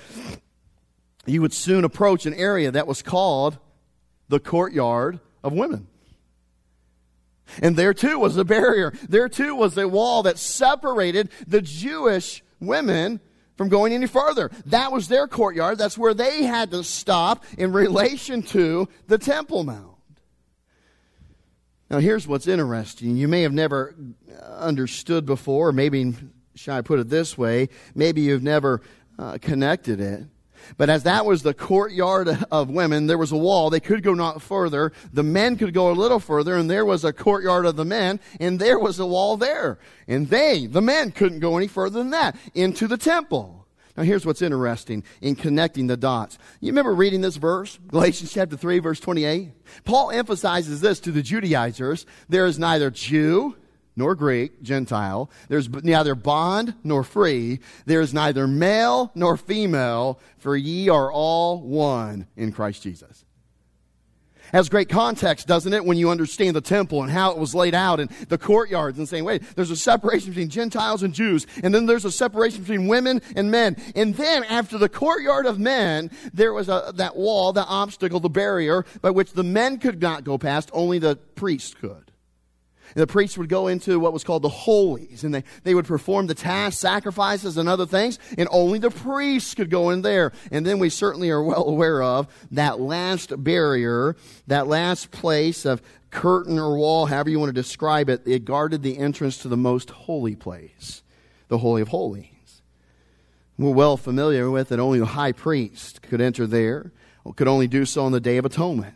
you 1.26 1.40
would 1.42 1.52
soon 1.52 1.84
approach 1.84 2.26
an 2.26 2.34
area 2.34 2.70
that 2.70 2.86
was 2.86 3.02
called 3.02 3.58
the 4.28 4.40
courtyard 4.40 5.20
of 5.42 5.52
women. 5.52 5.86
And 7.60 7.76
there 7.76 7.94
too 7.94 8.18
was 8.18 8.36
a 8.36 8.44
barrier. 8.44 8.92
There 9.08 9.28
too 9.28 9.54
was 9.54 9.76
a 9.76 9.88
wall 9.88 10.22
that 10.22 10.38
separated 10.38 11.30
the 11.46 11.60
Jewish 11.60 12.42
women 12.60 13.20
from 13.56 13.68
going 13.68 13.92
any 13.92 14.06
further. 14.06 14.50
That 14.66 14.92
was 14.92 15.08
their 15.08 15.28
courtyard. 15.28 15.78
That's 15.78 15.98
where 15.98 16.14
they 16.14 16.44
had 16.44 16.70
to 16.70 16.82
stop 16.82 17.44
in 17.58 17.72
relation 17.72 18.42
to 18.44 18.88
the 19.06 19.18
Temple 19.18 19.64
Mount. 19.64 19.90
Now, 21.90 21.98
here's 21.98 22.26
what's 22.26 22.48
interesting. 22.48 23.18
You 23.18 23.28
may 23.28 23.42
have 23.42 23.52
never 23.52 23.94
understood 24.42 25.26
before, 25.26 25.72
maybe 25.72 26.14
shall 26.54 26.76
I 26.76 26.82
put 26.82 27.00
it 27.00 27.08
this 27.08 27.36
way? 27.36 27.68
Maybe 27.94 28.22
you've 28.22 28.42
never 28.42 28.82
uh, 29.18 29.38
connected 29.40 30.00
it. 30.00 30.24
But 30.76 30.90
as 30.90 31.02
that 31.04 31.26
was 31.26 31.42
the 31.42 31.54
courtyard 31.54 32.28
of 32.50 32.70
women, 32.70 33.06
there 33.06 33.18
was 33.18 33.32
a 33.32 33.36
wall. 33.36 33.70
They 33.70 33.80
could 33.80 34.02
go 34.02 34.14
not 34.14 34.42
further. 34.42 34.92
The 35.12 35.22
men 35.22 35.56
could 35.56 35.74
go 35.74 35.90
a 35.90 35.92
little 35.92 36.20
further, 36.20 36.56
and 36.56 36.70
there 36.70 36.84
was 36.84 37.04
a 37.04 37.12
courtyard 37.12 37.66
of 37.66 37.76
the 37.76 37.84
men, 37.84 38.20
and 38.40 38.58
there 38.58 38.78
was 38.78 38.98
a 38.98 39.06
wall 39.06 39.36
there. 39.36 39.78
And 40.06 40.28
they, 40.28 40.66
the 40.66 40.82
men, 40.82 41.12
couldn't 41.12 41.40
go 41.40 41.56
any 41.56 41.66
further 41.66 41.98
than 41.98 42.10
that 42.10 42.36
into 42.54 42.86
the 42.86 42.96
temple. 42.96 43.66
Now 43.96 44.04
here's 44.04 44.24
what's 44.24 44.40
interesting 44.40 45.04
in 45.20 45.34
connecting 45.34 45.86
the 45.86 45.98
dots. 45.98 46.38
You 46.60 46.68
remember 46.68 46.94
reading 46.94 47.20
this 47.20 47.36
verse? 47.36 47.78
Galatians 47.88 48.32
chapter 48.32 48.56
3 48.56 48.78
verse 48.78 49.00
28? 49.00 49.50
Paul 49.84 50.10
emphasizes 50.10 50.80
this 50.80 50.98
to 51.00 51.12
the 51.12 51.22
Judaizers. 51.22 52.06
There 52.26 52.46
is 52.46 52.58
neither 52.58 52.90
Jew 52.90 53.54
nor 53.96 54.14
Greek, 54.14 54.62
Gentile. 54.62 55.30
There's 55.48 55.68
neither 55.68 56.14
bond 56.14 56.74
nor 56.82 57.04
free. 57.04 57.60
There's 57.86 58.14
neither 58.14 58.46
male 58.46 59.10
nor 59.14 59.36
female, 59.36 60.18
for 60.38 60.56
ye 60.56 60.88
are 60.88 61.12
all 61.12 61.60
one 61.60 62.26
in 62.36 62.52
Christ 62.52 62.82
Jesus. 62.82 63.24
Has 64.52 64.68
great 64.68 64.90
context, 64.90 65.46
doesn't 65.46 65.72
it, 65.72 65.82
when 65.82 65.96
you 65.96 66.10
understand 66.10 66.54
the 66.54 66.60
temple 66.60 67.02
and 67.02 67.10
how 67.10 67.30
it 67.30 67.38
was 67.38 67.54
laid 67.54 67.74
out 67.74 68.00
and 68.00 68.10
the 68.28 68.36
courtyards 68.36 68.98
and 68.98 69.08
saying, 69.08 69.24
wait, 69.24 69.42
there's 69.56 69.70
a 69.70 69.76
separation 69.76 70.28
between 70.28 70.50
Gentiles 70.50 71.02
and 71.02 71.14
Jews, 71.14 71.46
and 71.62 71.74
then 71.74 71.86
there's 71.86 72.04
a 72.04 72.10
separation 72.10 72.60
between 72.60 72.86
women 72.86 73.22
and 73.34 73.50
men. 73.50 73.76
And 73.96 74.14
then 74.14 74.44
after 74.44 74.76
the 74.76 74.90
courtyard 74.90 75.46
of 75.46 75.58
men, 75.58 76.10
there 76.34 76.52
was 76.52 76.68
a, 76.68 76.92
that 76.96 77.16
wall, 77.16 77.54
that 77.54 77.66
obstacle, 77.66 78.20
the 78.20 78.28
barrier 78.28 78.84
by 79.00 79.08
which 79.08 79.32
the 79.32 79.42
men 79.42 79.78
could 79.78 80.02
not 80.02 80.22
go 80.22 80.36
past, 80.36 80.68
only 80.74 80.98
the 80.98 81.16
priests 81.16 81.72
could. 81.72 82.01
The 82.94 83.06
priests 83.06 83.38
would 83.38 83.48
go 83.48 83.68
into 83.68 83.98
what 83.98 84.12
was 84.12 84.24
called 84.24 84.42
the 84.42 84.48
holies, 84.48 85.24
and 85.24 85.34
they, 85.34 85.44
they 85.64 85.74
would 85.74 85.86
perform 85.86 86.26
the 86.26 86.34
tasks, 86.34 86.80
sacrifices, 86.80 87.56
and 87.56 87.68
other 87.68 87.86
things, 87.86 88.18
and 88.36 88.48
only 88.50 88.78
the 88.78 88.90
priests 88.90 89.54
could 89.54 89.70
go 89.70 89.90
in 89.90 90.02
there. 90.02 90.32
And 90.50 90.66
then 90.66 90.78
we 90.78 90.88
certainly 90.88 91.30
are 91.30 91.42
well 91.42 91.68
aware 91.68 92.02
of 92.02 92.28
that 92.50 92.80
last 92.80 93.42
barrier, 93.42 94.16
that 94.46 94.66
last 94.66 95.10
place 95.10 95.64
of 95.64 95.82
curtain 96.10 96.58
or 96.58 96.76
wall, 96.76 97.06
however 97.06 97.30
you 97.30 97.40
want 97.40 97.48
to 97.48 97.54
describe 97.54 98.08
it, 98.08 98.22
it 98.26 98.44
guarded 98.44 98.82
the 98.82 98.98
entrance 98.98 99.38
to 99.38 99.48
the 99.48 99.56
most 99.56 99.90
holy 99.90 100.36
place, 100.36 101.02
the 101.48 101.58
Holy 101.58 101.82
of 101.82 101.88
Holies. 101.88 102.28
We're 103.58 103.70
well 103.70 103.96
familiar 103.96 104.50
with 104.50 104.68
that 104.68 104.80
only 104.80 104.98
the 104.98 105.06
high 105.06 105.32
priest 105.32 106.02
could 106.02 106.20
enter 106.20 106.46
there, 106.46 106.92
could 107.36 107.48
only 107.48 107.68
do 107.68 107.84
so 107.84 108.04
on 108.04 108.12
the 108.12 108.20
Day 108.20 108.36
of 108.36 108.44
Atonement. 108.44 108.94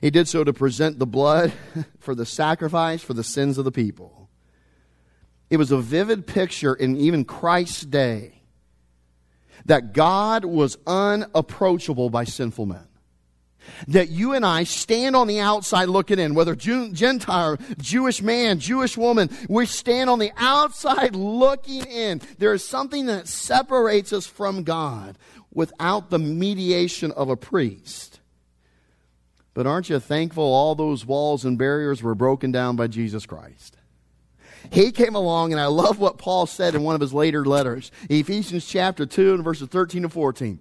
He 0.00 0.10
did 0.10 0.28
so 0.28 0.44
to 0.44 0.52
present 0.52 0.98
the 0.98 1.06
blood 1.06 1.52
for 1.98 2.14
the 2.14 2.26
sacrifice 2.26 3.02
for 3.02 3.14
the 3.14 3.24
sins 3.24 3.58
of 3.58 3.64
the 3.64 3.72
people. 3.72 4.28
It 5.50 5.56
was 5.56 5.72
a 5.72 5.78
vivid 5.78 6.26
picture 6.26 6.74
in 6.74 6.96
even 6.96 7.24
Christ's 7.24 7.82
day 7.82 8.40
that 9.66 9.92
God 9.92 10.44
was 10.44 10.78
unapproachable 10.86 12.08
by 12.08 12.24
sinful 12.24 12.66
men. 12.66 12.86
That 13.88 14.08
you 14.08 14.32
and 14.32 14.44
I 14.44 14.64
stand 14.64 15.14
on 15.14 15.26
the 15.26 15.40
outside 15.40 15.90
looking 15.90 16.18
in, 16.18 16.34
whether 16.34 16.54
Gentile, 16.54 17.58
Jewish 17.76 18.22
man, 18.22 18.58
Jewish 18.58 18.96
woman, 18.96 19.28
we 19.48 19.66
stand 19.66 20.08
on 20.08 20.18
the 20.18 20.32
outside 20.38 21.14
looking 21.14 21.84
in. 21.84 22.22
There 22.38 22.54
is 22.54 22.64
something 22.64 23.06
that 23.06 23.28
separates 23.28 24.14
us 24.14 24.26
from 24.26 24.62
God 24.62 25.18
without 25.52 26.08
the 26.08 26.18
mediation 26.18 27.12
of 27.12 27.28
a 27.28 27.36
priest. 27.36 28.19
But 29.54 29.66
aren't 29.66 29.90
you 29.90 29.98
thankful 29.98 30.44
all 30.44 30.74
those 30.74 31.04
walls 31.04 31.44
and 31.44 31.58
barriers 31.58 32.02
were 32.02 32.14
broken 32.14 32.52
down 32.52 32.76
by 32.76 32.86
Jesus 32.86 33.26
Christ? 33.26 33.76
He 34.70 34.92
came 34.92 35.14
along, 35.14 35.52
and 35.52 35.60
I 35.60 35.66
love 35.66 35.98
what 35.98 36.18
Paul 36.18 36.46
said 36.46 36.74
in 36.74 36.82
one 36.82 36.94
of 36.94 37.00
his 37.00 37.14
later 37.14 37.44
letters, 37.44 37.90
Ephesians 38.08 38.66
chapter 38.66 39.06
2 39.06 39.34
and 39.34 39.44
verses 39.44 39.68
13 39.68 40.04
and 40.04 40.12
14. 40.12 40.60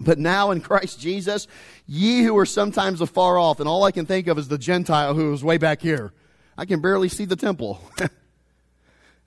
But 0.00 0.18
now 0.18 0.50
in 0.50 0.60
Christ 0.60 1.00
Jesus, 1.00 1.46
ye 1.86 2.22
who 2.22 2.34
were 2.34 2.46
sometimes 2.46 3.00
afar 3.00 3.38
off, 3.38 3.60
and 3.60 3.68
all 3.68 3.84
I 3.84 3.92
can 3.92 4.06
think 4.06 4.26
of 4.26 4.38
is 4.38 4.48
the 4.48 4.58
Gentile 4.58 5.14
who 5.14 5.30
was 5.30 5.44
way 5.44 5.56
back 5.56 5.80
here. 5.80 6.12
I 6.58 6.64
can 6.64 6.80
barely 6.80 7.08
see 7.08 7.24
the 7.24 7.36
temple. 7.36 7.80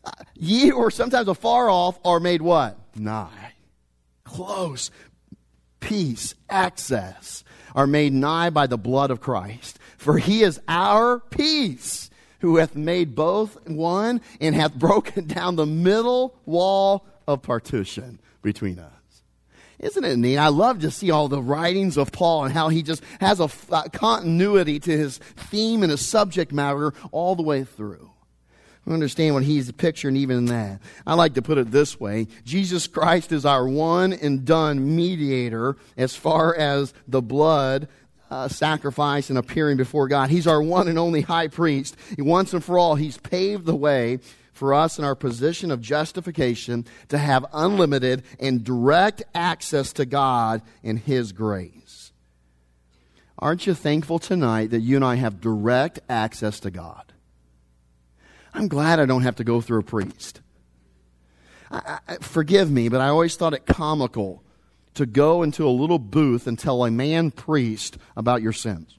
Uh, 0.06 0.24
ye 0.36 0.70
who 0.70 0.82
are 0.82 0.90
sometimes 0.90 1.28
afar 1.28 1.70
off 1.70 2.00
are 2.06 2.22
made 2.22 2.42
what? 2.42 2.80
Nigh. 2.96 3.52
Close. 4.24 4.90
Peace. 5.82 6.34
Access 6.50 7.44
are 7.78 7.88
made 7.88 8.12
nigh 8.12 8.50
by 8.50 8.66
the 8.66 8.78
blood 8.78 9.12
of 9.12 9.22
Christ. 9.22 9.78
For 9.98 10.18
he 10.18 10.42
is 10.42 10.60
our 10.68 11.20
peace, 11.20 12.10
who 12.40 12.58
hath 12.58 12.76
made 12.76 13.14
both 13.14 13.70
one 13.70 14.20
and 14.42 14.56
hath 14.56 14.74
broken 14.80 15.28
down 15.28 15.56
the 15.56 15.68
middle 15.68 16.36
wall 16.46 17.06
of 17.28 17.44
partition 17.44 18.20
between 18.42 18.80
us. 18.80 18.92
Isn't 19.80 20.06
it 20.06 20.18
neat? 20.18 20.40
I 20.40 20.48
love 20.48 20.80
to 20.80 20.90
see 20.90 21.12
all 21.12 21.28
the 21.28 21.42
writings 21.42 21.98
of 21.98 22.12
Paul 22.12 22.46
and 22.46 22.54
how 22.54 22.70
he 22.70 22.82
just 22.82 23.04
has 23.20 23.40
a 23.40 23.48
continuity 23.94 24.80
to 24.80 24.92
his 24.92 25.20
theme 25.20 25.84
and 25.84 25.92
his 25.92 26.04
subject 26.04 26.52
matter 26.52 26.96
all 27.12 27.36
the 27.36 27.44
way 27.44 27.64
through 27.64 28.10
understand 28.94 29.34
what 29.34 29.44
he's 29.44 29.72
picturing 29.72 30.16
even 30.16 30.38
in 30.38 30.46
that. 30.46 30.80
I 31.06 31.14
like 31.16 31.34
to 31.36 31.42
put 31.42 31.58
it 31.58 31.72
this 31.72 32.00
way 32.00 32.28
Jesus 32.46 32.88
Christ 32.88 33.32
is 33.32 33.46
our 33.46 33.68
one 33.68 34.14
and 34.14 34.46
done 34.46 34.96
mediator 34.96 35.76
as 35.98 36.16
far 36.16 36.56
as 36.56 36.94
the 37.08 37.22
blood 37.22 37.88
uh, 38.30 38.48
sacrifice 38.48 39.30
and 39.30 39.40
appearing 39.40 39.78
before 39.78 40.08
God. 40.08 40.30
He's 40.30 40.48
our 40.48 40.62
one 40.62 40.88
and 40.88 41.00
only 41.00 41.22
high 41.22 41.48
priest. 41.48 41.96
Once 42.18 42.54
and 42.54 42.64
for 42.64 42.78
all, 42.78 42.96
he's 42.96 43.18
paved 43.18 43.66
the 43.66 43.76
way 43.76 44.20
for 44.54 44.74
us 44.74 44.98
in 44.98 45.06
our 45.06 45.16
position 45.16 45.72
of 45.72 45.82
justification 45.82 46.86
to 47.10 47.18
have 47.18 47.46
unlimited 47.54 48.24
and 48.40 48.64
direct 48.64 49.24
access 49.36 49.94
to 49.94 50.06
God 50.06 50.62
in 50.84 50.98
his 50.98 51.32
grace. 51.32 52.12
Aren't 53.40 53.68
you 53.68 53.76
thankful 53.76 54.18
tonight 54.18 54.72
that 54.72 54.80
you 54.80 54.96
and 54.96 55.06
I 55.06 55.16
have 55.16 55.40
direct 55.40 56.00
access 56.10 56.60
to 56.62 56.72
God? 56.72 57.14
I'm 58.58 58.68
glad 58.68 59.00
I 59.00 59.06
don't 59.06 59.22
have 59.22 59.36
to 59.36 59.44
go 59.44 59.62
through 59.62 59.80
a 59.82 59.84
priest. 59.84 60.42
I, 61.70 62.00
I, 62.08 62.16
forgive 62.22 62.72
me, 62.72 62.90
but 62.90 63.02
I 63.02 63.10
always 63.10 63.36
thought 63.36 63.54
it 63.54 63.68
comical 63.68 64.44
to 64.96 65.06
go 65.06 65.44
into 65.44 65.68
a 65.68 65.70
little 65.70 66.00
booth 66.00 66.48
and 66.48 66.58
tell 66.58 66.84
a 66.84 66.90
man 66.90 67.30
priest 67.30 68.00
about 68.16 68.42
your 68.42 68.54
sins. 68.54 68.98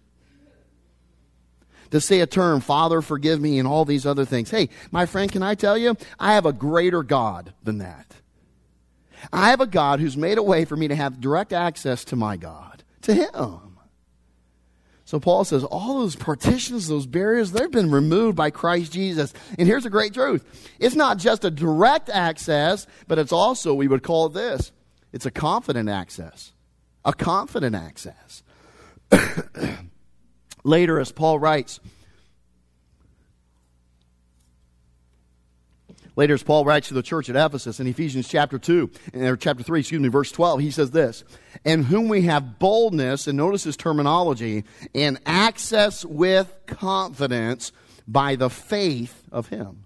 To 1.90 2.00
say 2.00 2.20
a 2.20 2.26
term, 2.26 2.60
Father, 2.60 3.02
forgive 3.02 3.40
me, 3.40 3.58
and 3.58 3.66
all 3.66 3.84
these 3.84 4.06
other 4.06 4.24
things. 4.24 4.50
Hey, 4.50 4.68
my 4.92 5.06
friend, 5.06 5.32
can 5.32 5.42
I 5.42 5.56
tell 5.56 5.76
you? 5.76 5.96
I 6.20 6.34
have 6.34 6.46
a 6.46 6.52
greater 6.52 7.02
God 7.02 7.52
than 7.64 7.78
that. 7.78 8.14
I 9.32 9.50
have 9.50 9.60
a 9.60 9.66
God 9.66 9.98
who's 9.98 10.16
made 10.16 10.38
a 10.38 10.42
way 10.42 10.66
for 10.66 10.76
me 10.76 10.86
to 10.86 10.94
have 10.94 11.20
direct 11.20 11.52
access 11.52 12.04
to 12.04 12.16
my 12.16 12.36
God, 12.36 12.84
to 13.02 13.14
Him. 13.14 13.67
So 15.08 15.18
Paul 15.18 15.44
says 15.44 15.64
all 15.64 16.00
those 16.00 16.16
partitions, 16.16 16.86
those 16.86 17.06
barriers, 17.06 17.52
they've 17.52 17.70
been 17.70 17.90
removed 17.90 18.36
by 18.36 18.50
Christ 18.50 18.92
Jesus. 18.92 19.32
And 19.58 19.66
here's 19.66 19.86
a 19.86 19.90
great 19.90 20.12
truth. 20.12 20.44
It's 20.78 20.94
not 20.94 21.16
just 21.16 21.46
a 21.46 21.50
direct 21.50 22.10
access, 22.10 22.86
but 23.06 23.18
it's 23.18 23.32
also, 23.32 23.72
we 23.72 23.88
would 23.88 24.02
call 24.02 24.26
it 24.26 24.34
this, 24.34 24.70
it's 25.10 25.24
a 25.24 25.30
confident 25.30 25.88
access. 25.88 26.52
A 27.06 27.14
confident 27.14 27.74
access. 27.74 28.42
Later, 30.62 31.00
as 31.00 31.10
Paul 31.10 31.38
writes, 31.38 31.80
Later, 36.18 36.34
as 36.34 36.42
Paul 36.42 36.64
writes 36.64 36.88
to 36.88 36.94
the 36.94 37.02
church 37.02 37.30
at 37.30 37.36
Ephesus 37.36 37.78
in 37.78 37.86
Ephesians 37.86 38.26
chapter 38.26 38.58
2, 38.58 38.90
or 39.14 39.36
chapter 39.36 39.62
3, 39.62 39.78
excuse 39.78 40.00
me, 40.00 40.08
verse 40.08 40.32
12, 40.32 40.58
he 40.58 40.72
says 40.72 40.90
this, 40.90 41.22
And 41.64 41.84
whom 41.84 42.08
we 42.08 42.22
have 42.22 42.58
boldness, 42.58 43.28
and 43.28 43.36
notice 43.36 43.62
his 43.62 43.76
terminology, 43.76 44.64
and 44.96 45.20
access 45.26 46.04
with 46.04 46.52
confidence 46.66 47.70
by 48.08 48.34
the 48.34 48.50
faith 48.50 49.22
of 49.30 49.46
him. 49.46 49.84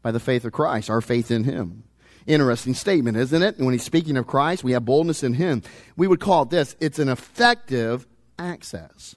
By 0.00 0.12
the 0.12 0.18
faith 0.18 0.46
of 0.46 0.52
Christ, 0.52 0.88
our 0.88 1.02
faith 1.02 1.30
in 1.30 1.44
him. 1.44 1.84
Interesting 2.26 2.72
statement, 2.72 3.18
isn't 3.18 3.42
it? 3.42 3.58
When 3.58 3.74
he's 3.74 3.84
speaking 3.84 4.16
of 4.16 4.26
Christ, 4.26 4.64
we 4.64 4.72
have 4.72 4.86
boldness 4.86 5.22
in 5.22 5.34
him. 5.34 5.62
We 5.94 6.08
would 6.08 6.20
call 6.20 6.44
it 6.44 6.50
this 6.50 6.74
it's 6.80 6.98
an 6.98 7.10
effective 7.10 8.06
access. 8.38 9.14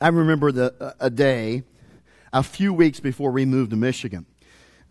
I 0.00 0.08
remember 0.08 0.50
the, 0.50 0.96
a 0.98 1.10
day 1.10 1.62
a 2.32 2.42
few 2.42 2.72
weeks 2.72 2.98
before 2.98 3.30
we 3.30 3.44
moved 3.44 3.70
to 3.70 3.76
Michigan 3.76 4.26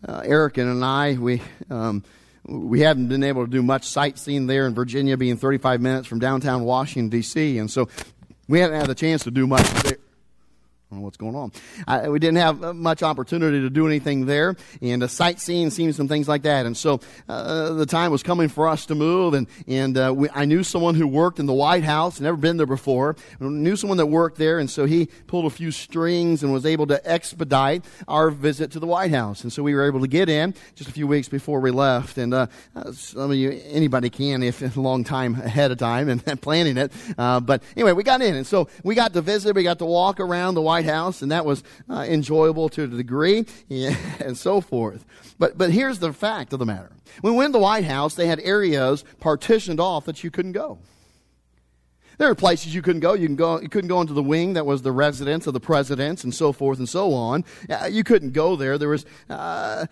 uh, 0.06 0.22
Eric 0.24 0.58
and 0.58 0.84
I, 0.84 1.14
we, 1.14 1.42
um, 1.70 2.04
we 2.44 2.80
haven't 2.80 3.08
been 3.08 3.24
able 3.24 3.44
to 3.44 3.50
do 3.50 3.62
much 3.62 3.86
sightseeing 3.86 4.46
there 4.46 4.66
in 4.66 4.74
Virginia, 4.74 5.16
being 5.16 5.36
35 5.36 5.80
minutes 5.80 6.08
from 6.08 6.18
downtown 6.18 6.64
Washington, 6.64 7.08
D.C., 7.08 7.58
and 7.58 7.70
so 7.70 7.88
we 8.48 8.60
haven't 8.60 8.78
had 8.78 8.88
the 8.88 8.94
chance 8.94 9.24
to 9.24 9.30
do 9.30 9.46
much 9.46 9.66
there 9.84 10.01
what's 11.00 11.16
going 11.16 11.34
on. 11.34 11.52
We 12.10 12.18
didn't 12.18 12.36
have 12.36 12.62
uh, 12.62 12.74
much 12.74 13.02
opportunity 13.02 13.60
to 13.60 13.70
do 13.70 13.86
anything 13.86 14.26
there, 14.26 14.56
and 14.80 15.02
uh, 15.02 15.06
sightseeing, 15.06 15.70
seeing 15.70 15.92
some 15.92 16.08
things 16.08 16.28
like 16.28 16.42
that. 16.42 16.66
And 16.66 16.76
so 16.76 17.00
uh, 17.28 17.72
the 17.72 17.86
time 17.86 18.10
was 18.10 18.22
coming 18.22 18.48
for 18.48 18.68
us 18.68 18.86
to 18.86 18.94
move, 18.94 19.34
and 19.34 19.46
and 19.66 19.96
uh, 19.96 20.12
we, 20.14 20.28
I 20.34 20.44
knew 20.44 20.62
someone 20.62 20.94
who 20.94 21.06
worked 21.06 21.38
in 21.38 21.46
the 21.46 21.52
White 21.52 21.84
House, 21.84 22.20
never 22.20 22.36
been 22.36 22.56
there 22.56 22.66
before. 22.66 23.16
Knew 23.40 23.76
someone 23.76 23.98
that 23.98 24.06
worked 24.06 24.38
there, 24.38 24.58
and 24.58 24.70
so 24.70 24.84
he 24.84 25.06
pulled 25.26 25.46
a 25.46 25.50
few 25.50 25.70
strings 25.70 26.42
and 26.42 26.52
was 26.52 26.66
able 26.66 26.86
to 26.88 27.10
expedite 27.10 27.84
our 28.08 28.30
visit 28.30 28.72
to 28.72 28.80
the 28.80 28.86
White 28.86 29.10
House. 29.10 29.42
And 29.42 29.52
so 29.52 29.62
we 29.62 29.74
were 29.74 29.86
able 29.86 30.00
to 30.00 30.08
get 30.08 30.28
in 30.28 30.54
just 30.74 30.90
a 30.90 30.92
few 30.92 31.06
weeks 31.06 31.28
before 31.28 31.60
we 31.60 31.70
left. 31.70 32.18
And 32.18 32.34
uh, 32.34 32.46
uh 32.74 32.92
some 32.92 33.30
of 33.30 33.36
you, 33.36 33.60
anybody 33.66 34.10
can 34.10 34.42
if 34.42 34.62
a 34.76 34.80
long 34.80 35.04
time 35.04 35.34
ahead 35.34 35.70
of 35.70 35.78
time 35.78 36.08
and 36.08 36.22
planning 36.42 36.76
it. 36.76 36.92
Uh, 37.16 37.40
but 37.40 37.62
anyway, 37.76 37.92
we 37.92 38.02
got 38.02 38.20
in, 38.22 38.34
and 38.34 38.46
so 38.46 38.68
we 38.82 38.94
got 38.94 39.12
to 39.12 39.20
visit. 39.20 39.54
We 39.54 39.62
got 39.62 39.78
to 39.78 39.84
walk 39.84 40.20
around 40.20 40.54
the 40.54 40.62
White 40.62 40.81
White 40.82 40.92
House, 40.92 41.22
and 41.22 41.30
that 41.30 41.44
was 41.44 41.62
uh, 41.88 42.04
enjoyable 42.08 42.68
to 42.70 42.84
a 42.84 42.86
degree, 42.86 43.46
and 43.70 44.36
so 44.36 44.60
forth. 44.60 45.04
But, 45.38 45.56
but 45.56 45.70
here's 45.70 45.98
the 45.98 46.12
fact 46.12 46.52
of 46.52 46.58
the 46.58 46.66
matter. 46.66 46.90
When 47.20 47.34
we 47.34 47.38
went 47.38 47.50
to 47.50 47.58
the 47.58 47.62
White 47.62 47.84
House, 47.84 48.14
they 48.14 48.26
had 48.26 48.40
areas 48.40 49.04
partitioned 49.20 49.80
off 49.80 50.06
that 50.06 50.24
you 50.24 50.30
couldn't 50.30 50.52
go. 50.52 50.78
There 52.18 52.28
are 52.28 52.34
places 52.34 52.74
you 52.74 52.82
couldn't 52.82 53.00
go. 53.00 53.14
You 53.14 53.28
go. 53.30 53.60
You 53.60 53.68
couldn't 53.68 53.88
go 53.88 54.00
into 54.00 54.12
the 54.12 54.22
wing 54.22 54.52
that 54.52 54.66
was 54.66 54.82
the 54.82 54.92
residence 54.92 55.46
of 55.46 55.54
the 55.54 55.60
presidents 55.60 56.24
and 56.24 56.34
so 56.34 56.52
forth 56.52 56.78
and 56.78 56.88
so 56.88 57.14
on. 57.14 57.44
Uh, 57.68 57.88
you 57.90 58.04
couldn't 58.04 58.32
go 58.32 58.54
there. 58.54 58.76
There 58.76 58.90
was, 58.90 59.06
uh, 59.30 59.86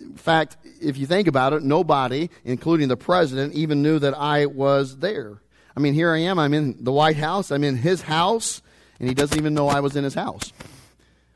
in 0.00 0.16
fact, 0.16 0.56
if 0.80 0.96
you 0.96 1.06
think 1.06 1.26
about 1.26 1.52
it, 1.52 1.62
nobody, 1.62 2.30
including 2.44 2.88
the 2.88 2.96
president, 2.96 3.54
even 3.54 3.82
knew 3.82 3.98
that 3.98 4.16
I 4.16 4.46
was 4.46 4.98
there. 4.98 5.42
I 5.76 5.80
mean, 5.80 5.94
here 5.94 6.14
I 6.14 6.20
am. 6.20 6.38
I'm 6.38 6.54
in 6.54 6.82
the 6.84 6.92
White 6.92 7.16
House. 7.16 7.50
I'm 7.50 7.64
in 7.64 7.76
his 7.76 8.02
house, 8.02 8.62
and 8.98 9.08
he 9.08 9.14
doesn't 9.14 9.36
even 9.36 9.54
know 9.54 9.68
I 9.68 9.80
was 9.80 9.96
in 9.96 10.04
his 10.04 10.14
house. 10.14 10.52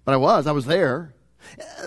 But 0.04 0.14
I 0.14 0.16
was. 0.16 0.46
I 0.46 0.52
was 0.52 0.66
there. 0.66 1.12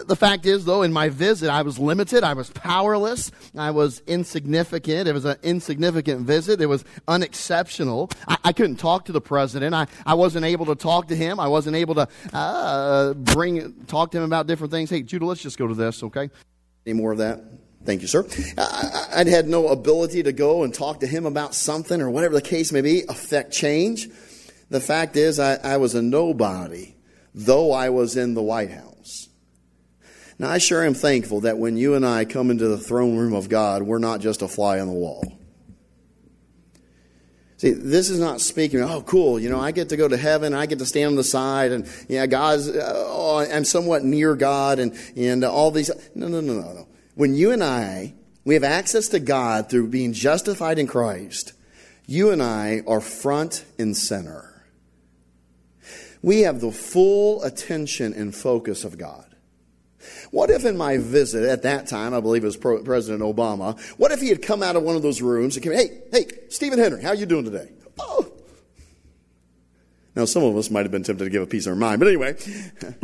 The 0.05 0.15
fact 0.15 0.45
is, 0.45 0.65
though, 0.65 0.82
in 0.82 0.91
my 0.91 1.09
visit, 1.09 1.49
I 1.49 1.61
was 1.61 1.80
limited. 1.80 2.24
I 2.24 2.34
was 2.34 2.49
powerless. 2.49 3.32
I 3.55 3.71
was 3.71 4.01
insignificant. 4.07 5.07
It 5.07 5.13
was 5.13 5.26
an 5.26 5.38
insignificant 5.43 6.21
visit. 6.21 6.59
It 6.59 6.65
was 6.65 6.84
unexceptional. 7.07 8.09
I, 8.28 8.38
I 8.45 8.53
couldn't 8.53 8.78
talk 8.78 9.05
to 9.05 9.11
the 9.11 9.21
president. 9.21 9.74
I, 9.76 9.88
I 10.05 10.15
wasn't 10.15 10.45
able 10.45 10.65
to 10.67 10.76
talk 10.76 11.07
to 11.09 11.15
him. 11.15 11.39
I 11.39 11.47
wasn't 11.47 11.76
able 11.76 11.95
to 11.95 12.07
uh, 12.34 13.13
bring 13.13 13.74
talk 13.86 14.11
to 14.11 14.17
him 14.17 14.24
about 14.24 14.47
different 14.47 14.71
things. 14.71 14.89
Hey, 14.89 15.03
Judah, 15.03 15.26
let's 15.26 15.41
just 15.41 15.57
go 15.57 15.67
to 15.67 15.76
this, 15.76 16.03
okay? 16.03 16.30
Any 16.86 16.93
more 16.93 17.11
of 17.11 17.19
that? 17.19 17.41
Thank 17.86 18.01
you, 18.01 18.07
sir. 18.07 18.26
I, 18.57 19.07
I'd 19.17 19.28
had 19.28 19.47
no 19.47 19.67
ability 19.67 20.24
to 20.24 20.34
go 20.34 20.63
and 20.63 20.74
talk 20.74 21.01
to 21.01 21.07
him 21.07 21.26
about 21.26 21.53
something 21.53 22.01
or 22.01 22.09
whatever 22.09 22.34
the 22.34 22.41
case 22.41 22.71
may 22.71 22.82
be, 22.82 23.03
affect 23.07 23.51
change. 23.53 24.09
The 24.70 24.80
fact 24.80 25.16
is, 25.16 25.39
I, 25.39 25.55
I 25.55 25.78
was 25.78 25.95
a 25.95 26.01
nobody, 26.01 26.95
though 27.34 27.72
I 27.72 27.89
was 27.89 28.18
in 28.18 28.34
the 28.34 28.41
White 28.41 28.72
House. 28.72 29.30
Now, 30.39 30.49
I 30.49 30.57
sure 30.57 30.84
am 30.84 30.93
thankful 30.93 31.41
that 31.41 31.57
when 31.57 31.78
you 31.78 31.93
and 31.93 32.05
I 32.05 32.26
come 32.26 32.49
into 32.49 32.68
the 32.68 32.78
throne 32.78 33.16
room 33.18 33.34
of 33.34 33.49
God, 33.49 33.84
we're 33.84 33.99
not 33.99 34.20
just 34.20 34.41
a 34.41 34.47
fly 34.47 34.80
on 34.80 34.88
the 34.88 34.93
wall. 34.93 35.38
See, 37.57 37.72
this 37.72 38.09
is 38.09 38.20
not 38.20 38.41
speaking, 38.41 38.82
oh, 38.82 39.03
cool, 39.03 39.39
you 39.39 39.49
know, 39.49 39.59
I 39.59 39.72
get 39.72 39.89
to 39.89 39.95
go 39.95 40.07
to 40.07 40.18
heaven, 40.18 40.53
I 40.53 40.66
get 40.66 40.80
to 40.80 40.86
stand 40.86 41.09
on 41.09 41.16
the 41.16 41.24
side, 41.24 41.72
and, 41.72 41.88
yeah, 42.09 42.26
God's, 42.26 42.68
uh, 42.68 43.05
oh, 43.07 43.38
I'm 43.38 43.64
somewhat 43.64 44.03
near 44.03 44.36
God, 44.36 44.80
and, 44.80 44.97
and 45.16 45.45
all 45.45 45.72
these. 45.72 45.89
No, 46.14 46.28
no, 46.28 46.41
no, 46.41 46.59
no, 46.59 46.74
no. 46.74 46.88
When 47.16 47.36
you 47.36 47.51
and 47.51 47.64
I, 47.64 48.16
we 48.43 48.55
have 48.55 48.66
access 48.66 49.07
to 49.09 49.20
God 49.20 49.70
through 49.70 49.88
being 49.88 50.11
justified 50.11 50.78
in 50.78 50.88
Christ, 50.88 51.53
you 52.05 52.32
and 52.32 52.43
I 52.43 52.82
are 52.86 52.99
front 52.99 53.64
and 53.80 53.95
center. 53.95 54.53
We 56.24 56.41
have 56.41 56.61
the 56.61 56.71
full 56.71 57.43
attention 57.43 58.13
and 58.13 58.34
focus 58.34 58.86
of 58.86 58.97
God. 58.97 59.28
What 60.32 60.49
if 60.49 60.65
in 60.65 60.76
my 60.76 60.97
visit 60.97 61.43
at 61.43 61.61
that 61.63 61.88
time, 61.88 62.13
I 62.13 62.19
believe 62.19 62.43
it 62.43 62.47
was 62.47 62.57
President 62.57 63.21
Obama, 63.21 63.80
what 63.97 64.11
if 64.11 64.21
he 64.21 64.30
had 64.30 64.41
come 64.41 64.63
out 64.63 64.76
of 64.76 64.84
one 64.84 64.95
of 64.95 65.01
those 65.01 65.21
rooms 65.21 65.55
and 65.55 65.63
came, 65.63 65.74
hey, 65.74 66.01
hey, 66.11 66.26
Steven 66.49 66.80
Henry, 66.80 67.03
how 67.03 67.09
are 67.09 67.15
you 67.15 67.26
doing 67.26 67.45
today? 67.45 67.69
Oh. 67.99 68.32
Now, 70.15 70.26
some 70.26 70.43
of 70.43 70.55
us 70.57 70.69
might 70.69 70.84
have 70.84 70.91
been 70.91 71.03
tempted 71.03 71.24
to 71.24 71.30
give 71.30 71.43
a 71.43 71.47
piece 71.47 71.65
of 71.65 71.71
our 71.71 71.76
mind, 71.76 71.99
but 71.99 72.07
anyway. 72.07 72.36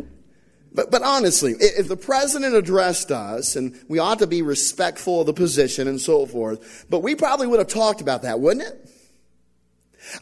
But, 0.71 0.91
but 0.91 1.01
honestly, 1.01 1.55
if 1.59 1.87
the 1.87 1.97
president 1.97 2.53
addressed 2.53 3.11
us, 3.11 3.55
and 3.55 3.75
we 3.87 3.97
ought 3.97 4.19
to 4.19 4.27
be 4.27 4.43
respectful 4.43 5.21
of 5.21 5.25
the 5.25 5.33
position 5.33 5.87
and 5.87 5.99
so 5.99 6.27
forth, 6.27 6.85
but 6.91 7.01
we 7.01 7.15
probably 7.15 7.47
would 7.47 7.57
have 7.57 7.67
talked 7.67 8.01
about 8.01 8.21
that, 8.21 8.39
wouldn't 8.39 8.67
it? 8.67 8.89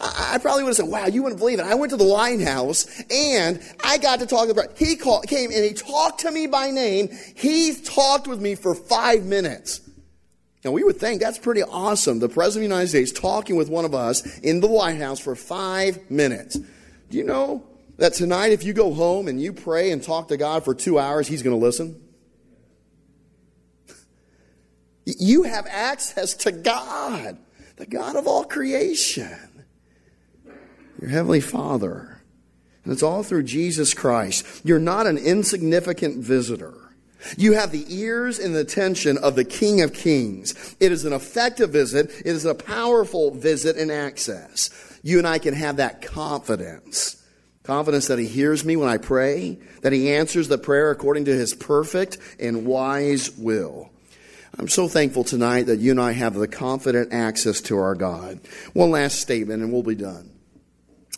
I 0.01 0.39
probably 0.41 0.63
would 0.63 0.69
have 0.69 0.77
said, 0.77 0.87
wow, 0.87 1.05
you 1.05 1.23
wouldn't 1.23 1.39
believe 1.39 1.59
it. 1.59 1.65
I 1.65 1.75
went 1.75 1.91
to 1.91 1.97
the 1.97 2.07
White 2.07 2.41
House 2.41 2.87
and 3.11 3.61
I 3.83 3.97
got 3.97 4.19
to 4.19 4.25
talk 4.25 4.47
to 4.47 4.53
the 4.53 4.69
He 4.75 4.95
called, 4.95 5.27
came 5.27 5.51
and 5.51 5.63
he 5.63 5.73
talked 5.73 6.21
to 6.21 6.31
me 6.31 6.47
by 6.47 6.71
name. 6.71 7.09
He 7.35 7.73
talked 7.73 8.27
with 8.27 8.41
me 8.41 8.55
for 8.55 8.73
five 8.73 9.23
minutes. 9.23 9.81
Now 10.65 10.71
we 10.71 10.83
would 10.83 10.97
think 10.97 11.21
that's 11.21 11.37
pretty 11.37 11.63
awesome. 11.63 12.19
The 12.19 12.27
President 12.27 12.65
of 12.65 12.69
the 12.69 12.75
United 12.75 12.89
States 12.89 13.11
talking 13.11 13.55
with 13.55 13.69
one 13.69 13.85
of 13.85 13.93
us 13.93 14.39
in 14.39 14.59
the 14.59 14.67
White 14.67 14.97
House 14.97 15.19
for 15.19 15.35
five 15.35 16.09
minutes. 16.09 16.55
Do 16.55 17.17
you 17.17 17.23
know 17.23 17.63
that 17.97 18.13
tonight 18.13 18.51
if 18.51 18.63
you 18.63 18.73
go 18.73 18.93
home 18.93 19.27
and 19.27 19.39
you 19.39 19.53
pray 19.53 19.91
and 19.91 20.03
talk 20.03 20.27
to 20.29 20.37
God 20.37 20.65
for 20.65 20.73
two 20.73 20.99
hours, 20.99 21.27
He's 21.27 21.43
going 21.43 21.57
to 21.57 21.63
listen? 21.63 22.01
You 25.05 25.43
have 25.43 25.65
access 25.67 26.33
to 26.33 26.51
God, 26.51 27.37
the 27.77 27.85
God 27.85 28.17
of 28.17 28.27
all 28.27 28.43
creation 28.43 29.56
your 30.99 31.09
Heavenly 31.09 31.41
Father. 31.41 32.21
And 32.83 32.93
it's 32.93 33.03
all 33.03 33.23
through 33.23 33.43
Jesus 33.43 33.93
Christ. 33.93 34.61
You're 34.63 34.79
not 34.79 35.07
an 35.07 35.17
insignificant 35.17 36.23
visitor. 36.23 36.73
You 37.37 37.53
have 37.53 37.71
the 37.71 37.85
ears 37.89 38.39
and 38.39 38.55
the 38.55 38.61
attention 38.61 39.17
of 39.17 39.35
the 39.35 39.43
King 39.43 39.81
of 39.81 39.93
Kings. 39.93 40.75
It 40.79 40.91
is 40.91 41.03
an 41.03 41.13
effective 41.13 41.71
visit. 41.71 42.11
It 42.19 42.27
is 42.27 42.45
a 42.45 42.55
powerful 42.55 43.31
visit 43.31 43.75
and 43.75 43.91
access. 43.91 44.69
You 45.03 45.17
and 45.17 45.27
I 45.27 45.39
can 45.39 45.53
have 45.53 45.77
that 45.77 46.01
confidence. 46.01 47.21
Confidence 47.63 48.07
that 48.07 48.19
He 48.19 48.27
hears 48.27 48.63
me 48.63 48.77
when 48.77 48.87
I 48.87 48.97
pray, 48.97 49.59
that 49.81 49.91
He 49.91 50.13
answers 50.13 50.47
the 50.47 50.57
prayer 50.57 50.91
according 50.91 51.25
to 51.25 51.33
His 51.33 51.53
perfect 51.53 52.17
and 52.39 52.65
wise 52.65 53.31
will. 53.31 53.89
I'm 54.57 54.69
so 54.69 54.87
thankful 54.87 55.23
tonight 55.23 55.63
that 55.63 55.79
you 55.79 55.91
and 55.91 55.99
I 55.99 56.13
have 56.13 56.33
the 56.33 56.47
confident 56.47 57.13
access 57.13 57.61
to 57.61 57.77
our 57.77 57.95
God. 57.95 58.39
One 58.73 58.91
last 58.91 59.19
statement 59.19 59.61
and 59.61 59.73
we'll 59.73 59.83
be 59.83 59.95
done. 59.95 60.36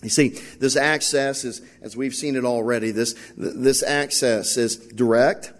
You 0.01 0.09
see, 0.09 0.29
this 0.59 0.75
access 0.77 1.43
is, 1.43 1.61
as 1.81 1.97
we've 1.97 2.15
seen 2.15 2.35
it 2.35 2.45
already, 2.45 2.91
this, 2.91 3.15
this 3.35 3.83
access 3.83 4.55
is 4.55 4.77
direct. 4.77 5.51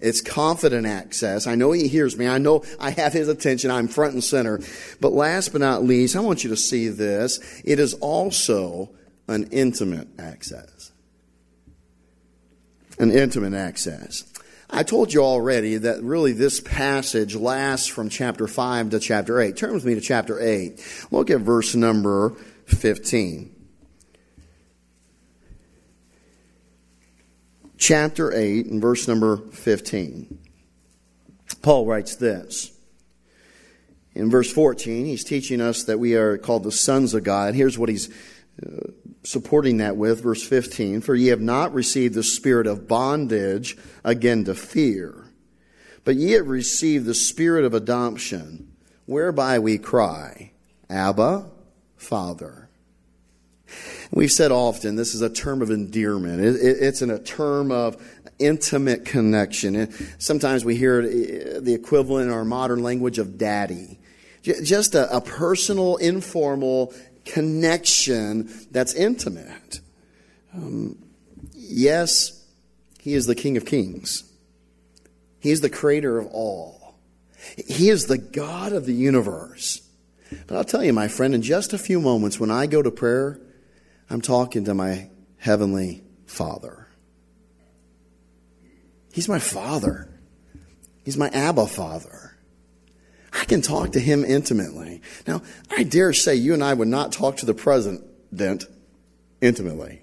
It's 0.00 0.20
confident 0.20 0.86
access. 0.86 1.46
I 1.46 1.54
know 1.54 1.72
he 1.72 1.86
hears 1.86 2.16
me. 2.16 2.26
I 2.26 2.38
know 2.38 2.64
I 2.80 2.90
have 2.90 3.12
his 3.12 3.28
attention. 3.28 3.70
I'm 3.70 3.88
front 3.88 4.14
and 4.14 4.24
center. 4.24 4.60
But 5.00 5.12
last 5.12 5.52
but 5.52 5.60
not 5.60 5.84
least, 5.84 6.16
I 6.16 6.20
want 6.20 6.44
you 6.44 6.50
to 6.50 6.56
see 6.56 6.88
this. 6.88 7.38
It 7.64 7.78
is 7.78 7.94
also 7.94 8.90
an 9.28 9.48
intimate 9.52 10.08
access. 10.18 10.90
An 12.98 13.10
intimate 13.10 13.54
access. 13.54 14.24
I 14.70 14.82
told 14.82 15.12
you 15.12 15.22
already 15.22 15.76
that 15.76 16.02
really 16.02 16.32
this 16.32 16.58
passage 16.58 17.36
lasts 17.36 17.86
from 17.86 18.08
chapter 18.08 18.46
5 18.46 18.90
to 18.90 18.98
chapter 18.98 19.38
8. 19.38 19.56
Turn 19.56 19.74
with 19.74 19.84
me 19.84 19.94
to 19.94 20.00
chapter 20.00 20.40
8. 20.40 20.80
Look 21.10 21.30
at 21.30 21.40
verse 21.40 21.74
number 21.74 22.34
15. 22.66 23.54
Chapter 27.78 28.32
8 28.32 28.66
and 28.66 28.80
verse 28.80 29.08
number 29.08 29.36
15. 29.36 30.38
Paul 31.62 31.86
writes 31.86 32.16
this. 32.16 32.72
In 34.14 34.30
verse 34.30 34.52
14, 34.52 35.06
he's 35.06 35.24
teaching 35.24 35.60
us 35.60 35.84
that 35.84 35.98
we 35.98 36.14
are 36.14 36.36
called 36.36 36.64
the 36.64 36.72
sons 36.72 37.14
of 37.14 37.24
God. 37.24 37.54
Here's 37.54 37.78
what 37.78 37.88
he's 37.88 38.10
uh, 38.64 38.90
supporting 39.24 39.78
that 39.78 39.96
with, 39.96 40.22
verse 40.22 40.46
15. 40.46 41.00
For 41.00 41.14
ye 41.14 41.28
have 41.28 41.40
not 41.40 41.72
received 41.72 42.14
the 42.14 42.22
spirit 42.22 42.66
of 42.66 42.86
bondage 42.86 43.76
again 44.04 44.44
to 44.44 44.54
fear, 44.54 45.24
but 46.04 46.16
ye 46.16 46.32
have 46.32 46.48
received 46.48 47.06
the 47.06 47.14
spirit 47.14 47.64
of 47.64 47.72
adoption, 47.72 48.76
whereby 49.06 49.58
we 49.58 49.78
cry, 49.78 50.52
Abba, 50.90 51.46
Father. 52.02 52.68
We've 54.10 54.32
said 54.32 54.52
often 54.52 54.96
this 54.96 55.14
is 55.14 55.22
a 55.22 55.30
term 55.30 55.62
of 55.62 55.70
endearment. 55.70 56.40
It, 56.40 56.56
it, 56.56 56.82
it's 56.82 57.00
an, 57.00 57.10
a 57.10 57.18
term 57.18 57.70
of 57.70 57.96
intimate 58.38 59.04
connection. 59.04 59.76
And 59.76 60.14
sometimes 60.18 60.64
we 60.64 60.76
hear 60.76 61.00
uh, 61.00 61.60
the 61.60 61.74
equivalent 61.74 62.28
in 62.28 62.34
our 62.34 62.44
modern 62.44 62.82
language 62.82 63.18
of 63.18 63.38
daddy. 63.38 63.98
Just 64.42 64.94
a, 64.94 65.14
a 65.16 65.20
personal, 65.20 65.96
informal 65.96 66.92
connection 67.24 68.50
that's 68.72 68.92
intimate. 68.92 69.80
Um, 70.52 70.98
yes, 71.54 72.44
he 73.00 73.14
is 73.14 73.26
the 73.26 73.36
King 73.36 73.56
of 73.56 73.64
Kings. 73.64 74.24
He 75.40 75.50
is 75.50 75.60
the 75.60 75.70
creator 75.70 76.18
of 76.18 76.26
all. 76.26 76.96
He 77.56 77.88
is 77.88 78.06
the 78.06 78.18
God 78.18 78.72
of 78.72 78.86
the 78.86 78.92
universe. 78.92 79.80
But 80.46 80.56
I'll 80.56 80.64
tell 80.64 80.84
you, 80.84 80.92
my 80.92 81.08
friend, 81.08 81.34
in 81.34 81.42
just 81.42 81.72
a 81.72 81.78
few 81.78 82.00
moments, 82.00 82.38
when 82.38 82.50
I 82.50 82.66
go 82.66 82.82
to 82.82 82.90
prayer, 82.90 83.40
I'm 84.10 84.20
talking 84.20 84.64
to 84.64 84.74
my 84.74 85.10
heavenly 85.38 86.02
Father. 86.26 86.88
He's 89.12 89.28
my 89.28 89.38
Father. 89.38 90.08
He's 91.04 91.16
my 91.16 91.28
Abba 91.28 91.66
Father. 91.66 92.36
I 93.32 93.44
can 93.44 93.62
talk 93.62 93.92
to 93.92 94.00
him 94.00 94.24
intimately. 94.24 95.02
Now, 95.26 95.42
I 95.70 95.82
dare 95.82 96.12
say 96.12 96.34
you 96.34 96.54
and 96.54 96.62
I 96.62 96.74
would 96.74 96.88
not 96.88 97.12
talk 97.12 97.38
to 97.38 97.46
the 97.46 97.54
president 97.54 98.04
intimately. 99.40 100.02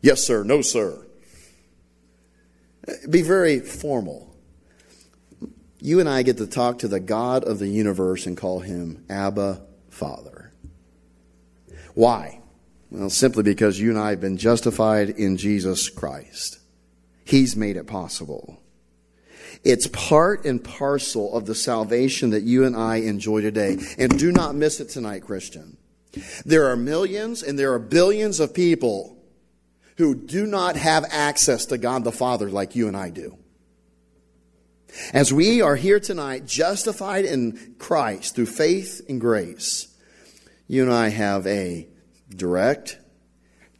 Yes, 0.00 0.26
sir. 0.26 0.44
No, 0.44 0.62
sir. 0.62 1.06
Be 3.08 3.22
very 3.22 3.60
formal. 3.60 4.27
You 5.80 6.00
and 6.00 6.08
I 6.08 6.22
get 6.22 6.38
to 6.38 6.46
talk 6.46 6.80
to 6.80 6.88
the 6.88 7.00
God 7.00 7.44
of 7.44 7.58
the 7.58 7.68
universe 7.68 8.26
and 8.26 8.36
call 8.36 8.60
him 8.60 9.04
Abba 9.08 9.62
Father. 9.90 10.52
Why? 11.94 12.40
Well, 12.90 13.10
simply 13.10 13.42
because 13.42 13.78
you 13.78 13.90
and 13.90 13.98
I 13.98 14.10
have 14.10 14.20
been 14.20 14.38
justified 14.38 15.10
in 15.10 15.36
Jesus 15.36 15.88
Christ. 15.88 16.58
He's 17.24 17.54
made 17.54 17.76
it 17.76 17.86
possible. 17.86 18.60
It's 19.64 19.86
part 19.88 20.44
and 20.44 20.62
parcel 20.62 21.36
of 21.36 21.46
the 21.46 21.54
salvation 21.54 22.30
that 22.30 22.42
you 22.42 22.64
and 22.64 22.76
I 22.76 22.96
enjoy 22.96 23.42
today. 23.42 23.76
And 23.98 24.18
do 24.18 24.32
not 24.32 24.54
miss 24.54 24.80
it 24.80 24.88
tonight, 24.88 25.24
Christian. 25.24 25.76
There 26.44 26.66
are 26.70 26.76
millions 26.76 27.42
and 27.42 27.58
there 27.58 27.72
are 27.72 27.78
billions 27.78 28.40
of 28.40 28.54
people 28.54 29.16
who 29.96 30.14
do 30.14 30.46
not 30.46 30.76
have 30.76 31.04
access 31.10 31.66
to 31.66 31.78
God 31.78 32.04
the 32.04 32.12
Father 32.12 32.48
like 32.48 32.76
you 32.76 32.88
and 32.88 32.96
I 32.96 33.10
do. 33.10 33.36
As 35.12 35.32
we 35.32 35.60
are 35.60 35.76
here 35.76 36.00
tonight, 36.00 36.46
justified 36.46 37.24
in 37.24 37.74
Christ 37.78 38.34
through 38.34 38.46
faith 38.46 39.02
and 39.08 39.20
grace, 39.20 39.88
you 40.66 40.82
and 40.82 40.92
I 40.92 41.08
have 41.08 41.46
a 41.46 41.86
direct, 42.28 42.98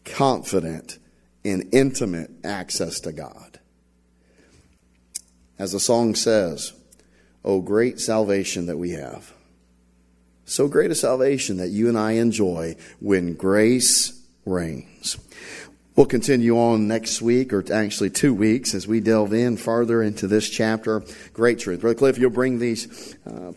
confident, 0.05 0.99
and 1.45 1.69
intimate 1.73 2.31
access 2.45 3.01
to 3.01 3.13
God. 3.13 3.59
As 5.59 5.73
the 5.73 5.81
song 5.81 6.15
says, 6.15 6.73
Oh, 7.45 7.61
great 7.61 8.01
salvation 8.01 8.67
that 8.67 8.77
we 8.77 8.91
have. 8.91 9.33
So 10.45 10.67
great 10.67 10.91
a 10.91 10.95
salvation 10.95 11.59
that 11.59 11.69
you 11.69 11.89
and 11.89 11.99
I 11.99 12.13
enjoy 12.13 12.77
when 13.01 13.35
grace 13.35 14.21
reigns. 14.45 15.17
We'll 15.99 16.07
continue 16.07 16.57
on 16.57 16.87
next 16.87 17.21
week, 17.21 17.53
or 17.53 17.65
actually 17.73 18.11
two 18.11 18.33
weeks, 18.33 18.73
as 18.73 18.87
we 18.87 19.01
delve 19.01 19.33
in 19.33 19.57
farther 19.57 20.01
into 20.01 20.29
this 20.29 20.49
chapter. 20.49 21.03
Great 21.33 21.59
truth. 21.59 21.81
Brother 21.81 21.99
Cliff, 21.99 22.19
you'll 22.19 22.31
bring 22.31 22.61
these 22.61 23.17
uh, 23.27 23.51